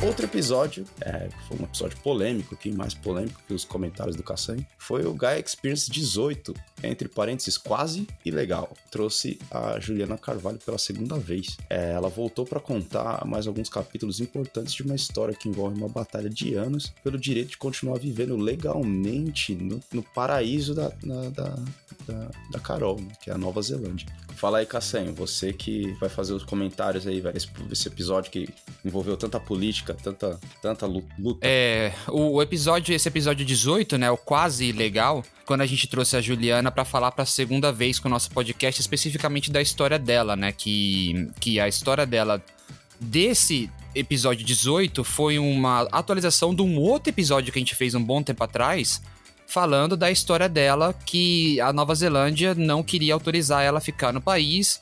Outro 0.00 0.26
episódio, 0.26 0.84
é, 1.00 1.28
foi 1.48 1.58
um 1.58 1.64
episódio 1.64 1.98
polêmico, 1.98 2.54
aqui 2.54 2.70
mais 2.70 2.94
polêmico 2.94 3.42
que 3.48 3.52
os 3.52 3.64
comentários 3.64 4.14
do 4.14 4.22
Kassan, 4.22 4.58
foi 4.78 5.04
o 5.04 5.12
Gaia 5.12 5.40
Experience 5.40 5.90
18, 5.90 6.54
entre 6.84 7.08
parênteses, 7.08 7.58
quase 7.58 8.06
ilegal. 8.24 8.72
Trouxe 8.92 9.40
a 9.50 9.80
Juliana 9.80 10.16
Carvalho 10.16 10.58
pela 10.64 10.78
segunda 10.78 11.18
vez. 11.18 11.56
É, 11.68 11.90
ela 11.90 12.08
voltou 12.08 12.46
para 12.46 12.60
contar 12.60 13.24
mais 13.26 13.48
alguns 13.48 13.68
capítulos 13.68 14.20
importantes 14.20 14.72
de 14.72 14.84
uma 14.84 14.94
história 14.94 15.34
que 15.34 15.48
envolve 15.48 15.76
uma 15.76 15.88
batalha 15.88 16.30
de 16.30 16.54
anos 16.54 16.92
pelo 17.02 17.18
direito 17.18 17.50
de 17.50 17.58
continuar 17.58 17.98
vivendo 17.98 18.36
legalmente 18.36 19.52
no, 19.56 19.80
no 19.92 20.02
paraíso 20.02 20.76
da, 20.76 20.92
na, 21.02 21.28
da, 21.30 21.58
da, 22.08 22.30
da, 22.50 22.58
Carol, 22.58 23.00
né, 23.00 23.12
que 23.22 23.30
é 23.30 23.34
a 23.34 23.38
Nova 23.38 23.60
Zelândia. 23.60 24.06
Fala 24.34 24.58
aí, 24.58 24.66
Cassanho, 24.66 25.14
você 25.14 25.52
que 25.52 25.92
vai 26.00 26.08
fazer 26.08 26.32
os 26.32 26.42
comentários 26.42 27.06
aí, 27.06 27.20
velho, 27.20 27.36
esse, 27.36 27.48
esse 27.70 27.88
episódio 27.88 28.30
que 28.30 28.48
envolveu 28.84 29.16
tanta 29.16 29.38
política, 29.38 29.94
tanta, 29.94 30.38
tanta 30.62 30.86
luta. 30.86 31.40
É, 31.42 31.92
o 32.08 32.40
episódio, 32.40 32.94
esse 32.94 33.08
episódio 33.08 33.44
18, 33.44 33.98
né, 33.98 34.10
o 34.10 34.16
quase 34.16 34.72
legal, 34.72 35.22
quando 35.44 35.60
a 35.60 35.66
gente 35.66 35.86
trouxe 35.86 36.16
a 36.16 36.20
Juliana 36.20 36.70
para 36.70 36.84
falar 36.84 37.12
para 37.12 37.24
segunda 37.26 37.70
vez 37.70 37.98
com 37.98 38.08
o 38.08 38.10
nosso 38.10 38.30
podcast 38.30 38.80
especificamente 38.80 39.50
da 39.50 39.60
história 39.60 39.98
dela, 39.98 40.34
né, 40.36 40.52
que 40.52 41.30
que 41.40 41.60
a 41.60 41.68
história 41.68 42.06
dela 42.06 42.42
desse 43.00 43.70
episódio 43.94 44.44
18 44.44 45.02
foi 45.04 45.38
uma 45.38 45.82
atualização 45.92 46.54
de 46.54 46.62
um 46.62 46.78
outro 46.78 47.10
episódio 47.10 47.52
que 47.52 47.58
a 47.58 47.62
gente 47.62 47.74
fez 47.74 47.94
um 47.94 48.02
bom 48.02 48.22
tempo 48.22 48.42
atrás, 48.44 49.02
falando 49.48 49.96
da 49.96 50.10
história 50.10 50.48
dela 50.48 50.94
que 51.06 51.60
a 51.60 51.72
Nova 51.72 51.94
Zelândia 51.94 52.54
não 52.54 52.82
queria 52.82 53.14
autorizar 53.14 53.62
ela 53.62 53.78
a 53.78 53.80
ficar 53.80 54.12
no 54.12 54.20
país 54.20 54.80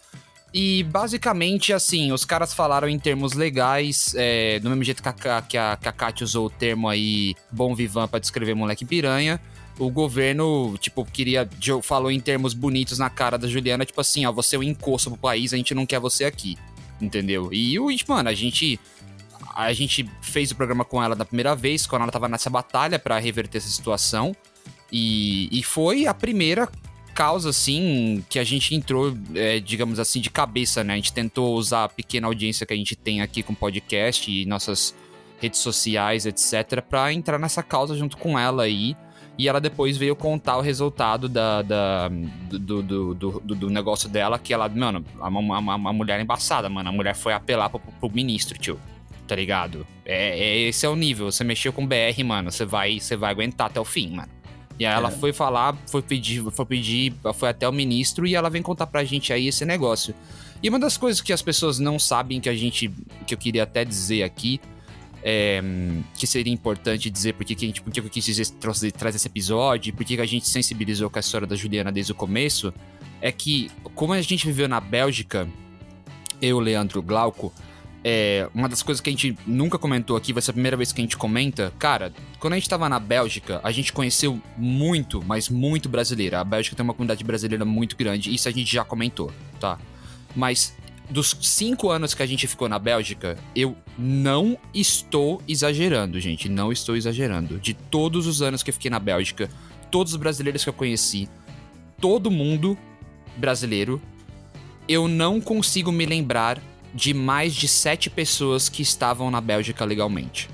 e 0.59 0.85
basicamente, 0.85 1.73
assim, 1.73 2.13
os 2.13 2.25
caras 2.25 2.55
falaram 2.55 2.89
em 2.89 2.99
termos 2.99 3.35
legais, 3.35 4.15
é, 4.17 4.59
do 4.59 4.71
mesmo 4.71 4.85
jeito 4.85 5.03
que 5.03 5.29
a, 5.29 5.43
que, 5.43 5.93
Kátia 5.93 6.25
usou 6.25 6.47
o 6.47 6.51
termo 6.51 6.89
aí 6.89 7.35
bom 7.51 7.75
vivan 7.75 8.09
pra 8.09 8.19
descrever 8.19 8.55
moleque 8.55 8.83
piranha. 8.83 9.39
O 9.79 9.91
governo, 9.91 10.75
tipo, 10.79 11.05
queria. 11.05 11.47
Falou 11.83 12.11
em 12.11 12.19
termos 12.19 12.55
bonitos 12.55 12.99
na 12.99 13.11
cara 13.11 13.37
da 13.37 13.47
Juliana, 13.47 13.85
tipo 13.85 14.01
assim, 14.01 14.25
ó, 14.25 14.33
você 14.33 14.57
é 14.57 14.59
um 14.59 14.63
encosto 14.63 15.11
pro 15.11 15.19
país, 15.19 15.53
a 15.53 15.59
gente 15.59 15.75
não 15.75 15.85
quer 15.85 16.01
você 16.01 16.25
aqui. 16.25 16.57
Entendeu? 16.99 17.51
E, 17.53 17.79
o 17.79 17.89
mano, 18.09 18.31
a 18.31 18.35
gente. 18.35 18.81
A 19.55 19.73
gente 19.75 20.09
fez 20.23 20.51
o 20.51 20.57
programa 20.57 20.87
com 20.87 21.03
ela 21.03 21.15
da 21.15 21.25
primeira 21.27 21.55
vez, 21.55 21.87
quando 21.87 22.03
ela 22.03 22.13
tava 22.13 22.29
nessa 22.29 22.49
batalha 22.49 22.99
para 22.99 23.19
reverter 23.19 23.59
essa 23.59 23.69
situação. 23.69 24.35
E, 24.91 25.49
e 25.51 25.63
foi 25.63 26.07
a 26.07 26.15
primeira 26.15 26.69
causa, 27.15 27.49
assim, 27.49 28.23
que 28.29 28.39
a 28.39 28.45
gente 28.45 28.75
entrou, 28.75 29.17
é, 29.35 29.59
digamos 29.59 29.99
assim, 29.99 30.21
de 30.21 30.29
cabeça, 30.29 30.85
né? 30.85 30.93
A 30.93 30.97
gente 30.97 31.15
tentou 31.15 31.55
usar 31.55 31.85
a 31.85 31.89
pequena 31.89 32.27
audiência 32.27 32.67
que 32.67 32.75
a 32.75 32.77
gente 32.77 32.95
tem 32.95 33.23
aqui 33.23 33.43
com 33.43 33.55
podcast 33.55 34.31
e 34.31 34.45
nossas 34.45 34.95
redes 35.41 35.61
sociais, 35.61 36.27
etc., 36.27 36.83
para 36.83 37.13
entrar 37.13 37.39
nessa 37.39 37.63
causa 37.63 37.97
junto 37.97 38.19
com 38.19 38.39
ela 38.39 38.65
aí. 38.65 38.95
E 39.39 39.49
ela 39.49 39.61
depois 39.61 39.99
veio 39.99 40.17
contar 40.17 40.57
o 40.57 40.63
resultado 40.63 41.29
da, 41.29 41.61
da 41.61 42.09
do, 42.51 42.83
do, 42.83 43.15
do, 43.15 43.41
do, 43.41 43.71
negócio 43.71 44.09
dela, 44.09 44.39
que 44.39 44.53
ela, 44.53 44.67
mano, 44.69 45.05
a, 45.21 45.27
a, 45.27 45.75
a 45.75 45.93
mulher 45.93 46.21
embaçada, 46.21 46.71
mano. 46.71 46.89
A 46.89 46.93
mulher 46.93 47.15
foi 47.15 47.35
apelar 47.35 47.69
pro, 47.69 47.81
pro 47.81 48.11
ministro, 48.11 48.59
tio. 48.59 48.81
Tá 49.27 49.35
ligado? 49.35 49.87
É, 50.05 50.39
é, 50.39 50.59
esse 50.69 50.87
é 50.87 50.89
o 50.89 50.97
nível. 50.97 51.31
Você 51.31 51.45
mexeu 51.45 51.73
com 51.73 51.87
BR, 51.87 52.23
mano. 52.25 52.51
Você 52.51 52.65
vai, 52.65 52.99
você 53.01 53.17
vai 53.17 53.31
aguentar 53.31 53.67
até 53.67 53.81
o 53.81 53.85
fim, 53.85 54.11
mano. 54.11 54.36
E 54.79 54.85
aí 54.85 54.95
ela 54.95 55.09
é. 55.09 55.13
foi 55.13 55.33
falar, 55.33 55.77
foi 55.87 56.03
pedir, 56.03 56.43
foi 56.51 56.67
pedir, 56.67 57.15
foi 57.35 57.49
até 57.49 57.69
o 57.69 57.73
ministro 57.73 58.27
e 58.27 58.35
ela 58.35 58.51
vem 58.51 58.63
contar 58.63 58.87
pra 58.87 59.05
gente 59.05 59.33
aí 59.33 59.49
esse 59.49 59.65
negócio. 59.65 60.15
E 60.63 60.69
uma 60.69 60.79
das 60.79 60.97
coisas 60.97 61.21
que 61.21 61.33
as 61.33 61.43
pessoas 61.43 61.79
não 61.79 61.99
sabem 61.99 62.41
que 62.41 62.49
a 62.49 62.55
gente, 62.55 62.91
que 63.27 63.35
eu 63.35 63.39
queria 63.39 63.63
até 63.63 63.85
dizer 63.85 64.23
aqui, 64.23 64.61
é, 65.23 65.63
que 66.15 66.27
seria 66.27 66.53
importante 66.53 67.11
dizer 67.11 67.35
porque 67.35 67.55
que 67.55 67.65
a 67.65 67.69
gente, 67.69 67.83
porque 67.83 68.01
eu 68.01 68.05
quis 68.05 68.25
dizer, 68.25 68.47
trazer, 68.61 68.93
trazer 68.93 69.17
esse 69.17 69.27
episódio, 69.27 69.93
porque 69.95 70.15
que 70.15 70.23
a 70.23 70.27
gente 70.27 70.49
sensibilizou 70.49 71.11
com 71.11 71.19
a 71.19 71.21
história 71.21 71.47
da 71.47 71.57
Juliana 71.57 71.91
desde 71.91 72.13
o 72.13 72.15
começo, 72.15 72.73
é 73.21 73.33
que 73.33 73.71
como 73.95 74.13
a 74.13 74.21
gente 74.21 74.47
viveu 74.47 74.69
na 74.69 74.81
Bélgica, 74.81 75.49
eu, 76.41 76.61
Leandro 76.61 77.03
Glauco, 77.03 77.53
é, 78.05 78.49
uma 78.55 78.69
das 78.69 78.83
coisas 78.83 79.01
que 79.01 79.11
a 79.11 79.13
gente 79.13 79.37
nunca 79.47 79.79
comentou 79.79 80.17
aqui, 80.17 80.33
vai 80.33 80.43
ser 80.43 80.51
a 80.51 80.55
primeira 80.55 80.77
vez 80.77 80.93
que 80.93 81.01
a 81.01 81.05
gente 81.05 81.17
comenta. 81.17 81.73
Cara, 81.79 82.13
quando 82.39 82.53
a 82.53 82.57
gente 82.57 82.69
tava 82.69 82.89
na 82.89 83.01
Bélgica, 83.01 83.61
a 83.63 83.73
gente 83.73 83.93
conheceu 83.93 84.41
muito, 84.57 85.23
mas 85.25 85.49
muito 85.49 85.89
brasileira. 85.89 86.41
A 86.41 86.45
Bélgica 86.45 86.77
tem 86.77 86.85
uma 86.85 86.95
comunidade 86.95 87.25
brasileira 87.25 87.65
muito 87.65 87.97
grande, 87.97 88.33
isso 88.33 88.49
a 88.49 88.53
gente 88.53 88.73
já 88.73 88.85
comentou, 88.85 89.33
tá? 89.59 89.79
Mas 90.35 90.77
dos 91.09 91.37
cinco 91.41 91.91
anos 91.91 92.15
que 92.15 92.23
a 92.23 92.27
gente 92.27 92.47
ficou 92.47 92.69
na 92.69 92.79
Bélgica, 92.79 93.39
eu 93.55 93.77
não 93.99 94.59
estou 94.75 95.41
exagerando, 95.47 96.21
gente. 96.21 96.49
Não 96.49 96.73
estou 96.73 96.97
exagerando. 96.97 97.59
De 97.59 97.75
todos 97.75 98.27
os 98.27 98.43
anos 98.43 98.63
que 98.63 98.71
eu 98.71 98.75
fiquei 98.75 98.91
na 98.91 98.99
Bélgica, 98.99 99.49
todos 99.91 100.13
os 100.13 100.19
brasileiros 100.19 100.65
que 100.65 100.69
eu 100.69 100.75
conheci, 100.75 101.29
todo 102.01 102.31
mundo 102.31 102.77
brasileiro, 103.37 104.01
eu 104.89 105.09
não 105.09 105.41
consigo 105.41 105.93
me 105.93 106.07
lembrar 106.07 106.61
de 106.95 107.13
mais 107.13 107.55
de 107.55 107.69
sete 107.69 108.09
pessoas 108.09 108.69
que 108.69 108.83
estavam 108.83 109.31
na 109.31 109.41
Bélgica 109.41 109.85
legalmente. 109.85 110.49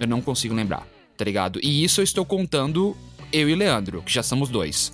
Eu 0.00 0.06
não 0.06 0.20
consigo 0.20 0.54
lembrar, 0.54 0.86
tá 1.16 1.24
ligado? 1.24 1.60
E 1.62 1.84
isso 1.84 2.00
eu 2.00 2.04
estou 2.04 2.24
contando 2.24 2.96
eu 3.32 3.48
e 3.48 3.54
Leandro, 3.54 4.02
que 4.02 4.12
já 4.12 4.22
somos 4.22 4.48
dois. 4.48 4.92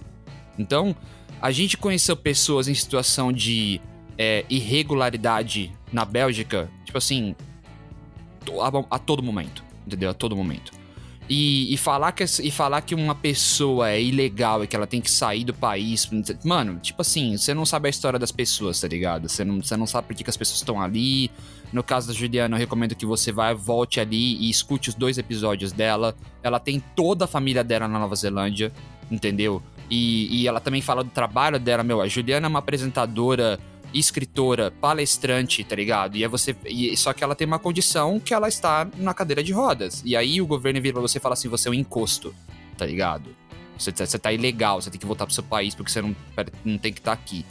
Então, 0.59 0.97
a 1.41 1.51
gente 1.51 1.77
conheceu 1.77 2.17
pessoas 2.17 2.69
em 2.69 2.75
situação 2.75 3.33
de 3.33 3.81
é, 4.19 4.45
irregularidade 4.51 5.73
na 5.93 6.05
Bélgica, 6.05 6.71
tipo 6.85 6.99
assim, 6.99 7.35
a, 8.61 8.97
a, 8.97 8.99
todo 8.99 9.23
momento, 9.23 9.65
entendeu? 9.87 10.11
A 10.11 10.15
todo 10.15 10.37
momento. 10.37 10.73
E, 11.33 11.73
e, 11.73 11.77
falar 11.77 12.11
que, 12.11 12.25
e 12.25 12.51
falar 12.51 12.81
que 12.81 12.93
uma 12.93 13.15
pessoa 13.15 13.89
é 13.89 14.03
ilegal 14.03 14.65
e 14.65 14.67
que 14.67 14.75
ela 14.75 14.87
tem 14.87 15.01
que 15.01 15.09
sair 15.09 15.45
do 15.45 15.55
país. 15.55 16.11
Mano, 16.45 16.81
tipo 16.81 17.01
assim, 17.03 17.37
você 17.37 17.55
não 17.55 17.65
sabe 17.65 17.87
a 17.87 17.91
história 17.91 18.19
das 18.19 18.33
pessoas, 18.33 18.81
tá 18.81 18.89
ligado? 18.89 19.29
Você 19.29 19.45
não, 19.45 19.63
você 19.63 19.77
não 19.77 19.87
sabe 19.87 20.09
por 20.09 20.17
que, 20.17 20.25
que 20.25 20.31
as 20.31 20.37
pessoas 20.37 20.59
estão 20.59 20.83
ali. 20.83 21.31
No 21.73 21.85
caso 21.85 22.09
da 22.09 22.13
Juliana, 22.13 22.57
eu 22.57 22.59
recomendo 22.59 22.97
que 22.97 23.07
você 23.07 23.31
vá, 23.31 23.55
volte 23.55 24.01
ali 24.01 24.39
e 24.39 24.51
escute 24.51 24.89
os 24.89 24.97
dois 24.97 25.19
episódios 25.19 25.71
dela. 25.71 26.17
Ela 26.43 26.59
tem 26.59 26.83
toda 26.97 27.27
a 27.27 27.29
família 27.29 27.63
dela 27.63 27.87
na 27.87 28.01
Nova 28.01 28.17
Zelândia, 28.17 28.73
entendeu? 29.09 29.63
E, 29.89 30.43
e 30.43 30.49
ela 30.49 30.59
também 30.59 30.83
fala 30.83 31.05
do 31.05 31.11
trabalho 31.11 31.61
dela, 31.61 31.85
meu. 31.85 32.01
A 32.01 32.09
Juliana 32.09 32.49
é 32.49 32.51
uma 32.51 32.59
apresentadora 32.59 33.57
escritora, 33.93 34.71
palestrante, 34.71 35.65
tá 35.65 35.75
ligado? 35.77 36.17
E 36.17 36.25
é 36.25 36.29
você. 36.29 36.55
E, 36.65 36.97
só 36.97 37.13
que 37.13 37.25
ela 37.25 37.35
tem 37.35 37.47
uma 37.47 37.59
condição 37.59 38.21
que 38.21 38.33
ela 38.33 38.49
está 38.49 38.87
na 38.97 39.13
cadeira 39.13 39.43
de 39.43 39.53
rodas. 39.53 40.03
E 40.05 40.17
aí 40.17 40.41
o 40.41 40.47
governo 40.47 40.81
vira 40.81 40.95
pra 40.95 41.03
você 41.03 41.19
e 41.19 41.21
fala 41.21 41.35
assim: 41.35 41.49
você 41.49 41.69
é 41.69 41.71
um 41.71 41.75
encosto, 41.75 42.35
tá 42.77 42.87
ligado? 42.87 43.35
Você, 43.79 43.91
você 43.93 44.19
tá 44.19 44.33
ilegal, 44.33 44.81
você 44.81 44.91
tem 44.91 45.01
que 45.01 45.07
voltar 45.07 45.25
pro 45.25 45.35
seu 45.35 45.43
país 45.43 45.75
porque 45.75 45.91
você 45.91 46.03
não, 46.03 46.15
não 46.65 46.79
tem 46.79 46.93
que 46.93 47.01
estar 47.01 47.17
tá 47.17 47.21
aqui. 47.23 47.45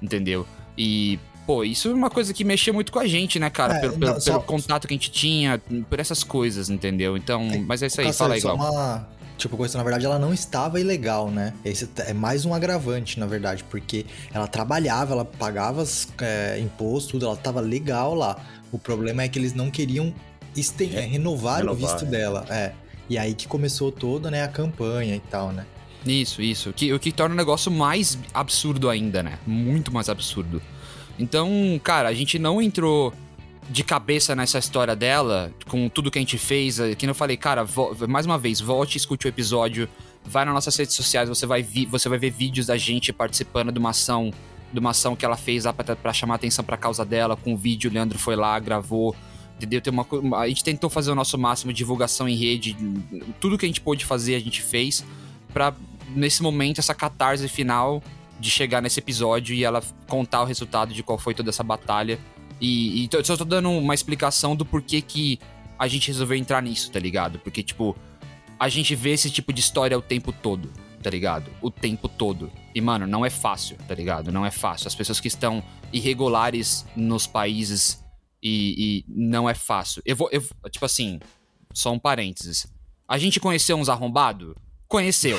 Entendeu? 0.00 0.46
E, 0.76 1.18
pô, 1.46 1.64
isso 1.64 1.88
é 1.88 1.94
uma 1.94 2.10
coisa 2.10 2.32
que 2.32 2.44
mexia 2.44 2.72
muito 2.72 2.92
com 2.92 2.98
a 2.98 3.06
gente, 3.06 3.38
né, 3.38 3.50
cara? 3.50 3.74
É, 3.74 3.80
pelo, 3.80 3.92
não, 3.92 4.08
pelo, 4.08 4.20
só... 4.20 4.32
pelo, 4.32 4.44
contato 4.44 4.86
que 4.86 4.94
a 4.94 4.96
gente 4.96 5.10
tinha, 5.10 5.58
por 5.88 5.98
essas 5.98 6.22
coisas, 6.22 6.70
entendeu? 6.70 7.16
Então, 7.16 7.48
mas 7.66 7.82
é 7.82 7.86
isso 7.86 8.00
aí, 8.00 8.12
fala 8.12 8.34
aí, 8.34 8.40
igual. 8.40 8.56
Uma 8.56 9.08
Tipo, 9.40 9.56
coisa, 9.56 9.78
na 9.78 9.82
verdade, 9.82 10.04
ela 10.04 10.18
não 10.18 10.34
estava 10.34 10.78
ilegal, 10.78 11.30
né? 11.30 11.54
Esse 11.64 11.88
é 12.00 12.12
mais 12.12 12.44
um 12.44 12.52
agravante, 12.52 13.18
na 13.18 13.24
verdade, 13.24 13.64
porque 13.64 14.04
ela 14.34 14.46
trabalhava, 14.46 15.14
ela 15.14 15.24
pagava 15.24 15.82
é, 16.20 16.60
imposto, 16.60 17.12
tudo, 17.12 17.24
ela 17.24 17.34
estava 17.34 17.58
legal 17.58 18.14
lá. 18.14 18.36
O 18.70 18.78
problema 18.78 19.22
é 19.22 19.28
que 19.28 19.38
eles 19.38 19.54
não 19.54 19.70
queriam 19.70 20.14
este, 20.54 20.94
é, 20.94 21.00
renovar, 21.00 21.60
renovar, 21.60 21.74
o 21.74 21.76
visto 21.76 22.04
é. 22.04 22.08
dela. 22.10 22.44
É. 22.50 22.72
E 23.08 23.16
aí 23.16 23.32
que 23.32 23.48
começou 23.48 23.90
toda, 23.90 24.30
né, 24.30 24.42
a 24.42 24.48
campanha 24.48 25.16
e 25.16 25.20
tal, 25.20 25.52
né? 25.52 25.64
Isso, 26.04 26.42
isso. 26.42 26.70
Que, 26.74 26.92
o 26.92 27.00
que 27.00 27.10
torna 27.10 27.34
o 27.34 27.36
negócio 27.36 27.72
mais 27.72 28.18
absurdo 28.34 28.90
ainda, 28.90 29.22
né? 29.22 29.38
Muito 29.46 29.90
mais 29.90 30.10
absurdo. 30.10 30.60
Então, 31.18 31.80
cara, 31.82 32.10
a 32.10 32.14
gente 32.14 32.38
não 32.38 32.60
entrou 32.60 33.14
de 33.68 33.84
cabeça 33.84 34.34
nessa 34.34 34.58
história 34.58 34.96
dela, 34.96 35.52
com 35.68 35.88
tudo 35.88 36.10
que 36.10 36.18
a 36.18 36.22
gente 36.22 36.38
fez, 36.38 36.80
eh, 36.80 36.94
que 36.94 37.06
eu 37.06 37.14
falei, 37.14 37.36
cara, 37.36 37.64
mais 38.08 38.26
uma 38.26 38.38
vez, 38.38 38.60
volte, 38.60 38.96
escute 38.96 39.26
o 39.26 39.28
episódio, 39.28 39.88
vai 40.24 40.44
nas 40.44 40.54
nossas 40.54 40.76
redes 40.76 40.94
sociais, 40.94 41.28
você 41.28 41.46
vai, 41.46 41.62
você 41.88 42.08
vai 42.08 42.18
ver 42.18 42.30
vídeos 42.30 42.66
da 42.66 42.76
gente 42.76 43.12
participando 43.12 43.70
de 43.70 43.78
uma 43.78 43.90
ação, 43.90 44.32
de 44.72 44.78
uma 44.78 44.90
ação 44.90 45.14
que 45.14 45.24
ela 45.24 45.36
fez 45.36 45.64
lá 45.64 45.72
pra 45.72 46.12
chamar 46.12 46.36
atenção 46.36 46.64
pra 46.64 46.76
causa 46.76 47.04
dela, 47.04 47.36
com 47.36 47.54
o 47.54 47.56
vídeo, 47.56 47.90
o 47.90 47.94
Leandro 47.94 48.18
foi 48.18 48.34
lá, 48.34 48.58
gravou, 48.58 49.14
entendeu? 49.56 49.80
Tem 49.80 49.92
uma, 49.92 50.06
a 50.38 50.48
gente 50.48 50.64
tentou 50.64 50.90
fazer 50.90 51.12
o 51.12 51.14
nosso 51.14 51.38
máximo, 51.38 51.72
divulgação 51.72 52.28
em 52.28 52.34
rede, 52.34 52.76
tudo 53.40 53.56
que 53.56 53.66
a 53.66 53.68
gente 53.68 53.80
pôde 53.80 54.04
fazer, 54.04 54.34
a 54.34 54.40
gente 54.40 54.62
fez, 54.62 55.04
pra, 55.52 55.72
nesse 56.08 56.42
momento, 56.42 56.78
essa 56.78 56.94
catarse 56.94 57.46
final 57.46 58.02
de 58.40 58.50
chegar 58.50 58.80
nesse 58.80 58.98
episódio 58.98 59.54
e 59.54 59.62
ela 59.62 59.82
contar 60.08 60.42
o 60.42 60.44
resultado 60.44 60.92
de 60.94 61.02
qual 61.02 61.18
foi 61.18 61.34
toda 61.34 61.50
essa 61.50 61.62
batalha 61.62 62.18
e, 62.60 63.04
e 63.04 63.24
só 63.24 63.36
tô 63.36 63.44
dando 63.44 63.70
uma 63.70 63.94
explicação 63.94 64.54
do 64.54 64.64
porquê 64.64 65.00
que 65.00 65.38
a 65.78 65.88
gente 65.88 66.08
resolveu 66.08 66.36
entrar 66.36 66.62
nisso, 66.62 66.90
tá 66.90 66.98
ligado? 66.98 67.38
Porque, 67.38 67.62
tipo, 67.62 67.96
a 68.58 68.68
gente 68.68 68.94
vê 68.94 69.10
esse 69.12 69.30
tipo 69.30 69.52
de 69.52 69.60
história 69.60 69.96
o 69.96 70.02
tempo 70.02 70.30
todo, 70.30 70.70
tá 71.02 71.08
ligado? 71.08 71.50
O 71.62 71.70
tempo 71.70 72.06
todo. 72.06 72.52
E, 72.74 72.80
mano, 72.80 73.06
não 73.06 73.24
é 73.24 73.30
fácil, 73.30 73.78
tá 73.88 73.94
ligado? 73.94 74.30
Não 74.30 74.44
é 74.44 74.50
fácil. 74.50 74.88
As 74.88 74.94
pessoas 74.94 75.18
que 75.18 75.28
estão 75.28 75.64
irregulares 75.90 76.84
nos 76.94 77.26
países 77.26 78.04
e, 78.42 78.74
e 78.76 79.04
não 79.08 79.48
é 79.48 79.54
fácil. 79.54 80.02
Eu 80.04 80.16
vou, 80.16 80.28
eu, 80.30 80.42
tipo 80.70 80.84
assim, 80.84 81.18
só 81.72 81.92
um 81.92 81.98
parênteses. 81.98 82.66
A 83.08 83.16
gente 83.16 83.40
conheceu 83.40 83.76
uns 83.76 83.88
arrombados? 83.88 84.54
Conheceu, 84.86 85.38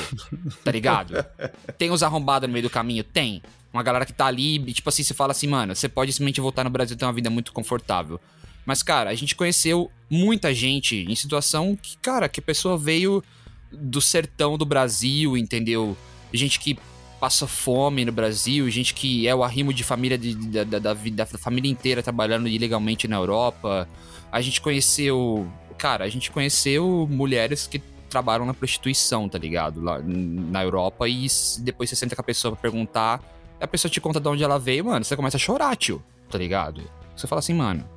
tá 0.64 0.72
ligado? 0.72 1.14
Tem 1.78 1.92
uns 1.92 2.02
arrombados 2.02 2.48
no 2.48 2.54
meio 2.54 2.64
do 2.64 2.70
caminho? 2.70 3.04
Tem. 3.04 3.44
Uma 3.74 3.84
galera 3.84 4.06
que 4.06 4.14
tá 4.14 4.26
ali, 4.26 4.60
tipo 4.74 4.90
assim, 4.90 5.04
você 5.04 5.14
fala 5.14 5.32
assim, 5.32 5.48
mano, 5.48 5.76
você 5.76 5.88
pode 5.88 6.12
simplesmente 6.12 6.42
voltar 6.42 6.64
no 6.64 6.70
Brasil 6.70 6.96
e 6.96 6.98
ter 6.98 7.06
uma 7.06 7.14
vida 7.14 7.30
muito 7.30 7.54
confortável. 7.54 8.20
Mas, 8.66 8.84
cara, 8.84 9.10
a 9.10 9.16
gente 9.16 9.36
conheceu 9.36 9.90
muita 10.10 10.54
gente 10.54 11.06
em 11.08 11.16
situação 11.16 11.76
que, 11.76 11.98
cara, 11.98 12.30
que 12.30 12.40
a 12.40 12.44
pessoa 12.44 12.78
veio 12.78 13.24
do 13.72 14.02
sertão 14.02 14.58
do 14.58 14.66
Brasil, 14.66 15.38
entendeu? 15.38 15.98
Gente 16.34 16.60
que 16.60 16.78
passa 17.20 17.48
fome 17.48 18.04
no 18.04 18.12
Brasil, 18.12 18.70
gente 18.70 18.94
que 18.94 19.28
é 19.28 19.34
o 19.34 19.44
arrimo 19.44 19.74
de 19.74 19.84
família 19.84 20.18
de, 20.18 20.36
da, 20.36 20.64
da, 20.64 20.80
da, 20.80 20.94
da 20.94 21.26
família 21.26 21.70
inteira 21.70 22.04
trabalhando 22.04 22.48
ilegalmente 22.48 23.08
na 23.08 23.16
Europa. 23.16 23.88
A 24.32 24.42
gente 24.42 24.60
conheceu. 24.60 25.48
Cara, 25.78 26.04
a 26.04 26.10
gente 26.10 26.30
conheceu 26.30 27.08
mulheres 27.10 27.68
que 27.68 27.80
trabalham 28.10 28.46
na 28.46 28.54
prostituição, 28.54 29.30
tá 29.30 29.38
ligado? 29.38 29.82
Lá 29.82 30.00
na 30.04 30.64
Europa 30.64 31.08
e 31.08 31.28
depois 31.60 31.90
você 31.90 31.96
senta 31.96 32.16
com 32.16 32.22
a 32.22 32.26
pessoa 32.26 32.52
pra 32.54 32.62
perguntar 32.62 33.22
a 33.62 33.68
pessoa 33.68 33.90
te 33.90 34.02
conta 34.02 34.20
de 34.20 34.28
onde 34.28 34.44
ela 34.44 34.58
veio, 34.58 34.86
mano, 34.86 35.06
você 35.06 35.16
começa 35.16 35.38
a 35.38 35.40
chorar, 35.40 35.76
tio, 35.76 36.04
tá 36.30 36.38
ligado? 36.38 36.82
Você 37.16 37.28
fala 37.28 37.40
assim, 37.40 37.54
mano, 37.54 37.88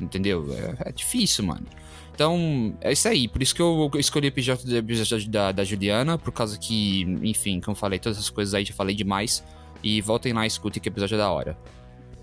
entendeu? 0.00 0.46
É, 0.52 0.90
é 0.90 0.92
difícil, 0.92 1.44
mano. 1.44 1.66
Então, 2.14 2.76
é 2.80 2.92
isso 2.92 3.08
aí. 3.08 3.28
Por 3.28 3.42
isso 3.42 3.54
que 3.54 3.60
eu 3.60 3.90
escolhi 3.96 4.26
o 4.26 4.28
episódio, 4.28 4.76
episódio 4.76 5.28
da, 5.30 5.52
da 5.52 5.64
Juliana, 5.64 6.16
por 6.16 6.32
causa 6.32 6.58
que, 6.58 7.02
enfim, 7.22 7.60
como 7.60 7.74
eu 7.74 7.78
falei, 7.78 7.98
todas 7.98 8.16
essas 8.16 8.30
coisas 8.30 8.54
aí 8.54 8.64
já 8.64 8.72
falei 8.72 8.94
demais. 8.94 9.44
E 9.82 10.00
voltem 10.00 10.32
lá 10.32 10.44
e 10.44 10.48
escutem 10.48 10.82
que 10.82 10.88
o 10.88 10.90
episódio 10.90 11.14
é 11.14 11.18
da 11.18 11.30
hora. 11.30 11.58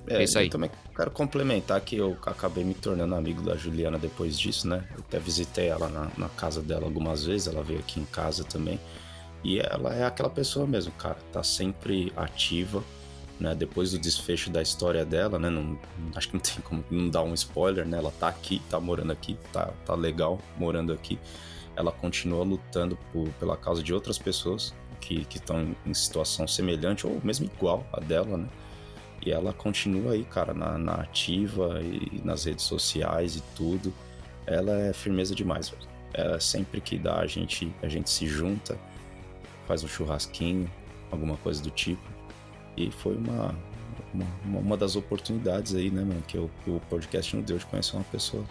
É, 0.07 0.17
é 0.17 0.23
isso 0.23 0.37
aí. 0.37 0.47
Eu 0.47 0.51
também 0.51 0.71
quero 0.95 1.11
complementar 1.11 1.79
que 1.81 1.95
eu 1.95 2.17
acabei 2.25 2.63
me 2.63 2.73
tornando 2.73 3.13
amigo 3.13 3.41
da 3.41 3.55
Juliana 3.55 3.99
depois 3.99 4.37
disso, 4.37 4.67
né? 4.67 4.83
Eu 4.91 4.99
até 5.07 5.19
visitei 5.19 5.67
ela 5.67 5.87
na, 5.87 6.11
na 6.17 6.29
casa 6.29 6.61
dela 6.61 6.85
algumas 6.85 7.23
vezes, 7.23 7.47
ela 7.47 7.63
veio 7.63 7.79
aqui 7.79 7.99
em 7.99 8.05
casa 8.05 8.43
também. 8.43 8.79
E 9.43 9.59
ela 9.59 9.93
é 9.93 10.05
aquela 10.05 10.29
pessoa 10.29 10.65
mesmo, 10.65 10.91
cara, 10.93 11.17
tá 11.31 11.43
sempre 11.43 12.13
ativa, 12.15 12.81
né? 13.39 13.53
Depois 13.53 13.91
do 13.91 13.99
desfecho 13.99 14.49
da 14.49 14.61
história 14.61 15.03
dela, 15.05 15.37
né? 15.37 15.49
Não, 15.49 15.77
acho 16.15 16.29
que 16.29 16.33
não 16.35 16.41
tem 16.41 16.61
como 16.63 16.83
não 16.89 17.09
dar 17.09 17.23
um 17.23 17.33
spoiler, 17.33 17.85
né? 17.85 17.97
Ela 17.97 18.11
tá 18.11 18.27
aqui, 18.29 18.61
tá 18.69 18.79
morando 18.79 19.11
aqui, 19.11 19.37
tá, 19.51 19.71
tá 19.85 19.93
legal 19.95 20.39
morando 20.57 20.93
aqui. 20.93 21.19
Ela 21.75 21.91
continua 21.91 22.43
lutando 22.43 22.97
por, 23.11 23.27
pela 23.39 23.57
causa 23.57 23.83
de 23.83 23.93
outras 23.93 24.17
pessoas 24.17 24.73
que 25.01 25.27
estão 25.33 25.75
em 25.85 25.93
situação 25.93 26.47
semelhante 26.47 27.05
ou 27.05 27.19
mesmo 27.21 27.45
igual 27.45 27.85
a 27.91 27.99
dela, 27.99 28.37
né? 28.37 28.47
E 29.25 29.31
ela 29.31 29.51
continua 29.51 30.13
aí, 30.13 30.23
cara, 30.23 30.53
na, 30.53 30.77
na 30.77 30.95
ativa 30.95 31.81
e 31.81 32.21
nas 32.23 32.45
redes 32.45 32.65
sociais 32.65 33.35
e 33.35 33.43
tudo. 33.55 33.93
Ela 34.45 34.79
é 34.79 34.93
firmeza 34.93 35.33
demais, 35.33 35.69
velho. 35.69 35.87
É, 36.13 36.39
sempre 36.39 36.79
que 36.79 36.97
dá, 36.97 37.19
a 37.19 37.27
gente, 37.27 37.73
a 37.81 37.87
gente 37.87 38.09
se 38.09 38.27
junta 38.27 38.77
faz 39.67 39.83
um 39.83 39.87
churrasquinho, 39.87 40.69
alguma 41.11 41.37
coisa 41.37 41.61
do 41.61 41.69
tipo. 41.69 42.03
E 42.75 42.91
foi 42.91 43.15
uma, 43.15 43.55
uma, 44.13 44.59
uma 44.59 44.77
das 44.77 44.95
oportunidades 44.95 45.75
aí, 45.75 45.89
né, 45.89 46.01
mano, 46.01 46.23
que, 46.27 46.37
eu, 46.37 46.49
que 46.63 46.69
o 46.69 46.79
podcast 46.89 47.35
nos 47.35 47.45
deu 47.45 47.57
de 47.57 47.65
conhecer 47.65 47.95
uma 47.95 48.05
pessoa. 48.05 48.43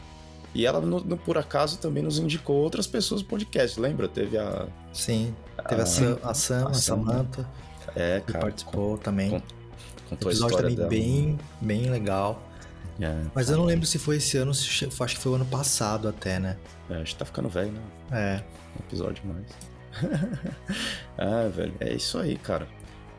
E 0.54 0.66
ela, 0.66 0.80
no, 0.80 1.00
no, 1.00 1.16
por 1.16 1.38
acaso, 1.38 1.78
também 1.78 2.02
nos 2.02 2.18
indicou 2.18 2.56
outras 2.56 2.86
pessoas 2.86 3.22
do 3.22 3.28
podcast, 3.28 3.80
lembra? 3.80 4.06
Teve 4.06 4.36
a. 4.36 4.68
Sim, 4.92 5.34
teve 5.68 5.80
a, 5.80 5.84
a, 5.84 5.86
Sam, 5.86 6.18
a, 6.22 6.34
Sam, 6.34 6.68
a, 6.68 6.74
Samantha. 6.74 7.48
É, 7.96 8.20
cara. 8.20 8.20
Que 8.20 8.32
participou 8.32 8.96
com, 8.96 9.02
também. 9.02 9.30
Com, 9.30 9.42
contou 10.10 10.28
a 10.28 10.32
história 10.32 10.56
também 10.56 10.76
dela. 10.76 10.88
bem, 10.88 11.38
bem 11.60 11.90
legal. 11.90 12.42
É, 13.00 13.22
Mas 13.34 13.48
eu 13.48 13.56
não 13.56 13.64
lembro 13.64 13.86
se 13.86 13.98
foi 13.98 14.16
esse 14.16 14.36
ano, 14.36 14.50
acho 14.50 14.86
que 14.86 15.18
foi 15.18 15.32
o 15.32 15.34
ano 15.34 15.46
passado 15.46 16.06
até, 16.06 16.38
né? 16.38 16.58
É, 16.90 16.96
a 16.96 16.98
gente 16.98 17.16
tá 17.16 17.24
ficando 17.24 17.48
velho, 17.48 17.72
né? 17.72 17.82
É. 18.12 18.42
Um 18.76 18.86
episódio 18.86 19.24
mais. 19.26 19.46
ah, 21.18 21.48
velho, 21.48 21.74
é 21.80 21.94
isso 21.94 22.18
aí, 22.18 22.36
cara. 22.36 22.66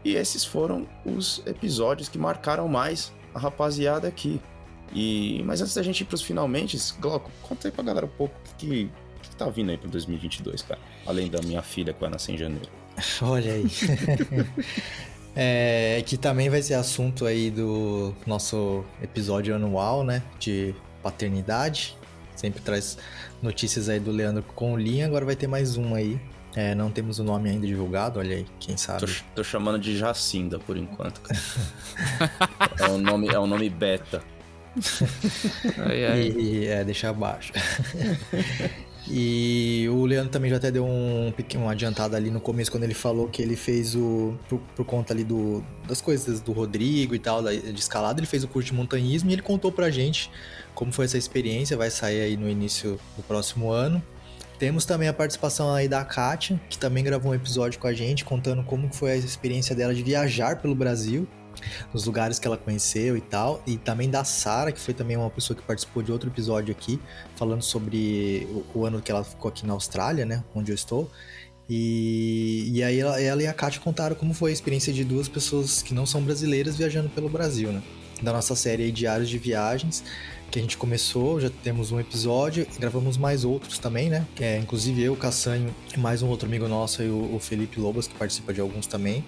E 0.04 0.16
esses 0.16 0.44
foram 0.44 0.88
os 1.06 1.42
episódios 1.46 2.10
que 2.10 2.18
marcaram 2.18 2.68
mais 2.68 3.14
a 3.34 3.40
rapaziada 3.40 4.08
aqui. 4.08 4.42
E, 4.94 5.42
mas 5.46 5.62
antes 5.62 5.74
da 5.74 5.82
gente 5.82 6.02
ir 6.02 6.06
pros 6.06 6.22
finalmente, 6.22 6.78
Glauco, 7.00 7.32
conta 7.42 7.68
aí 7.68 7.72
pra 7.72 7.84
galera 7.84 8.06
um 8.06 8.10
pouco 8.10 8.36
o 8.38 8.56
que, 8.58 8.68
que, 8.68 9.30
que 9.30 9.36
tá 9.36 9.50
vindo 9.50 9.72
aí 9.72 9.78
pro 9.78 9.90
2022, 9.90 10.62
cara. 10.62 10.80
Além 11.06 11.30
da 11.30 11.42
minha 11.42 11.62
filha 11.62 11.94
que 11.94 12.02
vai 12.02 12.10
nascer 12.10 12.34
em 12.34 12.38
janeiro. 12.38 12.70
Olha 13.22 13.54
aí. 13.54 13.66
é, 15.36 16.04
que 16.06 16.18
também 16.18 16.50
vai 16.50 16.62
ser 16.62 16.76
assunto 16.76 17.26
aí 17.26 17.50
do 17.50 18.14
nosso 18.28 18.84
episódio 19.02 19.56
anual, 19.56 20.04
né? 20.04 20.22
De 20.40 20.76
paternidade. 21.02 21.98
Sempre 22.36 22.62
traz 22.62 22.98
notícias 23.42 23.90
aí 23.90 24.00
do 24.00 24.12
Leandro 24.12 24.44
com 24.56 24.74
o 24.74 24.78
Linha. 24.78 25.06
Agora 25.06 25.26
vai 25.26 25.36
ter 25.36 25.48
mais 25.48 25.78
um 25.78 25.96
aí. 25.96 26.20
É, 26.56 26.76
não 26.76 26.92
temos 26.92 27.18
o 27.20 27.24
nome 27.24 27.50
ainda 27.50 27.66
divulgado, 27.66 28.20
olha 28.20 28.36
aí, 28.36 28.46
quem 28.60 28.78
sabe. 28.78 29.06
Tô, 29.06 29.08
tô 29.36 29.44
chamando 29.44 29.80
de 29.80 29.98
Jacinda 29.98 30.60
por 30.60 30.78
enquanto. 30.78 31.22
é 32.80 32.90
um 32.90 32.98
nome, 33.00 33.28
é 33.28 33.40
um 33.40 33.48
nome 33.48 33.70
beta. 33.70 34.22
ai, 35.80 36.06
ai. 36.06 36.22
E, 36.30 36.68
é, 36.68 36.84
deixa 36.84 37.10
abaixo. 37.10 37.54
E 39.10 39.86
o 39.92 40.06
Leandro 40.06 40.32
também 40.32 40.50
já 40.50 40.58
até 40.58 40.72
deu 40.72 40.86
um 40.86 41.32
pequeno 41.36 41.68
adiantado 41.68 42.16
ali 42.16 42.32
no 42.32 42.40
começo, 42.40 42.72
quando 42.72 42.84
ele 42.84 42.94
falou 42.94 43.28
que 43.28 43.42
ele 43.42 43.56
fez 43.56 43.96
o. 43.96 44.38
Por, 44.48 44.60
por, 44.76 44.86
conta 44.86 45.14
ali 45.14 45.24
do, 45.24 45.64
das 45.88 46.00
coisas 46.00 46.40
do 46.40 46.54
Rodrigo 46.54 47.14
e 47.14 47.20
tal, 47.20 47.42
da, 47.42 47.52
de 47.52 47.80
escalada, 47.80 48.20
ele 48.20 48.28
fez 48.28 48.44
o 48.44 48.48
curso 48.48 48.68
de 48.68 48.74
montanhismo 48.74 49.30
e 49.30 49.34
ele 49.34 49.42
contou 49.42 49.72
pra 49.72 49.90
gente 49.90 50.32
como 50.74 50.92
foi 50.92 51.06
essa 51.06 51.18
experiência. 51.18 51.76
Vai 51.76 51.92
sair 51.92 52.22
aí 52.22 52.38
no 52.38 52.50
início 52.50 52.98
do 53.18 53.24
próximo 53.24 53.72
ano. 53.72 54.02
Temos 54.64 54.86
também 54.86 55.10
a 55.10 55.14
participação 55.14 55.74
aí 55.74 55.90
da 55.90 56.06
Kátia, 56.06 56.58
que 56.70 56.78
também 56.78 57.04
gravou 57.04 57.34
um 57.34 57.36
episódio 57.36 57.78
com 57.82 57.86
a 57.86 57.92
gente, 57.92 58.24
contando 58.24 58.64
como 58.64 58.88
foi 58.94 59.12
a 59.12 59.16
experiência 59.18 59.76
dela 59.76 59.94
de 59.94 60.02
viajar 60.02 60.62
pelo 60.62 60.74
Brasil 60.74 61.28
nos 61.94 62.06
lugares 62.06 62.40
que 62.40 62.48
ela 62.48 62.56
conheceu 62.56 63.18
e 63.18 63.20
tal. 63.20 63.62
E 63.68 63.76
também 63.76 64.10
da 64.10 64.24
Sara, 64.24 64.72
que 64.72 64.80
foi 64.80 64.94
também 64.94 65.18
uma 65.18 65.30
pessoa 65.30 65.58
que 65.58 65.62
participou 65.64 66.02
de 66.02 66.14
outro 66.14 66.30
episódio 66.30 66.72
aqui, 66.72 66.98
falando 67.36 67.62
sobre 67.62 68.48
o, 68.74 68.86
ano 68.86 69.02
que 69.02 69.12
ela 69.12 69.26
ficou 69.26 69.50
aqui 69.50 69.68
na 69.68 69.74
Austrália, 69.74 70.26
né? 70.26 70.42
Onde 70.56 70.72
eu 70.72 70.76
estou. 70.76 71.12
E, 71.70 72.72
e 72.74 72.82
aí 72.82 73.02
ela, 73.02 73.22
ela 73.22 73.44
e 73.44 73.48
a 73.48 73.54
Kátia 73.54 73.82
contaram 73.82 74.16
como 74.16 74.34
foi 74.34 74.52
a 74.52 74.54
experiência 74.54 74.94
de 74.94 75.04
duas 75.04 75.28
pessoas 75.28 75.82
que 75.82 75.94
não 75.94 76.06
são 76.06 76.24
brasileiras 76.24 76.78
viajando 76.78 77.10
pelo 77.10 77.28
Brasil, 77.28 77.70
né? 77.70 77.84
Da 78.22 78.32
nossa 78.32 78.56
série 78.56 78.84
aí, 78.84 78.94
Diários 78.94 79.28
de 79.28 79.38
Viagens, 79.38 80.06
que 80.54 80.60
a 80.60 80.62
gente 80.62 80.78
começou, 80.78 81.42
já 81.42 81.50
temos 81.50 81.92
um 81.92 82.00
episódio, 82.00 82.68
gravamos 82.78 83.18
mais 83.18 83.44
outros 83.44 83.80
também, 83.80 84.08
né? 84.08 84.24
É, 84.40 84.60
inclusive 84.60 85.02
eu, 85.02 85.16
Cassanho 85.16 85.74
e 85.92 86.00
mais 86.00 86.22
um 86.22 86.28
outro 86.28 86.48
amigo 86.48 86.68
nosso, 86.68 87.02
aí, 87.02 87.10
o, 87.10 87.36
o 87.36 87.40
Felipe 87.40 87.80
Lobas, 87.80 88.08
que 88.08 88.14
participa 88.14 88.54
de 88.54 88.62
alguns 88.62 88.86
também 88.86 89.26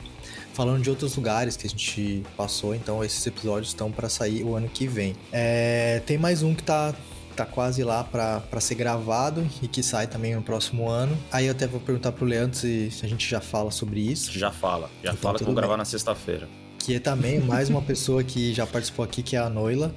falando 0.53 0.83
de 0.83 0.89
outros 0.89 1.15
lugares 1.15 1.57
que 1.57 1.67
a 1.67 1.69
gente 1.69 2.23
passou, 2.37 2.73
então 2.73 3.03
esses 3.03 3.25
episódios 3.25 3.69
estão 3.69 3.91
para 3.91 4.07
sair 4.07 4.43
o 4.43 4.55
ano 4.55 4.69
que 4.69 4.87
vem. 4.87 5.13
É, 5.31 6.01
tem 6.05 6.17
mais 6.17 6.43
um 6.43 6.53
que 6.53 6.63
tá 6.63 6.93
tá 7.35 7.45
quase 7.45 7.83
lá 7.83 8.01
para 8.01 8.61
ser 8.61 8.75
gravado 8.75 9.45
e 9.61 9.67
que 9.67 9.83
sai 9.83 10.07
também 10.07 10.33
no 10.33 10.41
próximo 10.41 10.87
ano. 10.87 11.17
Aí 11.29 11.47
eu 11.47 11.51
até 11.51 11.67
vou 11.67 11.81
perguntar 11.81 12.13
pro 12.13 12.23
Leandro 12.23 12.57
se, 12.57 12.89
se 12.89 13.05
a 13.05 13.09
gente 13.09 13.29
já 13.29 13.41
fala 13.41 13.71
sobre 13.71 13.99
isso. 13.99 14.31
Já 14.31 14.51
fala, 14.51 14.89
já 15.03 15.09
então, 15.09 15.21
fala 15.21 15.37
que 15.39 15.43
vou 15.43 15.53
gravar 15.53 15.75
na 15.75 15.83
sexta-feira. 15.83 16.47
Que 16.79 16.95
é 16.95 16.99
também 16.99 17.41
mais 17.41 17.67
uma 17.67 17.81
pessoa 17.83 18.23
que 18.23 18.53
já 18.53 18.65
participou 18.65 19.03
aqui, 19.03 19.21
que 19.21 19.35
é 19.35 19.39
a 19.39 19.49
Noila. 19.49 19.93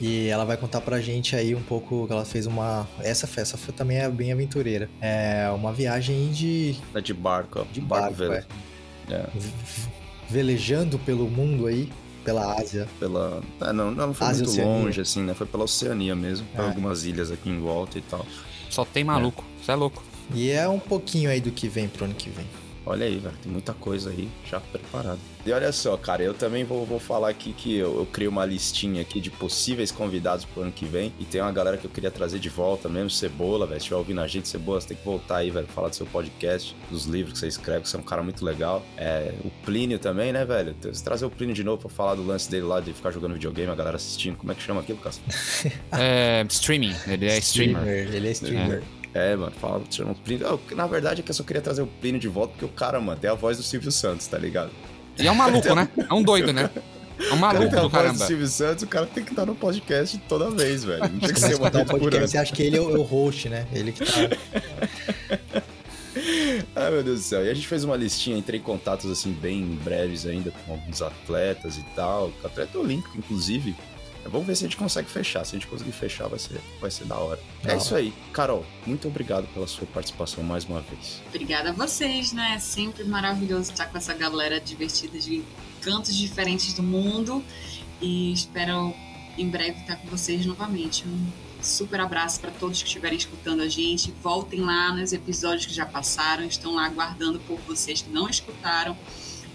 E 0.00 0.28
ela 0.28 0.44
vai 0.44 0.56
contar 0.56 0.80
pra 0.80 1.00
gente 1.00 1.36
aí 1.36 1.54
um 1.54 1.62
pouco 1.62 2.06
que 2.06 2.12
ela 2.12 2.24
fez 2.24 2.46
uma. 2.46 2.88
Essa 3.00 3.26
festa 3.26 3.56
foi, 3.56 3.72
também 3.72 3.98
é 3.98 4.08
bem 4.08 4.32
aventureira. 4.32 4.90
É 5.00 5.48
uma 5.54 5.72
viagem 5.72 6.30
de. 6.32 6.76
É 6.94 7.00
de 7.00 7.14
barco, 7.14 7.64
de 7.72 7.80
barco, 7.80 8.16
barco 8.16 8.32
é. 8.32 9.14
É. 9.14 9.26
Velejando 10.28 10.98
pelo 10.98 11.28
mundo 11.28 11.66
aí, 11.66 11.88
pela 12.24 12.58
Ásia. 12.58 12.88
Pela. 12.98 13.42
É, 13.60 13.72
não, 13.72 13.90
não 13.90 14.14
foi 14.14 14.26
Ásia, 14.26 14.44
muito 14.44 14.52
Oceania. 14.52 14.72
longe, 14.72 15.00
assim, 15.00 15.22
né? 15.22 15.34
Foi 15.34 15.46
pela 15.46 15.64
Oceania 15.64 16.16
mesmo, 16.16 16.46
é. 16.54 16.60
algumas 16.60 17.04
ilhas 17.04 17.30
aqui 17.30 17.50
em 17.50 17.60
volta 17.60 17.98
e 17.98 18.02
tal. 18.02 18.26
Só 18.70 18.84
tem 18.84 19.04
maluco, 19.04 19.44
você 19.62 19.70
é. 19.70 19.74
é 19.74 19.76
louco. 19.76 20.02
E 20.34 20.50
é 20.50 20.68
um 20.68 20.78
pouquinho 20.78 21.30
aí 21.30 21.40
do 21.40 21.50
que 21.50 21.68
vem 21.68 21.88
pro 21.88 22.04
ano 22.06 22.14
que 22.14 22.30
vem. 22.30 22.46
Olha 22.84 23.06
aí, 23.06 23.18
velho, 23.18 23.36
tem 23.42 23.52
muita 23.52 23.72
coisa 23.74 24.10
aí 24.10 24.28
já 24.48 24.58
preparada. 24.60 25.18
E 25.44 25.50
olha 25.50 25.72
só, 25.72 25.96
cara, 25.96 26.22
eu 26.22 26.34
também 26.34 26.62
vou, 26.62 26.86
vou 26.86 27.00
falar 27.00 27.28
aqui 27.28 27.52
que 27.52 27.76
eu, 27.76 27.98
eu 27.98 28.06
criei 28.06 28.28
uma 28.28 28.44
listinha 28.44 29.02
aqui 29.02 29.20
de 29.20 29.28
possíveis 29.28 29.90
convidados 29.90 30.44
pro 30.44 30.62
ano 30.62 30.70
que 30.70 30.84
vem. 30.84 31.12
E 31.18 31.24
tem 31.24 31.40
uma 31.40 31.50
galera 31.50 31.76
que 31.76 31.84
eu 31.84 31.90
queria 31.90 32.12
trazer 32.12 32.38
de 32.38 32.48
volta 32.48 32.88
mesmo, 32.88 33.10
Cebola, 33.10 33.66
velho. 33.66 33.80
Se 33.80 33.84
estiver 33.84 33.96
ouvindo 33.96 34.20
a 34.20 34.26
gente, 34.28 34.48
Cebola, 34.48 34.80
você 34.80 34.88
tem 34.88 34.96
que 34.96 35.04
voltar 35.04 35.38
aí, 35.38 35.50
velho, 35.50 35.66
falar 35.66 35.88
do 35.88 35.96
seu 35.96 36.06
podcast, 36.06 36.76
dos 36.88 37.06
livros 37.06 37.32
que 37.32 37.38
você 37.40 37.48
escreve, 37.48 37.82
que 37.82 37.88
você 37.88 37.96
é 37.96 37.98
um 37.98 38.04
cara 38.04 38.22
muito 38.22 38.44
legal. 38.44 38.84
É, 38.96 39.32
o 39.44 39.50
Plínio 39.64 39.98
também, 39.98 40.32
né, 40.32 40.44
velho? 40.44 40.76
Você 40.80 41.02
trazer 41.02 41.24
o 41.24 41.30
Plínio 41.30 41.54
de 41.54 41.64
novo 41.64 41.82
pra 41.82 41.90
falar 41.90 42.14
do 42.14 42.24
lance 42.24 42.48
dele 42.48 42.64
lá, 42.64 42.80
de 42.80 42.92
ficar 42.92 43.10
jogando 43.10 43.34
videogame, 43.34 43.70
a 43.70 43.74
galera 43.74 43.96
assistindo. 43.96 44.36
Como 44.36 44.52
é 44.52 44.54
que 44.54 44.62
chama 44.62 44.80
aquilo, 44.80 44.98
Cássio? 44.98 45.24
é, 45.90 46.46
streaming, 46.48 46.94
ele 47.08 47.26
é 47.26 47.38
streamer. 47.38 47.82
streamer 47.82 48.14
ele 48.14 48.28
é 48.28 48.30
streamer. 48.30 48.82
É. 48.98 49.02
É, 49.14 49.36
mano, 49.36 49.52
fala, 49.52 49.82
chama 49.90 50.12
o 50.12 50.14
Plínio. 50.14 50.60
na 50.74 50.86
verdade 50.86 51.20
é 51.20 51.24
que 51.24 51.30
eu 51.30 51.34
só 51.34 51.42
queria 51.42 51.60
trazer 51.60 51.82
o 51.82 51.86
Plínio 51.86 52.20
de 52.20 52.28
volta, 52.28 52.52
porque 52.52 52.64
o 52.64 52.68
cara, 52.68 52.98
mano, 52.98 53.20
tem 53.20 53.28
a 53.28 53.34
voz 53.34 53.58
do 53.58 53.62
Silvio 53.62 53.92
Santos, 53.92 54.26
tá 54.26 54.38
ligado? 54.38 54.70
E 55.22 55.26
é 55.26 55.30
um 55.32 55.36
maluco, 55.36 55.74
né? 55.74 55.88
É 56.10 56.14
um 56.14 56.22
doido, 56.22 56.52
né? 56.52 56.68
É 57.30 57.32
um 57.32 57.36
maluco 57.36 57.76
do 57.76 57.88
caramba. 57.88 58.18
Do 58.18 58.24
Silvio 58.24 58.48
Santos, 58.48 58.82
o 58.82 58.86
cara 58.88 59.06
tem 59.06 59.22
que 59.22 59.30
estar 59.30 59.46
no 59.46 59.54
podcast 59.54 60.18
toda 60.28 60.50
vez, 60.50 60.82
velho. 60.82 61.00
Não 61.00 61.20
tem 61.20 61.32
que 61.32 61.40
ser 61.40 61.54
uma 61.54 61.70
por 61.70 62.14
ano. 62.14 62.26
Você 62.26 62.36
acha 62.36 62.52
que 62.52 62.62
ele 62.62 62.76
é 62.76 62.80
o, 62.80 62.90
é 62.90 62.98
o 62.98 63.02
host, 63.02 63.48
né? 63.48 63.66
Ele 63.72 63.92
que 63.92 64.04
tá... 64.04 64.12
Ai, 66.74 66.90
meu 66.90 67.02
Deus 67.02 67.20
do 67.20 67.24
céu. 67.24 67.44
E 67.44 67.50
a 67.50 67.54
gente 67.54 67.68
fez 67.68 67.84
uma 67.84 67.96
listinha, 67.96 68.36
entrei 68.36 68.58
em 68.58 68.62
contatos, 68.62 69.10
assim, 69.10 69.32
bem 69.32 69.64
breves 69.84 70.26
ainda 70.26 70.50
com 70.50 70.72
alguns 70.72 71.00
atletas 71.00 71.76
e 71.76 71.82
tal. 71.94 72.32
Atleta 72.44 72.78
olímpico, 72.78 73.16
inclusive. 73.16 73.76
Vamos 74.24 74.46
ver 74.46 74.56
se 74.56 74.64
a 74.64 74.68
gente 74.68 74.76
consegue 74.76 75.08
fechar. 75.08 75.44
Se 75.44 75.56
a 75.56 75.58
gente 75.58 75.68
conseguir 75.68 75.92
fechar, 75.92 76.28
vai 76.28 76.38
ser, 76.38 76.60
vai 76.80 76.90
ser 76.90 77.04
da 77.04 77.16
hora. 77.16 77.40
é 77.64 77.76
isso 77.76 77.94
aí. 77.94 78.12
Carol, 78.32 78.64
muito 78.86 79.08
obrigado 79.08 79.46
pela 79.52 79.66
sua 79.66 79.86
participação 79.86 80.42
mais 80.44 80.64
uma 80.64 80.80
vez. 80.80 81.20
Obrigada 81.28 81.70
a 81.70 81.72
vocês, 81.72 82.32
né? 82.32 82.54
É 82.56 82.58
sempre 82.58 83.04
maravilhoso 83.04 83.70
estar 83.70 83.86
com 83.86 83.98
essa 83.98 84.14
galera 84.14 84.60
divertida 84.60 85.18
de 85.18 85.42
cantos 85.80 86.16
diferentes 86.16 86.72
do 86.74 86.82
mundo. 86.82 87.42
E 88.00 88.32
espero 88.32 88.94
em 89.36 89.48
breve 89.48 89.80
estar 89.80 89.96
com 89.96 90.08
vocês 90.08 90.46
novamente. 90.46 91.04
Um 91.06 91.26
super 91.60 92.00
abraço 92.00 92.40
para 92.40 92.50
todos 92.50 92.80
que 92.80 92.88
estiverem 92.88 93.18
escutando 93.18 93.62
a 93.62 93.68
gente. 93.68 94.12
Voltem 94.22 94.60
lá 94.60 94.92
nos 94.94 95.12
episódios 95.12 95.66
que 95.66 95.74
já 95.74 95.86
passaram. 95.86 96.44
Estão 96.44 96.74
lá 96.74 96.86
aguardando 96.86 97.38
por 97.40 97.58
vocês 97.60 98.02
que 98.02 98.10
não 98.10 98.28
escutaram. 98.28 98.96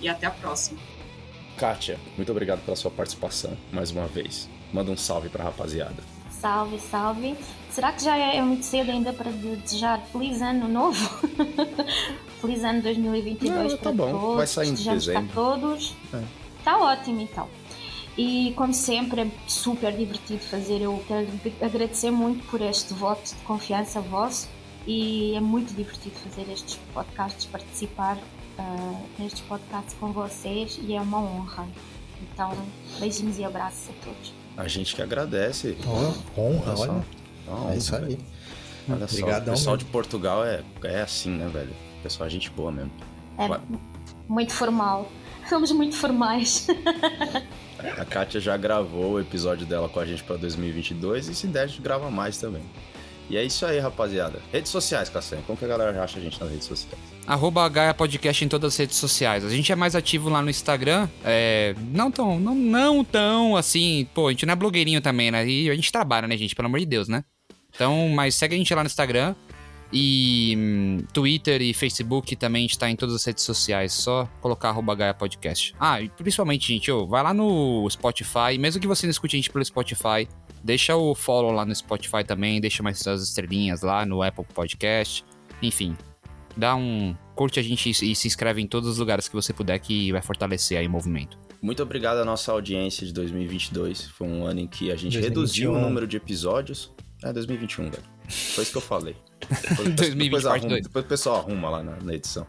E 0.02 0.08
até 0.08 0.28
a 0.28 0.32
próxima. 0.32 0.80
Kátia, 1.58 2.00
muito 2.16 2.32
obrigado 2.32 2.64
pela 2.64 2.78
sua 2.78 2.92
participação 2.92 3.58
mais 3.72 3.90
uma 3.90 4.06
vez. 4.06 4.48
Manda 4.74 4.92
um 4.92 4.98
salve 4.98 5.30
pra 5.30 5.44
rapaziada. 5.44 6.04
Salve, 6.30 6.80
salve. 6.80 7.36
Será 7.72 7.92
que 7.92 8.04
já 8.04 8.16
é 8.18 8.42
muito 8.42 8.64
cedo 8.66 8.92
ainda 8.92 9.12
para 9.14 9.32
desejar 9.32 10.00
feliz 10.12 10.42
ano 10.42 10.68
novo? 10.68 11.28
feliz 12.42 12.64
ano 12.64 12.82
2022 12.82 13.72
Não, 13.72 13.78
tá 13.78 13.84
para 13.84 13.92
bom. 13.92 14.12
todos. 14.12 14.36
Vai 14.36 14.48
sair 14.48 14.70
em 14.70 14.74
dezembro. 14.74 15.24
para 15.24 15.34
todos. 15.34 15.96
É. 16.14 16.24
Tá 16.64 16.78
ótimo 16.78 17.22
então. 17.22 17.48
E 18.18 18.52
como 18.56 18.74
sempre 18.74 19.22
é 19.22 19.28
super 19.48 19.92
divertido 19.96 20.40
fazer. 20.40 20.82
Eu 20.82 21.04
quero 21.08 21.28
agradecer 21.62 22.12
muito 22.12 22.46
por 22.50 22.62
este 22.62 22.94
voto 22.94 23.24
de 23.24 23.36
confiança 23.44 24.02
vosso 24.02 24.48
e 24.88 25.36
é 25.36 25.40
muito 25.40 25.74
divertido 25.74 26.16
fazer 26.16 26.52
estes 26.52 26.80
podcasts, 26.94 27.46
participar 27.46 28.18
uh, 28.18 28.98
nestes 29.20 29.42
podcasts 29.42 29.96
com 30.00 30.12
vocês 30.12 30.80
e 30.82 30.94
é 30.96 31.02
uma 31.02 31.20
honra. 31.20 31.68
Então, 32.22 32.52
beijinhos 33.00 33.38
e 33.38 33.44
abraços 33.44 33.90
a 33.90 34.06
todos. 34.06 34.37
A 34.58 34.68
gente 34.68 34.96
que 34.96 35.02
agradece. 35.02 35.78
Oh, 35.86 36.42
honra, 36.42 36.74
olha. 36.78 37.06
olha. 37.48 37.74
é 37.74 37.78
isso 37.78 37.96
aí. 37.96 38.20
Olha 38.90 39.06
Obrigadão, 39.06 39.46
só, 39.46 39.52
o 39.52 39.56
pessoal 39.56 39.78
de 39.78 39.86
Portugal 39.86 40.46
é, 40.46 40.64
é 40.84 41.02
assim, 41.02 41.30
né, 41.30 41.48
velho? 41.48 41.72
O 42.00 42.04
pessoal 42.04 42.26
é 42.26 42.30
gente 42.30 42.50
boa 42.50 42.72
mesmo. 42.72 42.92
É 43.38 43.48
Vai. 43.48 43.62
muito 44.28 44.54
formal. 44.54 45.12
Somos 45.48 45.72
muito 45.72 45.96
formais. 45.96 46.68
a 47.98 48.06
Kátia 48.06 48.42
já 48.42 48.58
gravou 48.58 49.14
o 49.14 49.20
episódio 49.20 49.66
dela 49.66 49.88
com 49.88 50.00
a 50.00 50.06
gente 50.06 50.24
para 50.24 50.38
2022 50.38 51.30
e 51.30 51.36
se 51.36 51.48
der, 51.48 51.62
a 51.62 51.68
gente 51.68 51.82
grava 51.82 52.10
mais 52.10 52.38
também. 52.38 52.64
E 53.30 53.36
é 53.36 53.44
isso 53.44 53.66
aí, 53.66 53.80
rapaziada. 53.80 54.42
Redes 54.52 54.72
sociais, 54.72 55.10
Cassem. 55.10 55.42
Como 55.46 55.58
que 55.58 55.66
a 55.66 55.68
galera 55.68 56.02
acha 56.02 56.18
a 56.18 56.22
gente 56.22 56.40
nas 56.40 56.50
redes 56.50 56.66
sociais? 56.66 56.98
Arroba 57.26 57.68
Gaia 57.68 57.94
Podcast 57.94 58.46
em 58.46 58.48
todas 58.48 58.74
as 58.74 58.78
redes 58.78 58.96
sociais. 58.96 59.44
A 59.44 59.50
gente 59.50 59.70
é 59.70 59.76
mais 59.76 59.96
ativo 59.96 60.30
lá 60.30 60.42
no 60.42 60.50
Instagram. 60.50 61.10
É, 61.26 61.76
não 61.92 62.10
tão, 62.10 62.40
não, 62.40 62.56
não 62.56 63.04
tão 63.04 63.58
assim. 63.58 64.08
Pô, 64.14 64.28
a 64.28 64.32
gente 64.32 64.46
não 64.46 64.54
é 64.54 64.56
blogueirinho 64.56 65.02
também, 65.02 65.30
né? 65.30 65.46
E 65.46 65.70
a 65.70 65.76
gente 65.76 65.92
trabalha, 65.92 66.26
né, 66.26 66.38
gente? 66.38 66.56
Pelo 66.56 66.68
amor 66.68 66.80
de 66.80 66.86
Deus, 66.86 67.10
né? 67.10 67.26
Então, 67.76 68.08
mas 68.10 68.36
segue 68.36 68.56
a 68.56 68.58
gente 68.58 68.74
lá 68.74 68.82
no 68.82 68.88
Instagram. 68.88 69.36
E 69.92 70.54
hum, 70.58 70.98
Twitter 71.14 71.62
e 71.62 71.74
Facebook 71.74 72.36
também 72.36 72.66
está 72.66 72.90
em 72.90 72.96
todas 72.96 73.16
as 73.16 73.26
redes 73.26 73.44
sociais. 73.44 73.92
Só 73.92 74.26
colocar 74.40 74.70
arroba 74.70 74.96
Gaia 74.96 75.14
Podcast. 75.14 75.76
Ah, 75.78 76.02
e 76.02 76.08
principalmente, 76.10 76.70
gente, 76.70 76.90
ó, 76.90 77.06
vai 77.06 77.24
lá 77.24 77.34
no 77.34 77.90
Spotify. 77.90 78.58
Mesmo 78.58 78.80
que 78.80 78.88
você 78.88 79.06
não 79.06 79.12
escute 79.12 79.36
a 79.36 79.38
gente 79.38 79.50
pelo 79.50 79.64
Spotify, 79.66 80.30
deixa 80.64 80.96
o 80.96 81.14
follow 81.16 81.52
lá 81.52 81.66
no 81.66 81.76
Spotify 81.76 82.24
também. 82.26 82.60
Deixa 82.62 82.84
mais 82.84 83.00
suas 83.00 83.24
estrelinhas 83.24 83.82
lá 83.82 84.06
no 84.06 84.22
Apple 84.22 84.46
Podcast. 84.54 85.26
Enfim, 85.62 85.96
dá 86.56 86.76
um. 86.76 87.16
Curte 87.36 87.60
a 87.60 87.64
gente 87.64 87.90
e 87.90 88.16
se 88.16 88.28
inscreve 88.28 88.62
em 88.62 88.68
todos 88.68 88.90
os 88.90 88.98
lugares 88.98 89.28
que 89.28 89.36
você 89.36 89.54
puder, 89.54 89.78
que 89.80 90.12
vai 90.12 90.22
fortalecer 90.22 90.78
aí 90.80 90.88
o 90.88 90.90
movimento. 90.90 91.38
Muito 91.62 91.84
obrigado 91.84 92.18
à 92.18 92.26
nossa 92.26 92.52
audiência 92.52 93.06
de 93.06 93.14
2022. 93.14 94.06
Foi 94.06 94.28
um 94.28 94.46
ano 94.46 94.62
em 94.62 94.68
que 94.68 94.92
a 94.92 94.96
gente 94.96 95.20
2021. 95.20 95.22
reduziu 95.22 95.74
o 95.74 95.80
número 95.80 96.08
de 96.08 96.18
episódios. 96.18 96.92
É 97.24 97.32
2021, 97.32 97.90
velho. 97.92 98.04
Foi 98.28 98.64
isso 98.64 98.72
que 98.72 98.78
eu 98.78 98.82
falei. 98.82 99.16
Depois, 99.50 99.90
2020, 99.96 100.18
depois, 100.24 100.46
arruma, 100.46 100.82
depois 100.82 101.06
o 101.06 101.08
pessoal 101.08 101.38
arruma 101.38 101.70
lá 101.70 101.84
na, 101.84 101.96
na 101.98 102.14
edição. 102.14 102.46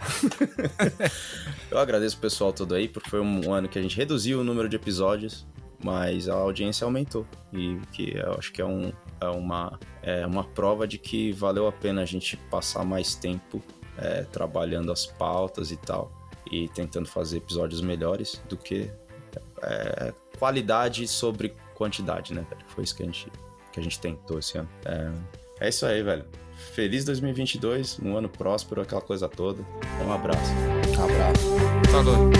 eu 1.70 1.78
agradeço 1.78 2.16
o 2.16 2.20
pessoal 2.20 2.52
todo 2.52 2.74
aí, 2.74 2.88
porque 2.88 3.10
foi 3.10 3.20
um 3.20 3.52
ano 3.52 3.68
que 3.68 3.78
a 3.78 3.82
gente 3.82 3.96
reduziu 3.96 4.40
o 4.40 4.44
número 4.44 4.68
de 4.68 4.76
episódios, 4.76 5.46
mas 5.82 6.28
a 6.28 6.34
audiência 6.34 6.84
aumentou. 6.84 7.26
E 7.52 7.78
que 7.92 8.16
eu 8.16 8.34
acho 8.34 8.52
que 8.52 8.60
é, 8.62 8.66
um, 8.66 8.92
é, 9.20 9.26
uma, 9.26 9.78
é 10.02 10.26
uma 10.26 10.44
prova 10.44 10.86
de 10.86 10.98
que 10.98 11.32
valeu 11.32 11.66
a 11.66 11.72
pena 11.72 12.02
a 12.02 12.06
gente 12.06 12.36
passar 12.36 12.84
mais 12.84 13.14
tempo 13.14 13.62
é, 13.98 14.22
trabalhando 14.24 14.92
as 14.92 15.06
pautas 15.06 15.70
e 15.70 15.76
tal, 15.76 16.10
e 16.50 16.68
tentando 16.68 17.08
fazer 17.08 17.38
episódios 17.38 17.80
melhores 17.80 18.40
do 18.48 18.56
que 18.56 18.90
é, 19.62 20.12
qualidade 20.38 21.06
sobre 21.06 21.54
quantidade, 21.74 22.32
né, 22.32 22.44
velho? 22.48 22.62
Foi 22.68 22.84
isso 22.84 22.96
que 22.96 23.02
a 23.02 23.06
gente, 23.06 23.30
que 23.72 23.80
a 23.80 23.82
gente 23.82 23.98
tentou 23.98 24.38
esse 24.38 24.58
ano. 24.58 24.68
É, 24.84 25.12
é 25.60 25.68
isso 25.68 25.84
aí, 25.86 26.02
velho. 26.02 26.24
Feliz 26.74 27.04
2022, 27.04 27.98
um 28.00 28.16
ano 28.16 28.28
próspero, 28.28 28.82
aquela 28.82 29.00
coisa 29.00 29.28
toda. 29.28 29.62
Um 30.06 30.12
abraço. 30.12 30.52
Um 30.98 31.04
abraço. 31.04 31.42
Falou. 31.90 32.30